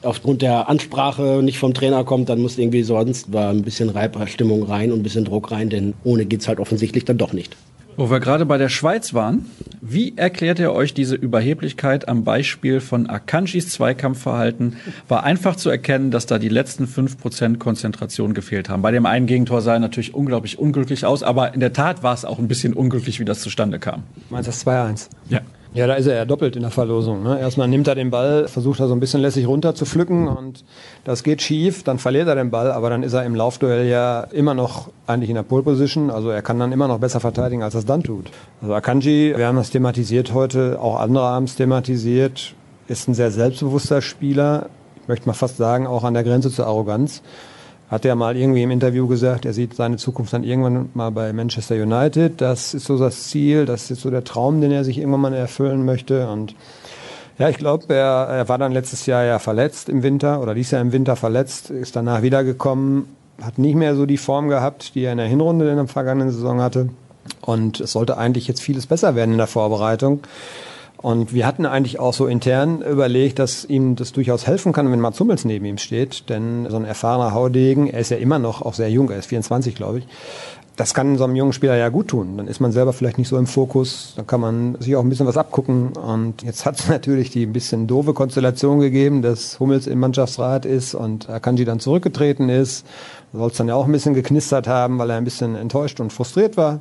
aufgrund 0.03 0.43
der 0.43 0.69
Ansprache 0.69 1.41
nicht 1.43 1.59
vom 1.59 1.75
Trainer 1.75 2.05
kommt, 2.05 2.29
dann 2.29 2.41
muss 2.41 2.59
irgendwie 2.59 2.83
sonst 2.83 3.33
war 3.33 3.51
ein 3.51 3.63
bisschen 3.63 3.93
Stimmung 4.27 4.63
rein 4.63 4.93
und 4.93 5.01
ein 5.01 5.03
bisschen 5.03 5.25
Druck 5.25 5.51
rein, 5.51 5.71
denn 5.71 5.95
ohne 6.05 6.27
geht's 6.27 6.49
halt 6.49 6.61
offensichtlich 6.61 7.05
dann 7.05 7.19
doch 7.19 7.33
nicht. 7.33 7.57
Wo 7.97 8.11
wir 8.11 8.21
gerade 8.21 8.45
bei 8.45 8.59
der 8.59 8.69
Schweiz 8.69 9.15
waren, 9.15 9.47
Wie 9.81 10.15
erklärt 10.17 10.59
ihr 10.59 10.73
euch 10.73 10.95
diese 10.95 11.15
Überheblichkeit 11.15 12.09
am 12.09 12.25
Beispiel 12.25 12.81
von 12.81 13.09
Akanjis 13.09 13.69
Zweikampfverhalten? 13.69 14.79
War 15.07 15.23
einfach 15.23 15.55
zu 15.55 15.71
erkennen, 15.71 16.11
dass 16.11 16.27
da 16.27 16.39
die 16.41 16.49
letzten 16.49 16.89
fünf 16.89 17.19
Prozent 17.19 17.61
Konzentration 17.61 18.35
gefehlt 18.35 18.69
haben. 18.69 18.83
Bei 18.83 18.91
dem 18.91 19.07
einen 19.07 19.27
Gegentor 19.27 19.63
sah 19.63 19.75
er 19.75 19.79
natürlich 19.79 20.13
unglaublich 20.13 20.59
unglücklich 20.59 21.07
aus, 21.07 21.23
aber 21.23 21.55
in 21.55 21.61
der 21.61 21.73
Tat 21.73 22.03
war 22.03 22.15
es 22.15 22.25
auch 22.25 22.41
ein 22.41 22.49
bisschen 22.49 22.75
unglücklich, 22.75 23.21
wie 23.21 23.25
das 23.25 23.41
zustande 23.41 23.79
kam. 23.79 24.03
Du 24.29 24.35
meinst 24.35 24.49
das 24.49 24.67
2-1? 24.67 25.09
Ja. 25.29 25.41
Ja, 25.77 25.87
da 25.87 25.93
ist 25.93 26.07
er 26.07 26.17
ja 26.17 26.25
doppelt 26.25 26.57
in 26.57 26.63
der 26.63 26.71
Verlosung. 26.71 27.23
Ne? 27.23 27.39
Erstmal 27.39 27.69
nimmt 27.69 27.87
er 27.87 27.95
den 27.95 28.09
Ball, 28.09 28.49
versucht 28.49 28.81
er 28.81 28.89
so 28.89 28.95
ein 28.95 29.01
bisschen 29.01 29.21
lässig 29.21 29.47
runter 29.47 29.75
zu 29.75 29.85
pflücken 29.85 30.27
und 30.27 30.65
das 31.05 31.23
geht 31.23 31.43
schief, 31.43 31.83
dann 31.83 31.99
verliert 31.99 32.29
er 32.29 32.35
den 32.35 32.51
Ball, 32.51 32.73
aber 32.73 32.89
dann 32.89 33.03
ist 33.03 33.13
er 33.13 33.27
im 33.27 33.35
Laufduell 33.35 33.87
ja 33.87 34.23
immer 34.33 34.55
noch 34.55 34.89
eigentlich 35.07 35.29
in 35.29 35.37
der 35.37 35.43
Pole 35.43 35.63
Position, 35.63 36.11
also 36.11 36.31
er 36.31 36.41
kann 36.41 36.59
dann 36.59 36.73
immer 36.73 36.89
noch 36.89 36.99
besser 36.99 37.21
verteidigen, 37.21 37.63
als 37.63 37.75
er 37.75 37.81
es 37.81 37.85
dann 37.85 38.03
tut. 38.03 38.31
Also 38.63 38.73
Akanji, 38.73 39.35
wir 39.37 39.47
haben 39.47 39.57
das 39.57 39.69
thematisiert 39.69 40.33
heute, 40.33 40.81
auch 40.81 40.99
andere 40.99 41.27
haben 41.27 41.45
es 41.45 41.57
thematisiert, 41.57 42.55
ist 42.89 43.07
ein 43.07 43.13
sehr 43.13 43.31
selbstbewusster 43.31 44.01
Spieler, 44.01 44.71
ich 45.03 45.09
möchte 45.09 45.29
mal 45.29 45.35
fast 45.35 45.59
sagen, 45.59 45.87
auch 45.87 46.05
an 46.05 46.15
der 46.15 46.25
Grenze 46.25 46.51
zur 46.51 46.67
Arroganz 46.67 47.21
hat 47.89 48.05
er 48.05 48.17
mal 48.17 48.37
irgendwie 48.37 48.63
im 48.63 48.71
Interview 48.71 49.07
gesagt, 49.07 49.45
er 49.45 49.53
sieht 49.53 49.75
seine 49.75 49.97
Zukunft 49.97 50.33
dann 50.33 50.43
irgendwann 50.43 50.91
mal 50.95 51.11
bei 51.11 51.33
Manchester 51.33 51.77
United. 51.77 52.41
Das 52.41 52.75
ist 52.75 52.87
so 52.87 52.99
das 52.99 53.29
Ziel, 53.29 53.65
das 53.65 53.91
ist 53.91 54.03
so 54.03 54.11
der 54.11 54.25
Traum, 54.25 54.61
den 54.61 54.73
er 54.73 54.85
sich 54.85 54.99
irgendwann 54.99 55.21
mal 55.21 55.35
erfüllen 55.35 55.85
möchte. 55.85 56.29
Und 56.29 56.55
ja, 57.39 57.49
ich 57.49 57.59
glaube, 57.59 57.95
er, 57.95 58.29
er 58.29 58.49
war 58.49 58.59
dann 58.59 58.73
letztes 58.73 59.07
Jahr 59.07 59.25
ja 59.25 59.39
verletzt 59.39 59.89
im 59.89 60.03
Winter 60.03 60.41
oder 60.41 60.55
dies 60.55 60.73
Jahr 60.73 60.81
im 60.81 60.93
Winter 60.93 61.15
verletzt, 61.15 61.71
ist 61.71 61.95
danach 61.95 62.23
wiedergekommen, 62.23 63.07
hat 63.41 63.59
nicht 63.59 63.77
mehr 63.77 63.95
so 63.95 64.07
die 64.07 64.17
Form 64.17 64.49
gehabt, 64.49 64.95
die 64.95 65.05
er 65.05 65.13
in 65.13 65.19
der 65.19 65.27
Hinrunde 65.29 65.69
in 65.71 65.77
der 65.77 65.87
vergangenen 65.87 66.33
Saison 66.33 66.61
hatte. 66.61 66.89
Und 67.41 67.81
es 67.81 67.93
sollte 67.93 68.17
eigentlich 68.17 68.49
jetzt 68.49 68.63
vieles 68.63 68.87
besser 68.87 69.15
werden 69.15 69.33
in 69.33 69.39
der 69.39 69.47
Vorbereitung. 69.47 70.21
Und 70.99 71.35
wir 71.35 71.47
hatten 71.47 71.67
eigentlich 71.67 72.01
auch 72.01 72.15
so 72.15 72.27
intern 72.27 72.81
überlegt, 72.81 73.39
dass 73.39 73.65
ihm 73.65 73.97
das 73.97 74.13
durchaus 74.13 74.47
helfen 74.47 74.73
kann, 74.73 74.91
wenn 74.91 75.01
Mats 75.01 75.21
Hummels 75.21 75.45
neben 75.45 75.65
ihm 75.67 75.79
steht. 75.79 76.29
Denn 76.31 76.67
so 76.71 76.77
ein 76.77 76.85
erfahrener 76.85 77.35
Haudegen, 77.35 77.89
er 77.89 78.01
ist 78.01 78.11
ja 78.11 78.17
immer 78.17 78.39
noch 78.39 78.63
auch 78.63 78.75
sehr 78.75 78.91
jung, 78.91 79.11
er 79.11 79.19
ist 79.19 79.27
24, 79.27 79.75
glaube 79.75 79.99
ich. 79.99 80.07
Das 80.77 80.93
kann 80.93 81.17
so 81.17 81.25
einem 81.25 81.37
jungen 81.37 81.55
Spieler 81.55 81.77
ja 81.77 81.89
gut 81.89 82.09
tun. 82.09 82.37
Dann 82.37 82.49
ist 82.49 82.61
man 82.61 82.71
selber 82.71 82.93
vielleicht 82.93 83.17
nicht 83.17 83.29
so 83.29 83.39
im 83.39 83.47
Fokus. 83.47 84.13
Dann 84.17 84.27
kann 84.27 84.41
man 84.41 84.77
sich 84.79 84.95
auch 84.97 85.03
ein 85.03 85.09
bisschen 85.09 85.27
was 85.27 85.39
abgucken. 85.39 85.93
Und 85.93 86.43
jetzt 86.43 86.67
hat 86.67 86.79
es 86.79 86.89
natürlich 86.89 87.31
die 87.31 87.45
ein 87.45 87.53
bisschen 87.53 87.87
doofe 87.87 88.13
Konstellation 88.13 88.81
gegeben, 88.81 89.23
dass 89.23 89.61
Hummels 89.61 89.87
im 89.87 90.01
Mannschaftsrat 90.01 90.67
ist 90.67 90.95
und 90.95 91.29
Akanji 91.31 91.65
dann 91.65 91.81
zurückgetreten 91.81 92.49
ist. 92.49 92.87
Soll 93.33 93.51
es 93.51 93.57
dann 93.57 93.69
ja 93.69 93.75
auch 93.75 93.87
ein 93.87 93.93
bisschen 93.93 94.15
geknistert 94.15 94.67
haben, 94.67 94.99
weil 94.99 95.11
er 95.11 95.17
ein 95.17 95.25
bisschen 95.25 95.57
enttäuscht 95.57 96.01
und 96.01 96.13
frustriert 96.13 96.57
war. 96.57 96.81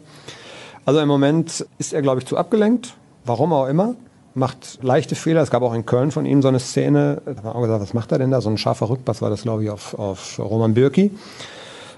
Also 0.85 0.99
im 0.99 1.07
Moment 1.07 1.65
ist 1.77 1.93
er, 1.93 2.01
glaube 2.01 2.19
ich, 2.19 2.27
zu 2.27 2.37
abgelenkt. 2.37 2.95
Warum 3.25 3.53
auch 3.53 3.67
immer 3.67 3.95
macht 4.35 4.79
leichte 4.83 5.15
Fehler. 5.15 5.41
Es 5.41 5.49
gab 5.49 5.63
auch 5.63 5.73
in 5.73 5.85
Köln 5.85 6.11
von 6.11 6.25
ihm 6.25 6.41
so 6.41 6.49
eine 6.49 6.59
Szene, 6.59 7.21
da 7.25 7.35
haben 7.37 7.43
wir 7.43 7.55
auch 7.55 7.61
gesagt, 7.61 7.81
was 7.81 7.93
macht 7.93 8.11
er 8.11 8.19
denn 8.19 8.31
da? 8.31 8.41
So 8.41 8.49
ein 8.49 8.57
scharfer 8.57 8.89
Rückpass 8.89 9.21
war 9.21 9.29
das, 9.29 9.43
glaube 9.43 9.63
ich, 9.63 9.69
auf, 9.69 9.97
auf 9.97 10.37
Roman 10.37 10.73
Bürki. 10.73 11.11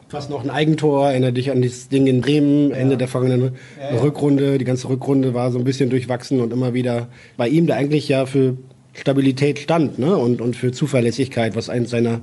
Fast 0.07 0.29
noch 0.29 0.41
ein 0.41 0.49
Eigentor, 0.49 1.09
erinnere 1.09 1.33
dich 1.33 1.51
an 1.51 1.61
das 1.61 1.89
Ding 1.89 2.07
in 2.07 2.21
Bremen, 2.21 2.71
Ende 2.71 2.93
ja. 2.93 2.97
der 2.97 3.07
vergangenen 3.09 3.55
ja, 3.77 3.99
Rückrunde. 3.99 4.57
Die 4.57 4.65
ganze 4.65 4.87
Rückrunde 4.87 5.33
war 5.33 5.51
so 5.51 5.57
ein 5.57 5.65
bisschen 5.65 5.89
durchwachsen 5.89 6.39
und 6.39 6.53
immer 6.53 6.73
wieder 6.73 7.07
bei 7.35 7.49
ihm, 7.49 7.67
der 7.67 7.75
eigentlich 7.75 8.07
ja 8.07 8.25
für 8.25 8.55
Stabilität 8.93 9.59
stand 9.59 9.99
ne? 9.99 10.15
und, 10.15 10.39
und 10.39 10.55
für 10.55 10.71
Zuverlässigkeit, 10.71 11.55
was 11.55 11.69
eins 11.69 11.89
seiner 11.89 12.21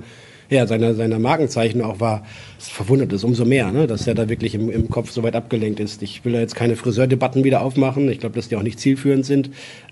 ja, 0.49 0.67
seiner, 0.67 0.93
seiner 0.93 1.19
Markenzeichen 1.19 1.81
auch 1.81 1.99
war, 1.99 2.25
es 2.59 2.67
verwundert 2.67 3.11
es 3.13 3.23
umso 3.23 3.45
mehr, 3.45 3.71
ne, 3.71 3.87
dass 3.87 4.07
er 4.07 4.15
da 4.15 4.29
wirklich 4.29 4.55
im, 4.55 4.69
im 4.69 4.89
Kopf 4.89 5.11
so 5.11 5.23
weit 5.23 5.35
abgelenkt 5.35 5.79
ist. 5.79 6.01
Ich 6.03 6.23
will 6.23 6.33
da 6.33 6.39
jetzt 6.39 6.55
keine 6.55 6.75
Friseurdebatten 6.75 7.43
wieder 7.43 7.61
aufmachen. 7.61 8.09
Ich 8.09 8.19
glaube, 8.19 8.35
dass 8.35 8.49
die 8.49 8.55
auch 8.55 8.63
nicht 8.63 8.79
zielführend 8.79 9.25
sind. 9.25 9.49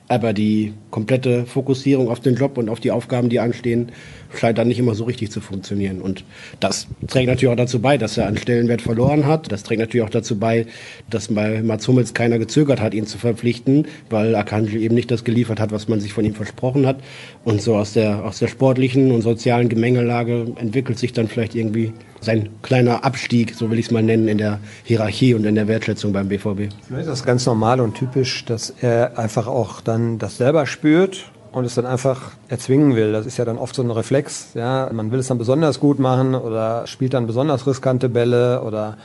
Aber 0.10 0.34
die 0.34 0.74
komplette 0.92 1.46
Fokussierung 1.46 2.10
auf 2.10 2.20
den 2.20 2.36
Job 2.36 2.58
und 2.58 2.70
auf 2.70 2.80
die 2.80 2.92
Aufgaben, 2.92 3.30
die 3.30 3.40
anstehen, 3.40 3.92
scheint 4.36 4.58
dann 4.58 4.68
nicht 4.68 4.80
immer 4.80 4.96
so 4.96 5.06
richtig 5.06 5.32
zu 5.32 5.40
funktionieren. 5.40 6.02
Und 6.02 6.26
das 6.60 6.88
trägt 7.08 7.28
natürlich 7.28 7.52
auch 7.52 7.58
dazu 7.58 7.80
bei, 7.80 7.98
dass 7.98 8.18
er 8.18 8.28
an 8.28 8.38
Stellenwert 8.38 8.82
verloren 8.82 9.26
hat. 9.26 9.52
Das 9.52 9.64
trägt 9.64 9.80
natürlich 9.80 10.06
auch 10.06 10.12
dazu 10.12 10.38
bei, 10.38 10.66
dass 11.10 11.30
bei 11.30 11.64
Mats 11.64 11.88
Hummels 11.88 12.14
keiner 12.14 12.38
gezögert 12.38 12.82
hat, 12.82 12.94
ihn 12.94 13.06
zu 13.06 13.18
verpflichten, 13.18 13.88
weil 14.10 14.36
Akanji 14.36 14.78
eben 14.80 14.96
nicht 14.96 15.10
das 15.10 15.24
geliefert 15.24 15.60
hat, 15.60 15.72
was 15.72 15.88
man 15.88 16.02
sich 16.02 16.14
von 16.14 16.26
ihm 16.26 16.36
versprochen 16.36 16.86
hat. 16.86 16.98
Und 17.46 17.62
so 17.62 17.76
aus 17.76 17.94
der, 17.94 18.26
aus 18.26 18.40
der 18.40 18.48
sportlichen 18.48 19.12
und 19.12 19.22
sozialen 19.22 19.70
Gemengelage 19.70 20.48
entwickelt 20.58 21.00
sich 21.00 21.14
dann 21.14 21.28
vielleicht 21.28 21.56
irgendwie 21.56 21.94
sein 22.24 22.50
kleiner 22.62 23.04
Abstieg, 23.04 23.56
so 23.56 23.70
will 23.70 23.80
ich 23.80 23.88
es 23.88 23.92
mal 23.92 24.04
nennen, 24.04 24.28
in 24.28 24.38
der 24.38 24.60
Hierarchie 24.84 25.34
und 25.34 25.46
in 25.46 25.56
der 25.56 25.68
Wertschätzung 25.68 26.14
beim 26.14 26.30
BVB. 26.30 26.74
Vielleicht 26.88 27.02
ist 27.02 27.08
das 27.08 27.24
ganz 27.24 27.46
normal 27.46 27.80
und 27.80 27.96
typisch, 27.96 28.46
dass 28.46 28.74
er 28.82 29.18
einfach 29.18 29.48
auch 29.48 29.82
dann 29.82 30.20
das 30.20 30.38
selber 30.38 30.66
spürt 30.66 31.32
und 31.54 31.66
es 31.66 31.76
dann 31.76 31.86
einfach 31.86 32.32
erzwingen 32.48 32.96
will. 32.96 33.12
Das 33.12 33.26
ist 33.26 33.38
ja 33.38 33.46
dann 33.46 33.58
oft 33.58 33.76
so 33.76 33.84
ein 33.84 33.92
Reflex. 33.92 34.50
Ja, 34.56 34.90
man 34.92 35.12
will 35.12 35.20
es 35.20 35.28
dann 35.28 35.38
besonders 35.38 35.80
gut 35.80 36.00
machen 36.00 36.36
oder 36.36 36.88
spielt 36.88 37.14
dann 37.14 37.28
besonders 37.28 37.68
riskante 37.68 38.10
Bälle 38.10 38.62
oder 38.64 38.98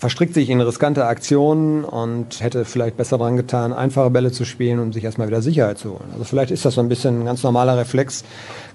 verstrickt 0.00 0.32
sich 0.32 0.48
in 0.48 0.62
riskante 0.62 1.04
Aktionen 1.04 1.84
und 1.84 2.40
hätte 2.40 2.64
vielleicht 2.64 2.96
besser 2.96 3.18
dran 3.18 3.36
getan, 3.36 3.74
einfache 3.74 4.08
Bälle 4.08 4.32
zu 4.32 4.46
spielen 4.46 4.80
und 4.80 4.94
sich 4.94 5.04
erstmal 5.04 5.28
wieder 5.28 5.42
Sicherheit 5.42 5.76
zu 5.76 5.90
holen. 5.90 6.08
Also 6.12 6.24
vielleicht 6.24 6.50
ist 6.50 6.64
das 6.64 6.74
so 6.74 6.80
ein 6.80 6.88
bisschen 6.88 7.20
ein 7.20 7.24
ganz 7.26 7.42
normaler 7.42 7.76
Reflex, 7.76 8.24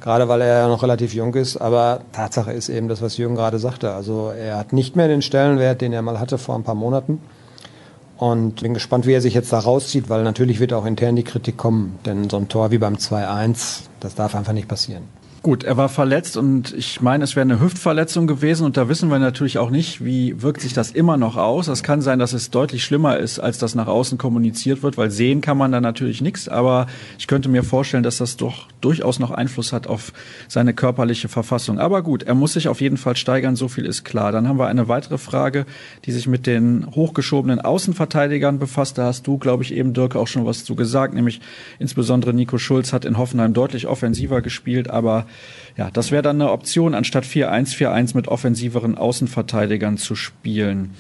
gerade 0.02 0.28
weil 0.28 0.42
er 0.42 0.60
ja 0.60 0.68
noch 0.68 0.84
relativ 0.84 1.16
jung 1.16 1.34
ist. 1.34 1.58
Aber 1.58 2.02
Tatsache 2.12 2.52
ist 2.52 2.70
eben 2.70 2.88
das, 2.88 3.02
was 3.02 3.18
Jürgen 3.18 3.34
gerade 3.34 3.58
sagte. 3.58 3.94
Also 3.94 4.30
er 4.30 4.58
hat 4.58 4.72
nicht 4.72 4.96
mehr 4.96 5.08
den 5.08 5.24
Stellenwert, 5.24 5.82
den 5.82 5.94
er 5.94 6.04
mal 6.04 6.20
hatte 6.20 6.38
vor 6.38 6.54
ein 6.54 6.64
paar 6.64 6.76
Monaten. 6.76 7.20
Und 8.18 8.62
bin 8.62 8.76
gespannt, 8.76 9.08
wie 9.08 9.14
er 9.14 9.22
sich 9.22 9.34
jetzt 9.34 9.52
da 9.52 9.58
rauszieht, 9.58 10.10
weil 10.10 10.24
natürlich 10.24 10.60
wird 10.60 10.74
auch 10.74 10.86
intern 10.86 11.16
die 11.16 11.24
Kritik 11.24 11.58
kommen. 11.58 11.98
Denn 12.06 12.30
so 12.30 12.38
ein 12.38 12.50
Tor 12.50 12.70
wie 12.70 12.78
beim 12.78 12.96
2-1, 12.96 13.80
das 14.00 14.14
darf 14.14 14.36
einfach 14.36 14.54
nicht 14.54 14.68
passieren. 14.68 15.04
Gut, 15.46 15.64
er 15.64 15.78
war 15.78 15.90
verletzt 15.90 16.38
und 16.38 16.74
ich 16.74 17.02
meine, 17.02 17.24
es 17.24 17.36
wäre 17.36 17.44
eine 17.44 17.60
Hüftverletzung 17.60 18.26
gewesen 18.26 18.66
und 18.66 18.78
da 18.78 18.90
wissen 18.90 19.12
wir 19.12 19.20
natürlich 19.20 19.60
auch 19.60 19.70
nicht, 19.70 20.04
wie 20.04 20.42
wirkt 20.42 20.62
sich 20.62 20.74
das 20.74 20.90
immer 20.90 21.18
noch 21.18 21.38
aus. 21.38 21.68
Es 21.68 21.84
kann 21.84 22.02
sein, 22.02 22.18
dass 22.18 22.34
es 22.34 22.50
deutlich 22.50 22.84
schlimmer 22.84 23.18
ist, 23.18 23.38
als 23.38 23.60
das 23.60 23.76
nach 23.76 23.86
außen 23.86 24.18
kommuniziert 24.18 24.82
wird, 24.82 24.98
weil 24.98 25.12
sehen 25.12 25.42
kann 25.42 25.56
man 25.60 25.72
da 25.72 25.80
natürlich 25.80 26.20
nichts, 26.20 26.50
aber 26.50 26.88
ich 27.20 27.28
könnte 27.28 27.48
mir 27.48 27.62
vorstellen, 27.62 28.02
dass 28.02 28.18
das 28.18 28.38
doch 28.38 28.70
durchaus 28.82 29.20
noch 29.20 29.30
Einfluss 29.30 29.72
hat 29.72 29.86
auf 29.86 30.14
seine 30.48 30.74
körperliche 30.74 31.28
Verfassung. 31.28 31.78
Aber 31.78 32.02
gut, 32.02 32.24
er 32.24 32.34
muss 32.34 32.54
sich 32.54 32.68
auf 32.68 32.82
jeden 32.82 32.98
Fall 32.98 33.16
steigern, 33.16 33.56
so 33.56 33.68
viel 33.68 33.86
ist 33.86 34.04
klar. 34.04 34.32
Dann 34.32 34.48
haben 34.48 34.58
wir 34.58 34.66
eine 34.66 34.88
weitere 34.88 35.20
Frage, 35.20 35.68
die 36.06 36.12
sich 36.12 36.26
mit 36.26 36.48
den 36.48 36.88
hochgeschobenen 36.96 37.62
Außenverteidigern 37.62 38.58
befasst. 38.58 38.98
Da 38.98 39.06
hast 39.06 39.28
du, 39.28 39.38
glaube 39.38 39.62
ich, 39.62 39.76
eben 39.76 39.94
Dirk 39.94 40.16
auch 40.16 40.28
schon 40.28 40.48
was 40.48 40.66
zu 40.66 40.76
gesagt, 40.76 41.14
nämlich 41.14 41.40
insbesondere 41.78 42.34
Nico 42.34 42.58
Schulz 42.58 42.94
hat 42.94 43.06
in 43.06 43.20
Hoffenheim 43.20 43.54
deutlich 43.54 43.86
offensiver 43.86 44.42
gespielt, 44.42 44.90
aber 44.90 45.28
ja, 45.78 45.92
das 45.92 46.12
wäre 46.12 46.24
dann 46.24 46.42
eine 46.42 46.52
Option, 46.52 46.94
anstatt 46.94 47.26
4-1-4-1 47.26 48.16
mit 48.16 48.28
offensiveren 48.28 48.98
Außenverteidigern 48.98 49.98
zu 49.98 50.16
spielen. 50.16 50.92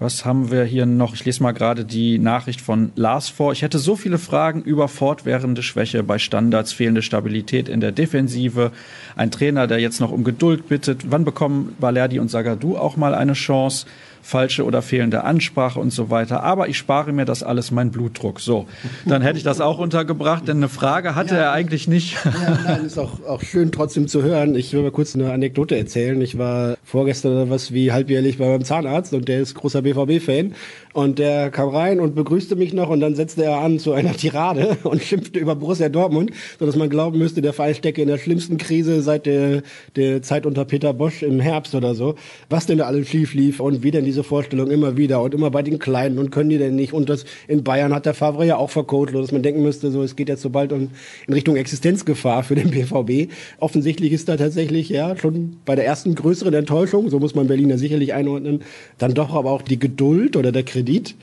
Was 0.00 0.24
haben 0.24 0.50
wir 0.50 0.64
hier 0.64 0.86
noch? 0.86 1.12
Ich 1.12 1.26
lese 1.26 1.42
mal 1.42 1.52
gerade 1.52 1.84
die 1.84 2.18
Nachricht 2.18 2.62
von 2.62 2.90
Lars 2.96 3.28
vor. 3.28 3.52
Ich 3.52 3.60
hätte 3.60 3.78
so 3.78 3.96
viele 3.96 4.16
Fragen 4.16 4.62
über 4.62 4.88
fortwährende 4.88 5.62
Schwäche 5.62 6.02
bei 6.02 6.18
Standards, 6.18 6.72
fehlende 6.72 7.02
Stabilität 7.02 7.68
in 7.68 7.80
der 7.80 7.92
Defensive, 7.92 8.72
ein 9.14 9.30
Trainer, 9.30 9.66
der 9.66 9.78
jetzt 9.78 10.00
noch 10.00 10.10
um 10.10 10.24
Geduld 10.24 10.68
bittet. 10.68 11.10
Wann 11.10 11.26
bekommen 11.26 11.76
Valerdi 11.78 12.18
und 12.18 12.30
Sagadu 12.30 12.78
auch 12.78 12.96
mal 12.96 13.14
eine 13.14 13.34
Chance? 13.34 13.86
Falsche 14.22 14.64
oder 14.64 14.82
fehlende 14.82 15.24
Ansprache 15.24 15.80
und 15.80 15.92
so 15.92 16.10
weiter. 16.10 16.42
Aber 16.42 16.68
ich 16.68 16.78
spare 16.78 17.12
mir 17.12 17.24
das 17.24 17.42
alles, 17.42 17.70
mein 17.70 17.90
Blutdruck. 17.90 18.40
So, 18.40 18.66
dann 19.06 19.22
hätte 19.22 19.38
ich 19.38 19.44
das 19.44 19.60
auch 19.60 19.78
untergebracht, 19.78 20.46
denn 20.46 20.58
eine 20.58 20.68
Frage 20.68 21.14
hatte 21.14 21.34
ja. 21.34 21.42
er 21.42 21.52
eigentlich 21.52 21.88
nicht. 21.88 22.16
Ja, 22.24 22.58
nein, 22.64 22.84
ist 22.84 22.98
auch, 22.98 23.24
auch 23.26 23.42
schön 23.42 23.72
trotzdem 23.72 24.08
zu 24.08 24.22
hören. 24.22 24.54
Ich 24.54 24.72
will 24.72 24.82
mal 24.82 24.90
kurz 24.90 25.14
eine 25.14 25.32
Anekdote 25.32 25.76
erzählen. 25.76 26.20
Ich 26.20 26.38
war 26.38 26.76
vorgestern 26.84 27.50
was 27.50 27.72
wie 27.72 27.92
halbjährlich 27.92 28.38
bei 28.38 28.46
meinem 28.48 28.64
Zahnarzt 28.64 29.12
und 29.14 29.28
der 29.28 29.40
ist 29.40 29.54
großer 29.54 29.82
BVB-Fan 29.82 30.54
und 30.92 31.18
der 31.18 31.50
kam 31.50 31.68
rein 31.68 32.00
und 32.00 32.14
begrüßte 32.14 32.56
mich 32.56 32.72
noch 32.72 32.88
und 32.88 33.00
dann 33.00 33.14
setzte 33.14 33.44
er 33.44 33.58
an 33.58 33.78
zu 33.78 33.92
einer 33.92 34.12
Tirade 34.12 34.76
und 34.84 35.02
schimpfte 35.02 35.38
über 35.38 35.54
Borussia 35.54 35.88
Dortmund, 35.88 36.32
sodass 36.58 36.76
man 36.76 36.90
glauben 36.90 37.18
müsste, 37.18 37.42
der 37.42 37.52
Verein 37.52 37.74
stecke 37.74 38.02
in 38.02 38.08
der 38.08 38.18
schlimmsten 38.18 38.58
Krise 38.58 39.02
seit 39.02 39.26
der, 39.26 39.62
der 39.96 40.22
Zeit 40.22 40.46
unter 40.46 40.64
Peter 40.64 40.92
Bosch 40.92 41.22
im 41.22 41.38
Herbst 41.40 41.74
oder 41.74 41.94
so. 41.94 42.16
Was 42.48 42.66
denn 42.66 42.78
da 42.78 42.86
alles 42.86 43.08
schief 43.08 43.34
lief 43.34 43.60
und 43.60 43.82
wie 43.82 43.90
denn 43.90 44.04
diese 44.04 44.24
Vorstellung 44.24 44.70
immer 44.70 44.96
wieder 44.96 45.22
und 45.22 45.34
immer 45.34 45.50
bei 45.50 45.62
den 45.62 45.78
Kleinen 45.78 46.18
und 46.18 46.30
können 46.30 46.50
die 46.50 46.58
denn 46.58 46.74
nicht. 46.74 46.92
Und 46.92 47.08
das 47.08 47.24
in 47.46 47.62
Bayern 47.62 47.94
hat 47.94 48.06
der 48.06 48.14
Favre 48.14 48.44
ja 48.44 48.56
auch 48.56 48.70
vercoacht, 48.70 49.14
dass 49.14 49.32
man 49.32 49.42
denken 49.42 49.62
müsste, 49.62 49.90
so 49.90 50.02
es 50.02 50.16
geht 50.16 50.28
jetzt 50.28 50.42
so 50.42 50.50
bald 50.50 50.72
um, 50.72 50.90
in 51.26 51.34
Richtung 51.34 51.56
Existenzgefahr 51.56 52.42
für 52.42 52.56
den 52.56 52.70
BVB. 52.70 53.32
Offensichtlich 53.58 54.12
ist 54.12 54.28
da 54.28 54.36
tatsächlich 54.36 54.88
ja 54.88 55.16
schon 55.16 55.56
bei 55.64 55.76
der 55.76 55.86
ersten 55.86 56.14
größeren 56.14 56.54
Enttäuschung, 56.54 57.10
so 57.10 57.18
muss 57.20 57.34
man 57.34 57.46
Berliner 57.46 57.78
sicherlich 57.78 58.12
einordnen, 58.12 58.62
dann 58.98 59.14
doch 59.14 59.34
aber 59.34 59.50
auch 59.50 59.62
die 59.62 59.78
Geduld 59.78 60.36
oder 60.36 60.52
der 60.52 60.64
Kredit 60.80 61.14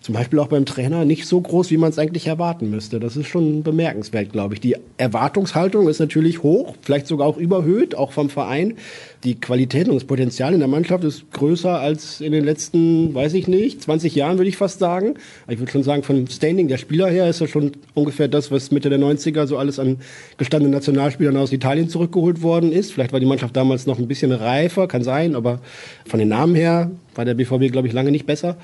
zum 0.00 0.14
Beispiel 0.14 0.38
auch 0.38 0.48
beim 0.48 0.64
Trainer 0.64 1.04
nicht 1.04 1.26
so 1.26 1.40
groß, 1.40 1.70
wie 1.70 1.76
man 1.76 1.90
es 1.90 1.98
eigentlich 1.98 2.26
erwarten 2.26 2.70
müsste. 2.70 3.00
Das 3.00 3.16
ist 3.16 3.26
schon 3.26 3.62
bemerkenswert, 3.62 4.32
glaube 4.32 4.54
ich. 4.54 4.60
Die 4.60 4.76
Erwartungshaltung 4.96 5.88
ist 5.88 5.98
natürlich 5.98 6.42
hoch, 6.42 6.74
vielleicht 6.80 7.06
sogar 7.06 7.26
auch 7.26 7.36
überhöht, 7.36 7.94
auch 7.94 8.12
vom 8.12 8.30
Verein. 8.30 8.78
Die 9.24 9.38
Qualität 9.38 9.88
und 9.88 9.96
das 9.96 10.04
Potenzial 10.04 10.54
in 10.54 10.60
der 10.60 10.68
Mannschaft 10.68 11.04
ist 11.04 11.30
größer 11.32 11.78
als 11.78 12.22
in 12.22 12.32
den 12.32 12.42
letzten, 12.42 13.14
weiß 13.14 13.34
ich 13.34 13.48
nicht, 13.48 13.82
20 13.82 14.14
Jahren, 14.14 14.38
würde 14.38 14.48
ich 14.48 14.56
fast 14.56 14.78
sagen. 14.78 15.14
Ich 15.46 15.58
würde 15.58 15.70
schon 15.70 15.82
sagen, 15.82 16.02
vom 16.02 16.26
Standing 16.26 16.68
der 16.68 16.78
Spieler 16.78 17.08
her 17.08 17.28
ist 17.28 17.42
das 17.42 17.50
schon 17.50 17.72
ungefähr 17.92 18.28
das, 18.28 18.50
was 18.50 18.70
Mitte 18.70 18.88
der 18.88 18.98
90er 18.98 19.46
so 19.46 19.58
alles 19.58 19.78
an 19.78 19.98
gestandenen 20.38 20.72
Nationalspielern 20.72 21.36
aus 21.36 21.52
Italien 21.52 21.90
zurückgeholt 21.90 22.40
worden 22.40 22.72
ist. 22.72 22.92
Vielleicht 22.92 23.12
war 23.12 23.20
die 23.20 23.26
Mannschaft 23.26 23.54
damals 23.56 23.86
noch 23.86 23.98
ein 23.98 24.08
bisschen 24.08 24.32
reifer, 24.32 24.88
kann 24.88 25.02
sein, 25.02 25.34
aber 25.34 25.60
von 26.06 26.18
den 26.18 26.28
Namen 26.28 26.54
her 26.54 26.90
war 27.14 27.24
der 27.24 27.34
BVB, 27.34 27.72
glaube 27.72 27.88
ich, 27.88 27.92
lange 27.92 28.10
nicht 28.10 28.24
besser. 28.26 28.56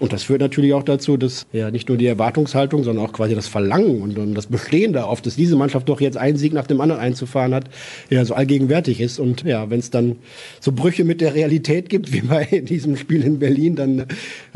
Und 0.00 0.12
das 0.12 0.22
führt 0.22 0.40
natürlich 0.40 0.72
auch 0.72 0.82
dazu, 0.82 1.16
dass 1.18 1.46
ja 1.52 1.70
nicht 1.70 1.88
nur 1.88 1.98
die 1.98 2.06
Erwartungshaltung, 2.06 2.84
sondern 2.84 3.04
auch 3.04 3.12
quasi 3.12 3.34
das 3.34 3.48
Verlangen 3.48 4.00
und, 4.00 4.18
und 4.18 4.34
das 4.34 4.46
Bestehen 4.46 4.94
darauf, 4.94 5.20
dass 5.20 5.36
diese 5.36 5.56
Mannschaft 5.56 5.88
doch 5.88 6.00
jetzt 6.00 6.16
einen 6.16 6.38
Sieg 6.38 6.54
nach 6.54 6.66
dem 6.66 6.80
anderen 6.80 7.00
einzufahren 7.02 7.54
hat, 7.54 7.64
ja 8.08 8.24
so 8.24 8.34
allgegenwärtig 8.34 9.00
ist. 9.00 9.18
Und 9.18 9.42
ja, 9.42 9.68
wenn 9.68 9.78
es 9.78 9.90
dann 9.90 9.99
so 10.60 10.72
Brüche 10.72 11.04
mit 11.04 11.20
der 11.20 11.34
Realität 11.34 11.88
gibt, 11.88 12.12
wie 12.12 12.22
bei 12.22 12.44
diesem 12.68 12.96
Spiel 12.96 13.24
in 13.24 13.38
Berlin, 13.38 13.76
dann 13.76 14.06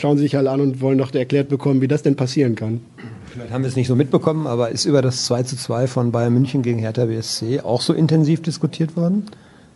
schauen 0.01 0.17
sie 0.17 0.25
sich 0.25 0.37
alle 0.37 0.51
an 0.51 0.61
und 0.61 0.81
wollen 0.81 0.99
noch 0.99 1.13
erklärt 1.15 1.49
bekommen, 1.49 1.81
wie 1.81 1.89
das 1.89 2.03
denn 2.03 2.17
passieren 2.17 2.55
kann. 2.55 2.81
Vielleicht 3.27 3.53
haben 3.53 3.63
wir 3.63 3.69
es 3.69 3.77
nicht 3.77 3.89
so 3.89 3.97
mitbekommen, 3.97 4.47
aber 4.47 4.71
ist 4.71 4.85
über 4.85 5.03
das 5.03 5.25
2 5.27 5.43
zu 5.43 5.57
2 5.57 5.87
von 5.89 6.13
Bayern 6.13 6.33
München 6.33 6.63
gegen 6.63 6.79
Hertha 6.79 7.07
BSC 7.07 7.61
auch 7.61 7.81
so 7.81 7.93
intensiv 7.93 8.43
diskutiert 8.43 8.97
worden? 8.97 9.27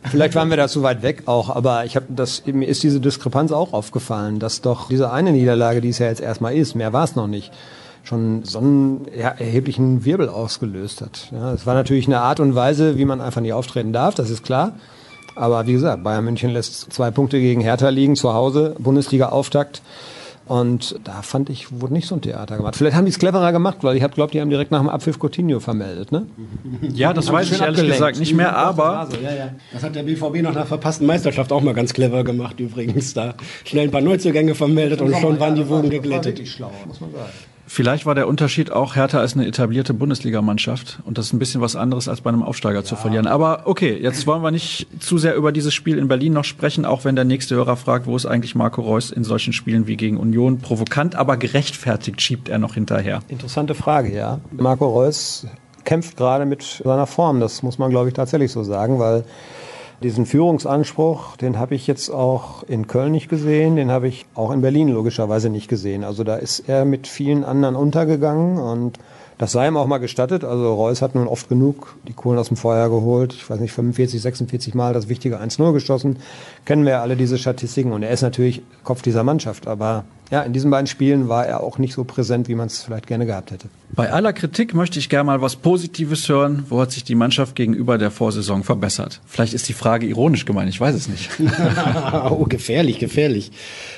Vielleicht 0.04 0.34
waren 0.36 0.48
wir 0.48 0.56
da 0.56 0.68
zu 0.68 0.82
weit 0.82 1.02
weg 1.02 1.24
auch, 1.26 1.50
aber 1.54 1.84
ich 1.84 1.96
habe 1.96 2.06
das 2.08 2.46
mir 2.46 2.66
ist 2.66 2.82
diese 2.82 3.00
Diskrepanz 3.00 3.50
auch 3.50 3.72
aufgefallen, 3.72 4.38
dass 4.38 4.60
doch 4.60 4.88
diese 4.88 5.10
eine 5.10 5.32
Niederlage, 5.32 5.80
die 5.80 5.88
es 5.88 5.98
ja 5.98 6.06
jetzt 6.06 6.20
erstmal 6.20 6.56
ist, 6.56 6.76
mehr 6.76 6.92
war 6.92 7.04
es 7.04 7.16
noch 7.16 7.26
nicht, 7.26 7.52
schon 8.04 8.44
so 8.44 8.60
einen 8.60 9.06
ja, 9.16 9.30
erheblichen 9.30 10.04
Wirbel 10.04 10.28
ausgelöst 10.28 11.00
hat. 11.00 11.28
Ja, 11.32 11.52
es 11.52 11.66
war 11.66 11.74
natürlich 11.74 12.06
eine 12.06 12.20
Art 12.20 12.38
und 12.40 12.54
Weise, 12.54 12.96
wie 12.96 13.04
man 13.04 13.20
einfach 13.20 13.40
nicht 13.40 13.52
auftreten 13.52 13.92
darf, 13.92 14.14
das 14.14 14.30
ist 14.30 14.44
klar. 14.44 14.74
Aber 15.34 15.66
wie 15.66 15.72
gesagt, 15.72 16.02
Bayern 16.02 16.24
München 16.24 16.50
lässt 16.50 16.92
zwei 16.92 17.10
Punkte 17.10 17.40
gegen 17.40 17.60
Hertha 17.60 17.88
liegen 17.88 18.16
zu 18.16 18.34
Hause, 18.34 18.74
Bundesliga-Auftakt. 18.78 19.82
Und 20.48 20.98
da 21.04 21.20
fand 21.20 21.50
ich, 21.50 21.78
wurde 21.78 21.92
nicht 21.92 22.08
so 22.08 22.14
ein 22.14 22.22
Theater 22.22 22.56
gemacht. 22.56 22.74
Vielleicht 22.74 22.96
haben 22.96 23.04
die 23.04 23.10
es 23.10 23.18
cleverer 23.18 23.52
gemacht, 23.52 23.78
weil 23.82 23.98
ich 23.98 24.02
habe 24.02 24.14
glaubt, 24.14 24.32
die 24.32 24.40
haben 24.40 24.48
direkt 24.48 24.70
nach 24.70 24.80
dem 24.80 24.88
Abpfiff 24.88 25.18
Coutinho 25.18 25.60
vermeldet, 25.60 26.10
ne? 26.10 26.26
Ja, 26.94 27.12
das 27.12 27.30
weiß 27.30 27.52
ich 27.52 27.60
ehrlich 27.60 27.86
gesagt 27.86 28.18
nicht 28.18 28.34
mehr, 28.34 28.56
aber 28.56 29.08
ja, 29.22 29.34
ja. 29.34 29.50
das 29.74 29.82
hat 29.82 29.94
der 29.94 30.04
BVB 30.04 30.40
nach 30.42 30.56
einer 30.56 30.64
verpassten 30.64 31.06
Meisterschaft 31.06 31.52
auch 31.52 31.60
mal 31.60 31.74
ganz 31.74 31.92
clever 31.92 32.24
gemacht 32.24 32.60
übrigens. 32.60 33.12
Da 33.12 33.34
schnell 33.64 33.84
ein 33.84 33.90
paar 33.90 34.00
Neuzugänge 34.00 34.54
vermeldet 34.54 35.02
und 35.02 35.14
schon 35.16 35.38
waren 35.38 35.54
die 35.54 35.68
Wogen 35.68 35.90
geglättet. 35.90 36.48
Schlau, 36.48 36.72
muss 36.86 37.00
man 37.00 37.12
sagen. 37.12 37.28
Vielleicht 37.70 38.06
war 38.06 38.14
der 38.14 38.26
Unterschied 38.28 38.72
auch, 38.72 38.96
Hertha 38.96 39.22
ist 39.22 39.36
eine 39.36 39.46
etablierte 39.46 39.92
Bundesligamannschaft 39.92 41.00
und 41.04 41.18
das 41.18 41.26
ist 41.26 41.32
ein 41.34 41.38
bisschen 41.38 41.60
was 41.60 41.76
anderes, 41.76 42.08
als 42.08 42.22
bei 42.22 42.30
einem 42.30 42.42
Aufsteiger 42.42 42.78
ja. 42.78 42.84
zu 42.84 42.96
verlieren. 42.96 43.26
Aber 43.26 43.62
okay, 43.66 43.94
jetzt 44.00 44.26
wollen 44.26 44.42
wir 44.42 44.50
nicht 44.50 44.86
zu 45.00 45.18
sehr 45.18 45.34
über 45.34 45.52
dieses 45.52 45.74
Spiel 45.74 45.98
in 45.98 46.08
Berlin 46.08 46.32
noch 46.32 46.44
sprechen, 46.44 46.86
auch 46.86 47.04
wenn 47.04 47.14
der 47.14 47.26
nächste 47.26 47.56
Hörer 47.56 47.76
fragt, 47.76 48.06
wo 48.06 48.16
ist 48.16 48.24
eigentlich 48.24 48.54
Marco 48.54 48.80
Reus 48.80 49.10
in 49.10 49.22
solchen 49.22 49.52
Spielen 49.52 49.86
wie 49.86 49.98
gegen 49.98 50.16
Union? 50.16 50.60
Provokant, 50.60 51.14
aber 51.14 51.36
gerechtfertigt 51.36 52.22
schiebt 52.22 52.48
er 52.48 52.58
noch 52.58 52.72
hinterher. 52.72 53.20
Interessante 53.28 53.74
Frage, 53.74 54.14
ja. 54.14 54.40
Marco 54.50 54.88
Reus 54.88 55.46
kämpft 55.84 56.16
gerade 56.16 56.46
mit 56.46 56.62
seiner 56.62 57.06
Form, 57.06 57.38
das 57.38 57.62
muss 57.62 57.78
man, 57.78 57.90
glaube 57.90 58.08
ich, 58.08 58.14
tatsächlich 58.14 58.50
so 58.50 58.64
sagen, 58.64 58.98
weil 58.98 59.24
diesen 60.02 60.26
Führungsanspruch, 60.26 61.36
den 61.36 61.58
habe 61.58 61.74
ich 61.74 61.86
jetzt 61.86 62.10
auch 62.10 62.62
in 62.64 62.86
Köln 62.86 63.12
nicht 63.12 63.28
gesehen, 63.28 63.76
den 63.76 63.90
habe 63.90 64.08
ich 64.08 64.26
auch 64.34 64.52
in 64.52 64.60
Berlin 64.60 64.88
logischerweise 64.88 65.50
nicht 65.50 65.68
gesehen. 65.68 66.04
Also 66.04 66.24
da 66.24 66.36
ist 66.36 66.68
er 66.68 66.84
mit 66.84 67.06
vielen 67.06 67.44
anderen 67.44 67.74
untergegangen 67.74 68.58
und 68.58 68.98
das 69.38 69.52
sei 69.52 69.68
ihm 69.68 69.76
auch 69.76 69.86
mal 69.86 69.98
gestattet. 69.98 70.42
Also 70.42 70.74
Reus 70.74 71.00
hat 71.00 71.14
nun 71.14 71.28
oft 71.28 71.48
genug 71.48 71.96
die 72.08 72.12
Kohlen 72.12 72.38
aus 72.38 72.48
dem 72.48 72.56
Feuer 72.56 72.88
geholt. 72.88 73.32
Ich 73.32 73.48
weiß 73.48 73.60
nicht, 73.60 73.72
45, 73.72 74.20
46 74.20 74.74
Mal 74.74 74.92
das 74.92 75.08
wichtige 75.08 75.40
1-0 75.40 75.72
geschossen. 75.72 76.18
Kennen 76.64 76.84
wir 76.84 76.92
ja 76.92 77.02
alle 77.02 77.14
diese 77.14 77.38
Statistiken. 77.38 77.92
Und 77.92 78.02
er 78.02 78.10
ist 78.10 78.22
natürlich 78.22 78.62
Kopf 78.82 79.02
dieser 79.02 79.22
Mannschaft. 79.22 79.68
Aber 79.68 80.04
ja, 80.30 80.42
in 80.42 80.52
diesen 80.52 80.70
beiden 80.70 80.86
Spielen 80.86 81.28
war 81.28 81.46
er 81.46 81.62
auch 81.62 81.78
nicht 81.78 81.94
so 81.94 82.04
präsent, 82.04 82.48
wie 82.48 82.54
man 82.54 82.66
es 82.66 82.82
vielleicht 82.82 83.06
gerne 83.06 83.24
gehabt 83.24 83.50
hätte. 83.50 83.68
Bei 83.94 84.12
aller 84.12 84.34
Kritik 84.34 84.74
möchte 84.74 84.98
ich 84.98 85.08
gerne 85.08 85.24
mal 85.24 85.40
was 85.40 85.56
Positives 85.56 86.28
hören. 86.28 86.64
Wo 86.68 86.80
hat 86.80 86.92
sich 86.92 87.02
die 87.02 87.14
Mannschaft 87.14 87.54
gegenüber 87.54 87.96
der 87.96 88.10
Vorsaison 88.10 88.62
verbessert? 88.62 89.20
Vielleicht 89.26 89.54
ist 89.54 89.68
die 89.68 89.72
Frage 89.72 90.06
ironisch 90.06 90.44
gemeint, 90.44 90.68
ich 90.68 90.80
weiß 90.80 90.94
es 90.94 91.08
nicht. 91.08 91.30
oh, 92.30 92.44
gefährlich, 92.44 92.98
gefährlich. 92.98 93.52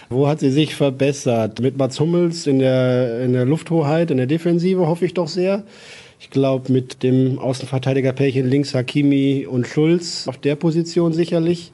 Wo 0.09 0.29
hat 0.29 0.41
sie 0.41 0.51
sich 0.51 0.77
verbessert? 0.77 1.61
Mit 1.61 1.77
Mats 1.77 1.99
Hummels 1.99 2.47
in 2.47 2.61
der, 2.61 3.21
in 3.23 3.33
der 3.33 3.45
Lufthoheit, 3.45 4.11
in 4.13 4.17
der 4.17 4.27
Defensive 4.27 4.87
hoffe 4.87 5.05
ich 5.05 5.15
doch 5.15 5.29
sehr. 5.29 5.65
Ich 6.23 6.29
glaube, 6.29 6.71
mit 6.71 7.03
dem 7.03 7.39
Außenverteidigerpärchen 7.39 8.47
links 8.47 8.75
Hakimi 8.75 9.47
und 9.51 9.67
Schulz 9.67 10.29
auf 10.29 10.37
der 10.37 10.55
Position 10.55 11.15
sicherlich. 11.15 11.73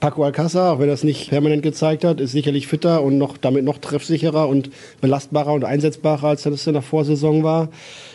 Paco 0.00 0.24
Alcázar, 0.24 0.72
auch 0.72 0.78
wenn 0.78 0.88
er 0.88 0.94
es 0.94 1.04
nicht 1.04 1.28
permanent 1.28 1.62
gezeigt 1.62 2.02
hat, 2.02 2.18
ist 2.18 2.32
sicherlich 2.32 2.68
fitter 2.68 3.02
und 3.02 3.18
noch 3.18 3.36
damit 3.36 3.64
noch 3.66 3.76
treffsicherer 3.76 4.48
und 4.48 4.70
belastbarer 5.02 5.52
und 5.52 5.64
einsetzbarer, 5.64 6.28
als 6.28 6.44
das 6.44 6.66
in 6.66 6.72
der 6.72 6.80
Vorsaison 6.80 7.44
war. 7.44 7.68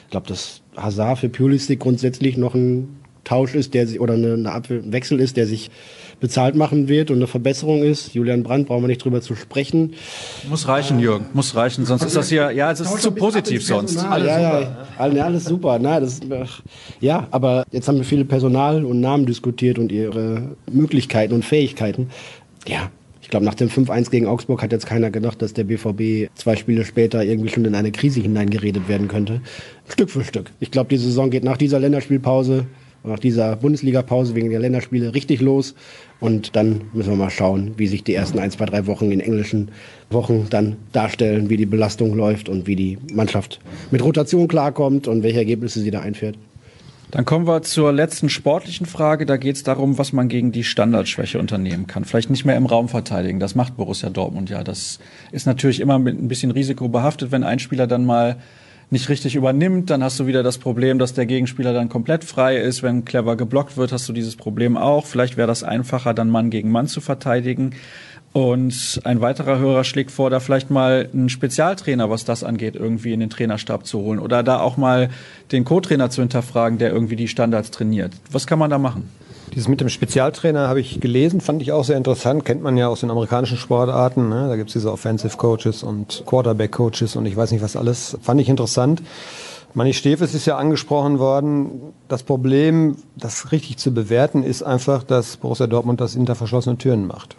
Ich 0.06 0.10
glaube, 0.10 0.28
dass 0.28 0.64
Hazard 0.76 1.20
für 1.20 1.30
Pulisic 1.30 1.80
grundsätzlich 1.80 2.38
noch 2.38 2.56
ein 2.56 2.98
Tausch 3.24 3.54
ist, 3.54 3.76
der 3.76 3.86
sich 3.86 4.00
oder 4.00 4.16
eine, 4.16 4.34
eine 4.34 4.52
Abwehr, 4.52 4.80
ein 4.80 4.92
Wechsel 4.92 5.20
ist, 5.20 5.38
der 5.38 5.46
sich 5.46 5.70
bezahlt 6.20 6.56
machen 6.56 6.88
wird 6.88 7.12
und 7.12 7.18
eine 7.18 7.28
Verbesserung 7.28 7.84
ist. 7.84 8.14
Julian 8.14 8.44
Brandt 8.44 8.68
brauchen 8.68 8.84
wir 8.84 8.88
nicht 8.88 9.04
drüber 9.04 9.22
zu 9.22 9.36
sprechen. 9.36 9.94
Muss 10.50 10.68
reichen, 10.68 11.00
Jürgen, 11.00 11.26
muss 11.34 11.56
reichen, 11.56 11.86
sonst 11.86 12.04
ist 12.04 12.16
das 12.16 12.30
hier, 12.30 12.52
ja, 12.52 12.72
es 12.72 12.80
ist 12.80 13.02
zu 13.02 13.12
positiv 13.12 13.66
sonst. 13.66 13.98
Alles 13.98 14.28
ja, 14.28 14.60
super. 14.60 15.14
Ja, 15.14 15.26
alles 15.26 15.46
super. 15.46 15.80
Na, 15.80 16.00
das, 16.00 16.20
ja, 17.00 17.28
aber 17.32 17.66
jetzt 17.72 17.88
haben 17.88 17.98
wir 17.98 18.06
viele 18.06 18.26
Personal 18.26 18.84
und 18.84 19.00
Namen 19.00 19.26
diskutiert 19.26 19.78
und 19.80 19.92
ihre 19.92 20.56
Möglichkeiten 20.72 21.34
und 21.34 21.46
Fähigkeiten. 21.46 22.10
Ja, 22.68 22.90
ich 23.28 23.30
glaube, 23.30 23.46
nach 23.46 23.56
dem 23.56 23.68
5-1 23.68 24.10
gegen 24.10 24.26
Augsburg 24.26 24.62
hat 24.62 24.72
jetzt 24.72 24.86
keiner 24.86 25.12
gedacht, 25.12 25.42
dass 25.42 25.54
der 25.54 25.66
BVB 25.66 26.34
zwei 26.36 26.56
Spiele 26.56 26.86
später 26.86 27.24
irgendwie 27.26 27.50
schon 27.50 27.66
in 27.66 27.76
eine 27.76 27.92
Krise 27.92 28.22
hineingeredet 28.22 28.88
werden 28.88 29.10
könnte. 29.10 29.42
Stück 29.90 30.10
für 30.10 30.24
Stück. 30.24 30.52
Ich 30.62 30.72
glaube, 30.72 30.90
die 30.90 30.98
Saison 30.98 31.30
geht 31.30 31.44
nach 31.44 31.58
dieser 31.58 31.80
Länderspielpause 31.80 32.68
nach 33.04 33.20
dieser 33.20 33.56
Bundesliga-Pause 33.56 34.36
wegen 34.36 34.50
der 34.50 34.60
Länderspiele 34.60 35.14
richtig 35.14 35.42
los. 35.42 35.76
Und 36.20 36.56
dann 36.56 36.82
müssen 36.94 37.12
wir 37.12 37.18
mal 37.18 37.30
schauen, 37.30 37.74
wie 37.78 37.88
sich 37.88 38.04
die 38.04 38.14
ersten 38.14 38.40
ein, 38.40 38.52
zwei, 38.52 38.66
drei 38.66 38.88
Wochen 38.88 39.12
in 39.12 39.20
englischen 39.20 39.70
Wochen 40.10 40.48
dann 40.50 40.78
darstellen, 40.92 41.50
wie 41.50 41.58
die 41.58 41.66
Belastung 41.66 42.16
läuft 42.16 42.50
und 42.50 42.68
wie 42.68 42.76
die 42.76 42.98
Mannschaft 43.14 43.60
mit 43.92 44.04
Rotation 44.04 44.48
klarkommt 44.48 45.08
und 45.08 45.24
welche 45.24 45.40
Ergebnisse 45.40 45.80
sie 45.80 45.92
da 45.92 46.02
einfährt. 46.02 46.38
Dann 47.12 47.24
kommen 47.24 47.48
wir 47.48 47.62
zur 47.62 47.94
letzten 47.94 48.28
sportlichen 48.28 48.86
Frage. 48.86 49.26
Da 49.26 49.38
geht 49.38 49.56
es 49.56 49.64
darum, 49.64 49.98
was 49.98 50.12
man 50.12 50.28
gegen 50.28 50.52
die 50.52 50.66
Standardschwäche 50.66 51.40
unternehmen 51.40 51.88
kann. 51.88 52.04
Vielleicht 52.04 52.30
nicht 52.30 52.44
mehr 52.44 52.58
im 52.58 52.66
Raum 52.66 52.90
verteidigen. 52.90 53.40
Das 53.40 53.56
macht 53.56 53.78
Borussia 53.78 54.10
Dortmund 54.10 54.50
ja. 54.50 54.62
Das 54.64 55.00
ist 55.32 55.46
natürlich 55.46 55.80
immer 55.80 56.00
mit 56.00 56.20
ein 56.20 56.28
bisschen 56.28 56.52
Risiko 56.52 56.90
behaftet, 56.90 57.32
wenn 57.32 57.44
ein 57.44 57.60
Spieler 57.60 57.88
dann 57.88 58.06
mal 58.06 58.38
nicht 58.90 59.10
richtig 59.10 59.36
übernimmt, 59.36 59.90
dann 59.90 60.04
hast 60.04 60.20
du 60.20 60.28
wieder 60.28 60.44
das 60.44 60.58
Problem, 60.58 60.98
dass 60.98 61.14
der 61.14 61.26
Gegenspieler 61.26 61.74
dann 61.74 61.90
komplett 61.90 62.24
frei 62.24 62.58
ist. 62.58 62.84
Wenn 62.84 63.04
clever 63.04 63.36
geblockt 63.36 63.76
wird, 63.76 63.92
hast 63.92 64.08
du 64.08 64.14
dieses 64.14 64.36
Problem 64.38 64.78
auch. 64.78 65.06
Vielleicht 65.06 65.36
wäre 65.36 65.48
das 65.48 65.64
einfacher, 65.64 66.14
dann 66.14 66.30
Mann 66.30 66.50
gegen 66.50 66.72
Mann 66.72 66.88
zu 66.88 67.02
verteidigen. 67.02 67.76
Und 68.32 69.02
ein 69.04 69.20
weiterer 69.20 69.58
Hörer 69.58 69.84
schlägt 69.84 70.12
vor, 70.12 70.30
da 70.30 70.40
vielleicht 70.40 70.70
mal 70.70 71.10
einen 71.12 71.28
Spezialtrainer, 71.28 72.10
was 72.10 72.24
das 72.24 72.44
angeht, 72.44 72.76
irgendwie 72.76 73.14
in 73.14 73.20
den 73.20 73.30
Trainerstab 73.30 73.86
zu 73.86 74.00
holen. 74.00 74.20
Oder 74.20 74.44
da 74.44 74.60
auch 74.60 74.78
mal 74.78 75.10
den 75.52 75.66
Co-Trainer 75.66 76.10
zu 76.10 76.22
hinterfragen, 76.22 76.78
der 76.78 76.92
irgendwie 76.92 77.16
die 77.16 77.28
Standards 77.28 77.72
trainiert. 77.72 78.14
Was 78.32 78.48
kann 78.48 78.60
man 78.60 78.70
da 78.70 78.78
machen? 78.78 79.10
Dieses 79.54 79.68
mit 79.68 79.82
dem 79.82 79.90
Spezialtrainer 79.90 80.68
habe 80.68 80.82
ich 80.82 81.00
gelesen, 81.00 81.42
fand 81.42 81.62
ich 81.62 81.72
auch 81.72 81.84
sehr 81.84 81.98
interessant. 81.98 82.46
Kennt 82.46 82.62
man 82.62 82.78
ja 82.78 82.88
aus 82.90 83.00
den 83.00 83.12
amerikanischen 83.12 83.58
Sportarten. 83.58 84.30
Ne? 84.30 84.48
Da 84.48 84.56
gibt 84.56 84.70
es 84.70 84.74
diese 84.74 84.92
Offensive 84.92 85.38
Coaches 85.38 85.84
und 85.84 86.24
Quarterback 86.26 86.72
Coaches 86.74 87.16
und 87.16 87.26
ich 87.26 87.36
weiß 87.36 87.52
nicht 87.52 87.62
was 87.64 87.76
alles. 87.76 88.18
Fand 88.22 88.42
ich 88.42 88.50
interessant. 88.50 89.02
Manni 89.74 89.94
Stefes 89.94 90.34
ist 90.34 90.46
ja 90.46 90.58
angesprochen 90.58 91.20
worden. 91.20 91.94
Das 92.08 92.24
Problem, 92.24 92.98
das 93.16 93.52
richtig 93.52 93.78
zu 93.78 93.94
bewerten, 93.94 94.44
ist 94.44 94.64
einfach, 94.64 95.04
dass 95.04 95.38
Borussia 95.38 95.68
Dortmund 95.68 96.02
das 96.02 96.14
hinter 96.14 96.36
verschlossenen 96.36 96.78
Türen 96.78 97.06
macht. 97.08 97.38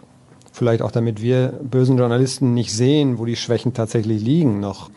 Vielleicht 0.51 0.81
auch 0.81 0.91
damit 0.91 1.21
wir 1.21 1.53
bösen 1.63 1.97
Journalisten 1.97 2.53
nicht 2.53 2.73
sehen, 2.73 3.19
wo 3.19 3.25
die 3.25 3.35
Schwächen 3.35 3.73
tatsächlich 3.73 4.21
liegen 4.21 4.59
noch. 4.59 4.89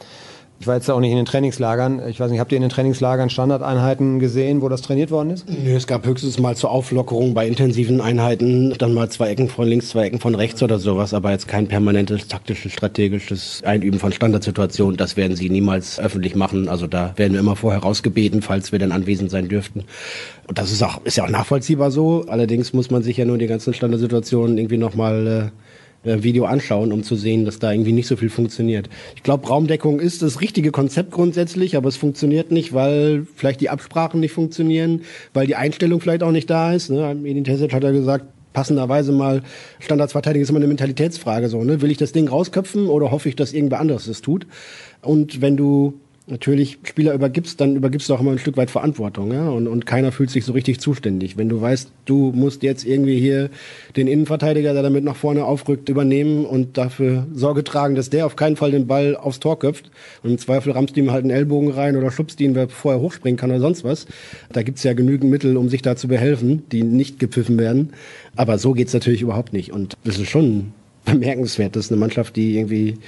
Ich 0.63 0.69
war 0.69 0.77
jetzt 0.77 0.89
auch 0.89 1.01
nicht 1.01 1.11
in 1.11 1.17
den 1.17 1.27
Trainingslagern. 1.27 2.01
Ich 2.09 2.21
weiß 2.21 2.31
nicht, 2.31 2.39
habt 2.39 2.53
ihr 2.53 2.57
in 2.57 2.63
den 2.63 2.71
Trainingslagern 2.71 3.31
Standardeinheiten 3.31 4.21
gesehen, 4.21 4.63
wo 4.63 4.69
das 4.69 4.81
trainiert 4.81 5.11
worden 5.11 5.31
ist? 5.31 5.45
Nö, 5.51 5.75
es 5.75 5.89
gab 5.89 6.07
höchstens 6.07 6.39
mal 6.39 6.55
zur 6.55 6.71
Auflockerung 6.71 7.35
bei 7.35 7.49
intensiven 7.49 8.01
Einheiten 8.01 8.73
dann 8.79 8.95
mal 8.95 9.09
zwei 9.09 9.31
Ecken 9.31 9.49
von 9.49 9.67
links, 9.67 9.89
zwei 9.89 10.07
Ecken 10.07 10.21
von 10.21 10.37
rechts 10.37 10.63
oder 10.63 10.79
sowas, 10.79 11.15
aber 11.15 11.33
jetzt 11.33 11.49
kein 11.49 11.67
permanentes 11.67 12.29
taktisches, 12.29 12.71
strategisches 12.71 13.65
Einüben 13.65 13.99
von 13.99 14.13
Standardsituationen. 14.13 14.97
Das 14.97 15.17
werden 15.17 15.37
sie 15.37 15.51
niemals 15.51 15.99
öffentlich 15.99 16.37
machen. 16.37 16.69
Also 16.69 16.87
da 16.87 17.13
werden 17.17 17.33
wir 17.33 17.41
immer 17.41 17.57
vorher 17.57 17.81
rausgebeten, 17.81 18.41
falls 18.41 18.71
wir 18.71 18.79
dann 18.79 18.93
anwesend 18.93 19.33
sein 19.33 19.49
dürften. 19.49 19.83
Und 20.47 20.59
das 20.59 20.71
ist 20.71 20.85
auch, 20.85 21.05
ist 21.05 21.17
ja 21.17 21.25
auch 21.25 21.29
nachvollziehbar 21.29 21.91
so. 21.91 22.27
Allerdings 22.29 22.73
muss 22.73 22.89
man 22.89 23.03
sich 23.03 23.17
ja 23.17 23.25
nur 23.25 23.39
die 23.39 23.49
ganzen 23.49 23.75
Standardsituationen 23.75 24.59
irgendwie 24.59 24.79
nochmal 24.79 25.27
äh, 25.27 25.72
äh, 26.05 26.23
Video 26.23 26.45
anschauen, 26.45 26.93
um 26.93 27.03
zu 27.03 27.17
sehen, 27.17 27.45
dass 27.45 27.59
da 27.59 27.73
irgendwie 27.73 27.93
nicht 27.93 28.07
so 28.07 28.17
viel 28.17 28.31
funktioniert. 28.31 28.89
Ich 29.17 29.23
glaube, 29.23 29.47
Raumdeckung 29.47 30.01
ist 30.01 30.23
das 30.23 30.41
richtige 30.41 30.71
Konzept 30.71 31.13
grundsätzlich, 31.13 31.77
aber 31.77 31.89
es 31.89 31.97
funktioniert 31.97 32.51
nicht, 32.51 32.73
weil 32.73 33.27
vielleicht 33.37 33.61
die 33.61 33.71
Absprachen 33.71 34.21
nicht 34.21 34.33
funktionieren, 34.33 35.03
weil 35.33 35.47
die 35.47 35.57
Einstellung 35.57 36.01
vielleicht 36.01 36.23
auch 36.23 36.33
nicht 36.33 36.51
da 36.51 36.73
ist. 36.73 36.91
Ne? 36.91 37.17
Edin 37.25 37.45
Terzic 37.45 37.73
hat 37.73 37.85
ja 37.85 37.91
gesagt, 37.93 38.27
passenderweise 38.53 39.13
mal 39.13 39.43
Standardsverteidigung 39.81 40.43
ist 40.43 40.51
immer 40.51 40.59
eine 40.59 40.67
Mentalitätsfrage 40.67 41.49
so, 41.49 41.65
ne? 41.65 41.81
Will 41.81 41.91
ich 41.91 41.97
das 41.97 42.13
Ding 42.13 42.29
rausköpfen 42.29 42.89
oder 42.89 43.11
hoffe 43.11 43.29
ich, 43.29 43.37
dass 43.37 43.53
irgendwer 43.53 43.81
anderes 43.81 44.07
das 44.07 44.21
tut? 44.21 44.47
Und 45.01 45.41
wenn 45.41 45.57
du 45.57 45.95
natürlich 46.27 46.79
Spieler 46.85 47.15
übergibst, 47.15 47.61
dann 47.61 47.77
übergibst 47.77 48.09
du 48.09 48.15
auch 48.15 48.21
immer 48.21 48.33
ein 48.33 48.39
Stück 48.39 48.57
weit 48.57 48.71
Verantwortung, 48.71 49.33
ja, 49.33 49.49
und, 49.49 49.67
und 49.67 49.87
keiner 49.87 50.13
fühlt 50.13 50.31
sich 50.31 50.45
so 50.45 50.53
richtig 50.53 50.81
zuständig. 50.81 51.37
Wenn 51.37 51.49
du 51.49 51.61
weißt, 51.61 51.91
du 52.05 52.33
musst 52.35 52.63
jetzt 52.63 52.85
irgendwie 52.85 53.19
hier 53.19 53.51
den 53.97 54.07
Innenverteidiger, 54.07 54.73
der 54.73 54.83
damit 54.83 55.05
nach 55.05 55.17
vorne 55.17 55.45
aufrückt, 55.45 55.89
übernehmen 55.89 56.47
und 56.47 56.79
dafür 56.79 57.27
Sorge 57.35 57.65
tragen, 57.65 57.95
dass 57.95 58.11
der 58.11 58.27
auf 58.27 58.37
keinen 58.37 58.57
Fall 58.57 58.71
den 58.71 58.87
Ball 58.87 59.17
aufs 59.17 59.41
Tor 59.41 59.59
köpft 59.59 59.91
und 60.23 60.31
im 60.31 60.39
Zweifel 60.39 60.73
rammst 60.73 60.97
du 60.97 61.01
ihm 61.01 61.11
halt 61.11 61.25
einen 61.25 61.31
Ellbogen 61.31 61.71
rein 61.71 61.97
oder 61.97 62.11
schubst 62.11 62.41
ihn, 62.41 62.55
wer 62.55 62.69
vorher 62.69 63.01
hochspringen 63.01 63.37
kann 63.37 63.51
oder 63.51 63.61
sonst 63.61 63.83
was. 63.85 64.07
Da 64.53 64.63
gibt's 64.63 64.85
ja 64.85 64.93
genügend 64.93 65.31
Mittel, 65.31 65.57
um 65.57 65.69
sich 65.69 65.83
da 65.83 65.97
zu 65.97 66.09
behelfen, 66.09 66.63
die 66.71 66.83
nicht 66.83 67.19
gepfiffen 67.19 67.59
werden. 67.59 67.91
Aber 68.37 68.59
so 68.59 68.73
geht's 68.73 68.95
natürlich 68.95 69.23
überhaupt 69.23 69.53
nicht 69.53 69.73
und 69.73 69.97
das 70.05 70.19
ist 70.19 70.31
schon 70.31 70.73
bemerkenswert, 71.05 71.75
dass 71.75 71.91
eine 71.91 71.99
Mannschaft, 71.99 72.37
die 72.37 72.57
irgendwie 72.57 72.99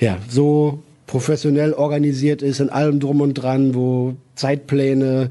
ja, 0.00 0.18
so 0.28 0.82
professionell 1.08 1.72
organisiert 1.72 2.42
ist, 2.42 2.60
in 2.60 2.68
allem 2.68 3.00
drum 3.00 3.20
und 3.20 3.34
dran, 3.34 3.74
wo 3.74 4.14
Zeitpläne, 4.36 5.30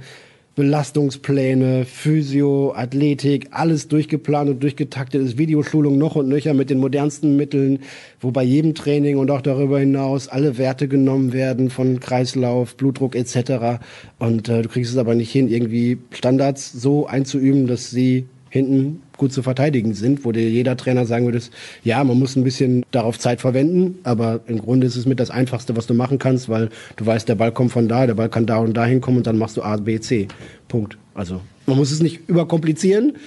Belastungspläne, 0.56 1.86
Physio, 1.86 2.74
Athletik, 2.76 3.50
alles 3.52 3.88
durchgeplant 3.88 4.50
und 4.50 4.64
durchgetaktet 4.64 5.22
ist, 5.22 5.38
Videoschulung 5.38 6.00
noch 6.00 6.16
und 6.16 6.28
nöcher 6.28 6.56
mit 6.56 6.72
den 6.72 6.80
modernsten 6.80 7.38
Mitteln, 7.38 7.80
wo 8.20 8.32
bei 8.32 8.44
jedem 8.44 8.74
Training 8.74 9.18
und 9.20 9.30
auch 9.30 9.42
darüber 9.42 9.80
hinaus 9.80 10.28
alle 10.28 10.58
Werte 10.58 10.88
genommen 10.88 11.32
werden 11.32 11.70
von 11.70 12.00
Kreislauf, 12.00 12.76
Blutdruck 12.76 13.16
etc. 13.16 13.80
Und 14.18 14.50
äh, 14.50 14.64
du 14.64 14.70
kriegst 14.70 14.92
es 14.92 14.98
aber 14.98 15.14
nicht 15.14 15.32
hin, 15.32 15.48
irgendwie 15.48 16.00
Standards 16.10 16.74
so 16.74 17.06
einzuüben, 17.06 17.68
dass 17.68 17.92
sie 17.92 18.26
hinten 18.50 19.04
gut 19.18 19.34
zu 19.34 19.44
verteidigen 19.44 19.94
sind, 19.94 20.26
wo 20.26 20.32
dir 20.32 20.50
jeder 20.50 20.78
Trainer 20.78 21.06
sagen 21.06 21.26
würde, 21.26 21.42
ja, 21.84 22.04
man 22.04 22.18
muss 22.18 22.36
ein 22.36 22.44
bisschen 22.44 22.86
darauf 22.92 23.20
Zeit 23.20 23.42
verwenden, 23.42 24.00
aber 24.04 24.42
im 24.48 24.60
Grunde 24.60 24.88
ist 24.88 24.96
es 24.96 25.06
mit 25.06 25.20
das 25.20 25.30
Einfachste, 25.30 25.76
was 25.76 25.88
du 25.88 25.94
machen 25.94 26.20
kannst, 26.20 26.50
weil 26.50 26.70
du 26.96 27.06
weißt, 27.06 27.28
der 27.28 27.36
Ball 27.36 27.52
kommt 27.52 27.72
von 27.72 27.88
da, 27.88 28.08
der 28.08 28.16
Ball 28.16 28.30
kann 28.30 28.46
da 28.46 28.58
und 28.58 28.76
da 28.76 28.86
hinkommen 28.86 29.20
und 29.20 29.28
dann 29.28 29.38
machst 29.38 29.58
du 29.58 29.64
A, 29.64 29.78
B, 29.78 30.00
C. 30.00 30.28
Punkt. 30.68 30.98
Also 31.14 31.42
man 31.66 31.78
muss 31.78 31.92
es 31.92 32.02
nicht 32.02 32.30
überkomplizieren, 32.30 33.18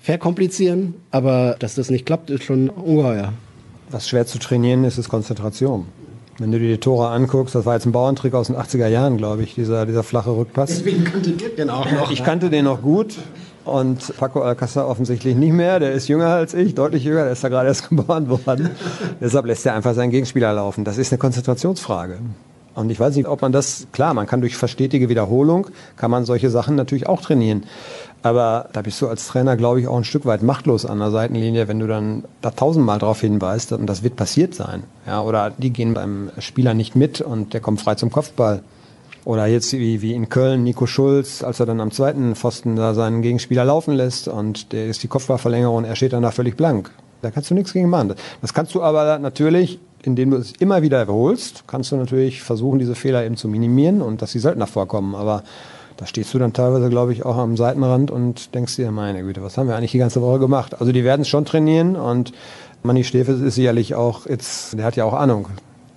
verkomplizieren, 0.00 0.94
aber 1.10 1.56
dass 1.58 1.74
das 1.74 1.90
nicht 1.90 2.06
klappt, 2.06 2.30
ist 2.30 2.44
schon 2.44 2.68
ungeheuer. 2.68 3.32
Was 3.90 4.08
schwer 4.08 4.26
zu 4.26 4.38
trainieren 4.38 4.84
ist, 4.84 4.98
ist 4.98 5.08
Konzentration. 5.08 5.86
Wenn 6.38 6.52
du 6.52 6.58
dir 6.60 6.68
die 6.68 6.78
Tore 6.78 7.08
anguckst, 7.08 7.54
das 7.56 7.66
war 7.66 7.74
jetzt 7.74 7.86
ein 7.86 7.92
Bauerntrick 7.92 8.32
aus 8.34 8.46
den 8.46 8.54
80er 8.54 8.86
Jahren, 8.86 9.16
glaube 9.16 9.42
ich, 9.42 9.56
dieser, 9.56 9.86
dieser 9.86 10.04
flache 10.04 10.30
Rückpass. 10.30 10.68
Deswegen 10.70 11.02
kannte 11.02 11.30
ihr 11.30 11.48
den 11.56 11.68
auch 11.68 11.90
noch. 11.90 12.12
Ich 12.12 12.22
kannte 12.22 12.48
den 12.48 12.66
noch 12.66 12.80
gut 12.80 13.16
und 13.68 14.16
Paco 14.16 14.42
Alcázar 14.42 14.88
offensichtlich 14.88 15.36
nicht 15.36 15.52
mehr. 15.52 15.78
Der 15.80 15.92
ist 15.92 16.08
jünger 16.08 16.28
als 16.28 16.54
ich, 16.54 16.74
deutlich 16.74 17.04
jünger, 17.04 17.24
der 17.24 17.32
ist 17.32 17.44
da 17.44 17.48
gerade 17.48 17.68
erst 17.68 17.88
geboren 17.88 18.28
worden. 18.28 18.70
Deshalb 19.20 19.46
lässt 19.46 19.66
er 19.66 19.74
einfach 19.74 19.94
seinen 19.94 20.10
Gegenspieler 20.10 20.52
laufen. 20.52 20.84
Das 20.84 20.98
ist 20.98 21.12
eine 21.12 21.18
Konzentrationsfrage. 21.18 22.18
Und 22.74 22.90
ich 22.90 23.00
weiß 23.00 23.16
nicht, 23.16 23.26
ob 23.26 23.42
man 23.42 23.50
das, 23.50 23.88
klar, 23.90 24.14
man 24.14 24.28
kann 24.28 24.40
durch 24.40 24.56
verstetige 24.56 25.08
Wiederholung, 25.08 25.66
kann 25.96 26.12
man 26.12 26.24
solche 26.24 26.48
Sachen 26.48 26.76
natürlich 26.76 27.08
auch 27.08 27.20
trainieren. 27.20 27.64
Aber 28.22 28.68
da 28.72 28.82
bist 28.82 29.02
du 29.02 29.08
als 29.08 29.26
Trainer, 29.26 29.56
glaube 29.56 29.80
ich, 29.80 29.88
auch 29.88 29.96
ein 29.96 30.04
Stück 30.04 30.26
weit 30.26 30.42
machtlos 30.42 30.86
an 30.86 31.00
der 31.00 31.10
Seitenlinie, 31.10 31.66
wenn 31.66 31.80
du 31.80 31.88
dann 31.88 32.24
da 32.40 32.52
tausendmal 32.52 33.00
drauf 33.00 33.20
hinweist 33.20 33.72
und 33.72 33.86
das 33.86 34.04
wird 34.04 34.14
passiert 34.14 34.54
sein. 34.54 34.84
Ja, 35.06 35.22
oder 35.22 35.50
die 35.50 35.70
gehen 35.70 35.92
beim 35.94 36.30
Spieler 36.38 36.72
nicht 36.74 36.94
mit 36.94 37.20
und 37.20 37.52
der 37.52 37.60
kommt 37.60 37.80
frei 37.80 37.96
zum 37.96 38.12
Kopfball. 38.12 38.62
Oder 39.28 39.46
jetzt 39.46 39.74
wie, 39.74 40.00
wie 40.00 40.14
in 40.14 40.30
Köln, 40.30 40.64
Nico 40.64 40.86
Schulz, 40.86 41.44
als 41.44 41.60
er 41.60 41.66
dann 41.66 41.82
am 41.82 41.90
zweiten 41.90 42.34
Pfosten 42.34 42.76
da 42.76 42.94
seinen 42.94 43.20
Gegenspieler 43.20 43.62
laufen 43.62 43.92
lässt 43.92 44.26
und 44.26 44.72
der 44.72 44.86
ist 44.86 45.02
die 45.02 45.08
Kopfballverlängerung 45.08 45.76
und 45.76 45.84
er 45.84 45.96
steht 45.96 46.14
dann 46.14 46.22
da 46.22 46.30
völlig 46.30 46.56
blank. 46.56 46.90
Da 47.20 47.30
kannst 47.30 47.50
du 47.50 47.54
nichts 47.54 47.74
gegen 47.74 47.90
machen. 47.90 48.14
Das 48.40 48.54
kannst 48.54 48.74
du 48.74 48.82
aber 48.82 49.18
natürlich 49.18 49.80
indem 50.02 50.30
du 50.30 50.38
es 50.38 50.52
immer 50.52 50.80
wieder 50.80 51.02
wiederholst, 51.02 51.64
kannst 51.66 51.92
du 51.92 51.96
natürlich 51.96 52.40
versuchen, 52.40 52.78
diese 52.78 52.94
Fehler 52.94 53.26
eben 53.26 53.36
zu 53.36 53.48
minimieren 53.48 54.00
und 54.00 54.22
dass 54.22 54.32
sie 54.32 54.38
seltener 54.38 54.66
vorkommen. 54.66 55.14
Aber 55.14 55.42
da 55.98 56.06
stehst 56.06 56.32
du 56.32 56.38
dann 56.38 56.54
teilweise, 56.54 56.88
glaube 56.88 57.12
ich, 57.12 57.26
auch 57.26 57.36
am 57.36 57.56
Seitenrand 57.58 58.10
und 58.10 58.54
denkst 58.54 58.76
dir, 58.76 58.90
meine 58.92 59.22
Güte, 59.22 59.42
was 59.42 59.58
haben 59.58 59.68
wir 59.68 59.76
eigentlich 59.76 59.90
die 59.90 59.98
ganze 59.98 60.22
Woche 60.22 60.38
gemacht? 60.38 60.80
Also 60.80 60.92
die 60.92 61.04
werden 61.04 61.22
es 61.22 61.28
schon 61.28 61.44
trainieren 61.44 61.96
und 61.96 62.32
Manni 62.82 63.04
Stefes 63.04 63.40
ist 63.40 63.56
sicherlich 63.56 63.94
auch 63.94 64.24
jetzt, 64.24 64.78
der 64.78 64.86
hat 64.86 64.96
ja 64.96 65.04
auch 65.04 65.12
Ahnung. 65.12 65.48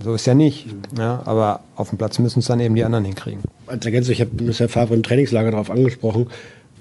So 0.03 0.13
ist 0.15 0.25
ja 0.25 0.33
nicht. 0.33 0.67
Ja, 0.97 1.21
aber 1.25 1.61
auf 1.75 1.89
dem 1.89 1.97
Platz 1.97 2.19
müssen 2.19 2.39
es 2.39 2.45
dann 2.45 2.59
eben 2.59 2.75
die 2.75 2.83
anderen 2.83 3.05
hinkriegen. 3.05 3.41
Als 3.67 3.85
Ergänzung, 3.85 4.13
ich 4.13 4.21
habe 4.21 4.31
Herr 4.51 4.69
Favre 4.69 4.95
im 4.95 5.03
Trainingslager 5.03 5.51
darauf 5.51 5.69
angesprochen 5.69 6.27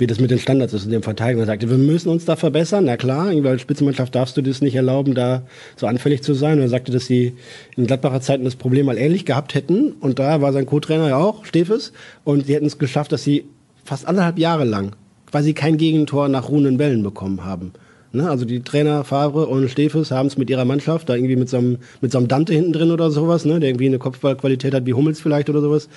wie 0.00 0.06
das 0.06 0.18
mit 0.18 0.30
den 0.30 0.38
Standards 0.38 0.72
ist 0.72 0.86
in 0.86 0.90
dem 0.90 1.02
Verteidiger. 1.02 1.40
Er 1.40 1.46
sagte, 1.46 1.68
wir 1.68 1.76
müssen 1.76 2.08
uns 2.08 2.24
da 2.24 2.34
verbessern. 2.34 2.86
Na 2.86 2.96
klar, 2.96 3.28
als 3.28 3.60
Spitzenmannschaft 3.60 4.14
darfst 4.14 4.36
du 4.36 4.42
das 4.42 4.62
nicht 4.62 4.74
erlauben, 4.74 5.14
da 5.14 5.42
so 5.76 5.86
anfällig 5.86 6.22
zu 6.22 6.32
sein. 6.32 6.54
Und 6.54 6.62
er 6.62 6.68
sagte, 6.68 6.90
dass 6.90 7.06
sie 7.06 7.34
in 7.76 7.86
Gladbacher 7.86 8.20
Zeiten 8.20 8.44
das 8.44 8.56
Problem 8.56 8.86
mal 8.86 8.98
ähnlich 8.98 9.26
gehabt 9.26 9.54
hätten. 9.54 9.92
Und 9.92 10.18
da 10.18 10.40
war 10.40 10.52
sein 10.52 10.66
Co-Trainer 10.66 11.08
ja 11.08 11.16
auch, 11.18 11.44
Stefes. 11.44 11.92
Und 12.24 12.46
sie 12.46 12.54
hätten 12.54 12.66
es 12.66 12.78
geschafft, 12.78 13.12
dass 13.12 13.22
sie 13.22 13.44
fast 13.84 14.08
anderthalb 14.08 14.38
Jahre 14.38 14.64
lang 14.64 14.92
quasi 15.30 15.52
kein 15.52 15.76
Gegentor 15.76 16.28
nach 16.28 16.48
ruhenden 16.48 16.76
Bällen 16.76 17.02
bekommen 17.02 17.44
haben. 17.44 17.72
Ne? 18.12 18.28
Also 18.28 18.44
die 18.44 18.60
Trainer 18.60 19.04
Favre 19.04 19.46
und 19.46 19.68
Stefes 19.70 20.10
haben 20.10 20.26
es 20.26 20.36
mit 20.36 20.50
ihrer 20.50 20.64
Mannschaft, 20.64 21.08
da 21.08 21.14
irgendwie 21.14 21.36
mit 21.36 21.48
so, 21.48 21.58
einem, 21.58 21.78
mit 22.00 22.10
so 22.10 22.18
einem 22.18 22.28
Dante 22.28 22.52
hinten 22.52 22.72
drin 22.72 22.90
oder 22.90 23.10
sowas, 23.10 23.44
ne? 23.44 23.60
der 23.60 23.70
irgendwie 23.70 23.86
eine 23.86 23.98
Kopfballqualität 23.98 24.74
hat 24.74 24.86
wie 24.86 24.94
Hummels 24.94 25.20
vielleicht 25.20 25.48
oder 25.48 25.60
sowas, 25.60 25.88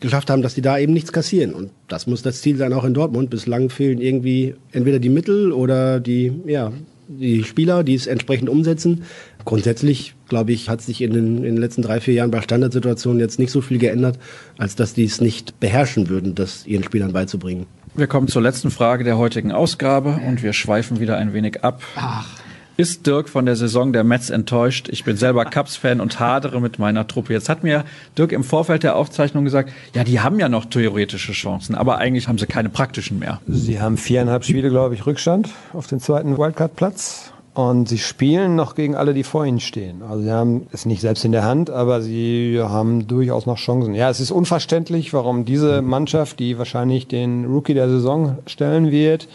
geschafft 0.00 0.30
haben, 0.30 0.42
dass 0.42 0.54
die 0.54 0.62
da 0.62 0.78
eben 0.78 0.92
nichts 0.92 1.12
kassieren. 1.12 1.52
Und 1.52 1.70
das 1.88 2.06
muss 2.06 2.22
das 2.22 2.40
Ziel 2.40 2.56
sein, 2.56 2.72
auch 2.72 2.84
in 2.84 2.94
Dortmund. 2.94 3.30
Bislang 3.30 3.68
fehlen 3.68 4.00
irgendwie 4.00 4.54
entweder 4.72 4.98
die 4.98 5.10
Mittel 5.10 5.52
oder 5.52 6.00
die, 6.00 6.32
ja, 6.46 6.72
die 7.08 7.44
Spieler, 7.44 7.84
die 7.84 7.94
es 7.94 8.06
entsprechend 8.06 8.48
umsetzen. 8.48 9.02
Grundsätzlich, 9.44 10.14
glaube 10.28 10.52
ich, 10.52 10.68
hat 10.68 10.80
sich 10.80 11.02
in 11.02 11.12
den, 11.12 11.36
in 11.38 11.42
den 11.42 11.56
letzten 11.56 11.82
drei, 11.82 12.00
vier 12.00 12.14
Jahren 12.14 12.30
bei 12.30 12.40
Standardsituationen 12.40 13.20
jetzt 13.20 13.38
nicht 13.38 13.50
so 13.50 13.60
viel 13.60 13.78
geändert, 13.78 14.18
als 14.56 14.76
dass 14.76 14.94
die 14.94 15.04
es 15.04 15.20
nicht 15.20 15.58
beherrschen 15.60 16.08
würden, 16.08 16.34
das 16.34 16.66
ihren 16.66 16.84
Spielern 16.84 17.12
beizubringen. 17.12 17.66
Wir 17.94 18.06
kommen 18.06 18.26
zur 18.26 18.40
letzten 18.40 18.70
Frage 18.70 19.04
der 19.04 19.18
heutigen 19.18 19.52
Ausgabe 19.52 20.18
und 20.26 20.42
wir 20.42 20.54
schweifen 20.54 20.98
wieder 20.98 21.18
ein 21.18 21.34
wenig 21.34 21.62
ab. 21.62 21.82
Ach. 21.96 22.26
Ist 22.78 23.06
Dirk 23.06 23.28
von 23.28 23.44
der 23.44 23.54
Saison 23.54 23.92
der 23.92 24.02
Mets 24.02 24.30
enttäuscht? 24.30 24.88
Ich 24.88 25.04
bin 25.04 25.18
selber 25.18 25.44
Cubs-Fan 25.44 26.00
und 26.00 26.18
hadere 26.18 26.62
mit 26.62 26.78
meiner 26.78 27.06
Truppe. 27.06 27.34
Jetzt 27.34 27.50
hat 27.50 27.62
mir 27.62 27.84
Dirk 28.16 28.32
im 28.32 28.44
Vorfeld 28.44 28.82
der 28.82 28.96
Aufzeichnung 28.96 29.44
gesagt, 29.44 29.70
ja, 29.94 30.04
die 30.04 30.20
haben 30.20 30.40
ja 30.40 30.48
noch 30.48 30.64
theoretische 30.64 31.32
Chancen, 31.32 31.74
aber 31.74 31.98
eigentlich 31.98 32.28
haben 32.28 32.38
sie 32.38 32.46
keine 32.46 32.70
praktischen 32.70 33.18
mehr. 33.18 33.42
Sie 33.46 33.78
haben 33.78 33.98
viereinhalb 33.98 34.46
Spiele, 34.46 34.70
glaube 34.70 34.94
ich, 34.94 35.04
Rückstand 35.04 35.50
auf 35.74 35.86
den 35.86 36.00
zweiten 36.00 36.38
Wildcard-Platz. 36.38 37.34
Und 37.54 37.86
sie 37.86 37.98
spielen 37.98 38.56
noch 38.56 38.74
gegen 38.74 38.94
alle, 38.94 39.12
die 39.12 39.24
vor 39.24 39.44
ihnen 39.44 39.60
stehen. 39.60 40.02
Also 40.02 40.22
sie 40.22 40.32
haben 40.32 40.66
es 40.72 40.86
nicht 40.86 41.02
selbst 41.02 41.22
in 41.24 41.32
der 41.32 41.44
Hand, 41.44 41.68
aber 41.68 42.00
sie 42.00 42.58
haben 42.62 43.06
durchaus 43.06 43.44
noch 43.44 43.58
Chancen. 43.58 43.94
Ja, 43.94 44.08
es 44.08 44.20
ist 44.20 44.30
unverständlich, 44.30 45.12
warum 45.12 45.44
diese 45.44 45.82
Mannschaft, 45.82 46.38
die 46.38 46.56
wahrscheinlich 46.56 47.08
den 47.08 47.44
Rookie 47.44 47.74
der 47.74 47.90
Saison 47.90 48.38
stellen 48.46 48.90
wird, 48.90 49.28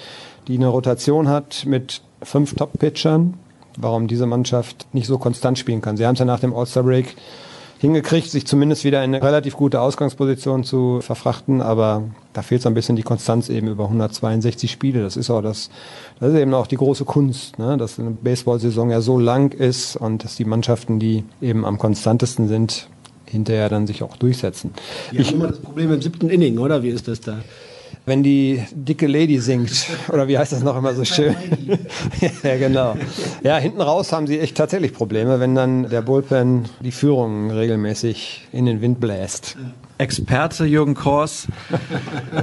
die 0.47 0.55
eine 0.55 0.67
Rotation 0.67 1.27
hat 1.27 1.65
mit 1.67 2.01
fünf 2.23 2.55
Top-Pitchern, 2.55 3.35
warum 3.77 4.07
diese 4.07 4.25
Mannschaft 4.25 4.87
nicht 4.93 5.05
so 5.05 5.19
konstant 5.19 5.59
spielen 5.59 5.81
kann. 5.81 5.97
Sie 5.97 6.05
haben 6.05 6.13
es 6.13 6.19
ja 6.19 6.25
nach 6.25 6.39
dem 6.39 6.55
All-Star-Break 6.55 7.15
hingekriegt, 7.79 8.29
sich 8.29 8.47
zumindest 8.47 8.83
wieder 8.83 9.03
in 9.03 9.13
eine 9.13 9.23
relativ 9.23 9.55
gute 9.55 9.81
Ausgangsposition 9.81 10.63
zu 10.63 10.99
verfrachten, 11.01 11.61
aber 11.61 12.03
da 12.33 12.41
fehlt 12.41 12.61
so 12.61 12.69
ein 12.69 12.73
bisschen 12.73 12.95
die 12.95 13.03
Konstanz 13.03 13.49
eben 13.49 13.67
über 13.67 13.85
162 13.85 14.71
Spiele. 14.71 15.03
Das 15.03 15.17
ist 15.17 15.29
auch 15.29 15.41
das, 15.41 15.69
das 16.19 16.33
ist 16.33 16.39
eben 16.39 16.53
auch 16.53 16.67
die 16.67 16.77
große 16.77 17.05
Kunst, 17.05 17.59
ne? 17.59 17.77
dass 17.77 17.99
eine 17.99 18.11
Baseball-Saison 18.11 18.89
ja 18.89 19.01
so 19.01 19.19
lang 19.19 19.53
ist 19.53 19.95
und 19.95 20.23
dass 20.23 20.35
die 20.35 20.45
Mannschaften, 20.45 20.99
die 20.99 21.23
eben 21.41 21.65
am 21.65 21.77
konstantesten 21.77 22.47
sind, 22.47 22.87
hinterher 23.25 23.69
dann 23.69 23.87
sich 23.87 24.03
auch 24.03 24.17
durchsetzen. 24.17 24.71
Die 25.11 25.17
ich, 25.17 25.33
immer 25.33 25.47
das 25.47 25.59
Problem 25.59 25.93
im 25.93 26.01
siebten 26.01 26.29
Inning, 26.29 26.57
oder? 26.57 26.83
Wie 26.83 26.89
ist 26.89 27.07
das 27.07 27.21
da? 27.21 27.39
Wenn 28.07 28.23
die 28.23 28.63
dicke 28.71 29.05
Lady 29.05 29.37
singt. 29.37 29.85
Oder 30.09 30.27
wie 30.27 30.37
heißt 30.37 30.53
das 30.53 30.63
noch 30.63 30.77
immer 30.77 30.95
so 30.95 31.03
schön? 31.03 31.35
ja, 32.43 32.57
genau. 32.57 32.95
Ja, 33.43 33.57
hinten 33.57 33.81
raus 33.81 34.11
haben 34.13 34.25
sie 34.25 34.39
echt 34.39 34.57
tatsächlich 34.57 34.93
Probleme, 34.93 35.39
wenn 35.39 35.53
dann 35.53 35.89
der 35.89 36.01
Bullpen 36.01 36.65
die 36.79 36.93
Führung 36.93 37.51
regelmäßig 37.51 38.47
in 38.53 38.65
den 38.65 38.81
Wind 38.81 39.01
bläst. 39.01 39.57
Experte 39.97 40.63
Jürgen 40.65 40.95
Kors 40.95 41.47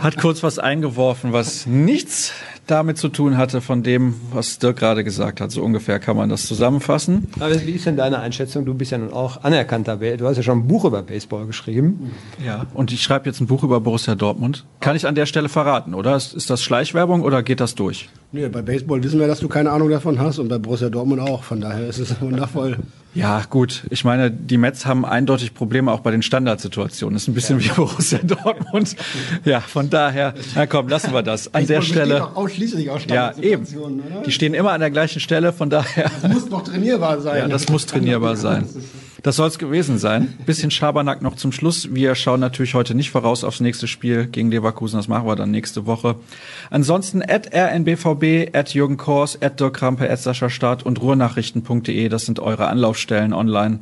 hat 0.03 0.19
kurz 0.19 0.43
was 0.43 0.59
eingeworfen, 0.59 1.33
was 1.33 1.67
nichts 1.67 2.33
damit 2.67 2.99
zu 2.99 3.09
tun 3.09 3.37
hatte 3.37 3.61
von 3.61 3.83
dem, 3.83 4.15
was 4.33 4.59
Dirk 4.59 4.79
gerade 4.79 5.05
gesagt 5.05 5.41
hat. 5.41 5.51
So 5.51 5.63
ungefähr 5.63 5.99
kann 5.99 6.17
man 6.17 6.29
das 6.29 6.47
zusammenfassen. 6.47 7.29
Aber 7.39 7.55
wie 7.67 7.73
ist 7.73 7.87
denn 7.87 7.97
deine 7.97 8.21
Einschätzung? 8.21 8.65
Du 8.65 8.75
bist 8.75 8.91
ja 8.91 8.99
nun 8.99 9.13
auch 9.13 9.43
anerkannter, 9.45 9.97
du 9.97 10.27
hast 10.27 10.37
ja 10.37 10.43
schon 10.43 10.61
ein 10.61 10.69
Buch 10.69 10.85
über 10.85 11.03
Baseball 11.03 11.47
geschrieben. 11.47 12.13
Ja, 12.45 12.67
und 12.75 12.93
ich 12.93 13.03
schreibe 13.03 13.27
jetzt 13.27 13.41
ein 13.41 13.47
Buch 13.47 13.63
über 13.63 13.81
Borussia 13.81 14.15
Dortmund. 14.15 14.65
Kann 14.81 14.97
ich 14.97 15.07
an 15.07 15.15
der 15.15 15.27
Stelle 15.27 15.49
verraten, 15.49 15.95
oder? 15.95 16.17
Ist, 16.17 16.35
ist 16.35 16.51
das 16.51 16.63
Schleichwerbung 16.63 17.23
oder 17.23 17.43
geht 17.43 17.61
das 17.61 17.75
durch? 17.75 18.09
Nee, 18.35 18.49
bei 18.49 18.63
Baseball 18.63 19.01
wissen 19.05 19.21
wir, 19.21 19.29
dass 19.29 19.39
du 19.39 19.47
keine 19.47 19.71
Ahnung 19.71 19.91
davon 19.91 20.19
hast 20.19 20.41
und 20.41 20.49
bei 20.49 20.59
Borussia 20.59 20.89
Dortmund 20.89 21.21
auch. 21.21 21.45
Von 21.45 21.61
daher 21.61 21.87
ist 21.87 22.01
es 22.01 22.17
wundervoll. 22.21 22.79
Ja, 23.15 23.41
gut. 23.49 23.85
Ich 23.91 24.05
meine, 24.05 24.29
die 24.29 24.57
Mets 24.57 24.87
haben 24.87 25.05
eindeutig 25.05 25.55
Probleme 25.55 25.93
auch 25.93 26.01
bei 26.01 26.11
den 26.11 26.21
Standardsituationen. 26.21 27.15
Das 27.15 27.23
ist 27.23 27.29
ein 27.29 27.35
bisschen 27.35 27.61
ja. 27.61 27.67
wie 27.67 27.77
Borussia 27.77 28.19
Dortmund. 28.19 28.97
Ja, 29.45 29.61
von 29.61 29.89
daher, 29.89 30.35
na 30.57 30.67
komm, 30.67 30.89
lassen 30.89 31.13
wir 31.13 31.23
das. 31.23 31.47
An 31.47 31.65
Baseball 31.65 31.77
der 31.77 31.83
Stelle. 31.83 32.25
Auch 32.25 32.35
ausschließlich 32.35 32.91
aus 32.91 33.03
ja, 33.09 33.33
eben. 33.41 33.65
Oder? 33.77 34.23
Die 34.27 34.33
stehen 34.33 34.53
immer 34.53 34.73
an 34.73 34.81
der 34.81 34.91
gleichen 34.91 35.21
Stelle, 35.21 35.53
von 35.53 35.71
daher. 35.71 36.11
Das 36.21 36.33
muss 36.33 36.49
doch 36.49 36.65
trainierbar 36.65 37.21
sein. 37.21 37.39
Ja, 37.39 37.47
das 37.47 37.69
muss 37.69 37.87
trainierbar 37.87 38.35
sein. 38.35 38.67
Das 39.25 39.37
soll 39.37 39.49
es 39.49 39.59
gewesen 39.59 39.97
sein. 39.97 40.35
Bisschen 40.45 40.71
Schabernack 40.71 41.23
noch 41.23 41.35
zum 41.35 41.51
Schluss. 41.51 41.95
Wir 41.95 42.15
schauen 42.15 42.41
natürlich 42.41 42.75
heute 42.75 42.95
nicht 42.95 43.11
voraus 43.11 43.43
aufs 43.43 43.61
nächste 43.61 43.89
Spiel 43.89 44.27
gegen 44.27 44.51
Leverkusen. 44.51 44.99
Das 44.99 45.09
machen 45.09 45.27
wir 45.27 45.35
dann 45.35 45.51
nächste 45.51 45.87
Woche. 45.87 46.17
Ansonsten 46.71 47.23
at 47.23 47.55
rnbvb, 47.55 48.55
at 48.55 48.75
Jürgen 48.75 48.99
Kors, 48.99 49.41
at 49.41 49.59
Dirk 49.59 49.79
Krampe, 49.79 50.11
at 50.11 50.21
Sascha 50.21 50.51
Start 50.51 50.85
und 50.85 51.01
ruhrnachrichten.de. 51.01 52.11
Das 52.11 52.27
sind 52.27 52.39
eure 52.39 52.69
Anlaufstellen 52.69 53.33
online. 53.33 53.79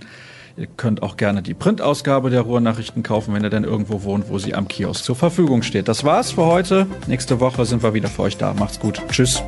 Ihr 0.56 0.68
könnt 0.68 1.02
auch 1.02 1.16
gerne 1.16 1.42
die 1.42 1.54
Printausgabe 1.54 2.30
der 2.30 2.42
Ruhrnachrichten 2.42 3.02
kaufen, 3.02 3.34
wenn 3.34 3.42
ihr 3.42 3.50
denn 3.50 3.64
irgendwo 3.64 4.04
wohnt, 4.04 4.28
wo 4.28 4.38
sie 4.38 4.54
am 4.54 4.68
Kiosk 4.68 5.02
zur 5.02 5.16
Verfügung 5.16 5.62
steht. 5.62 5.88
Das 5.88 6.04
war's 6.04 6.30
für 6.30 6.46
heute. 6.46 6.86
Nächste 7.08 7.40
Woche 7.40 7.64
sind 7.64 7.82
wir 7.82 7.94
wieder 7.94 8.08
für 8.08 8.22
euch 8.22 8.36
da. 8.36 8.54
Macht's 8.54 8.78
gut. 8.78 9.02
Tschüss. 9.10 9.42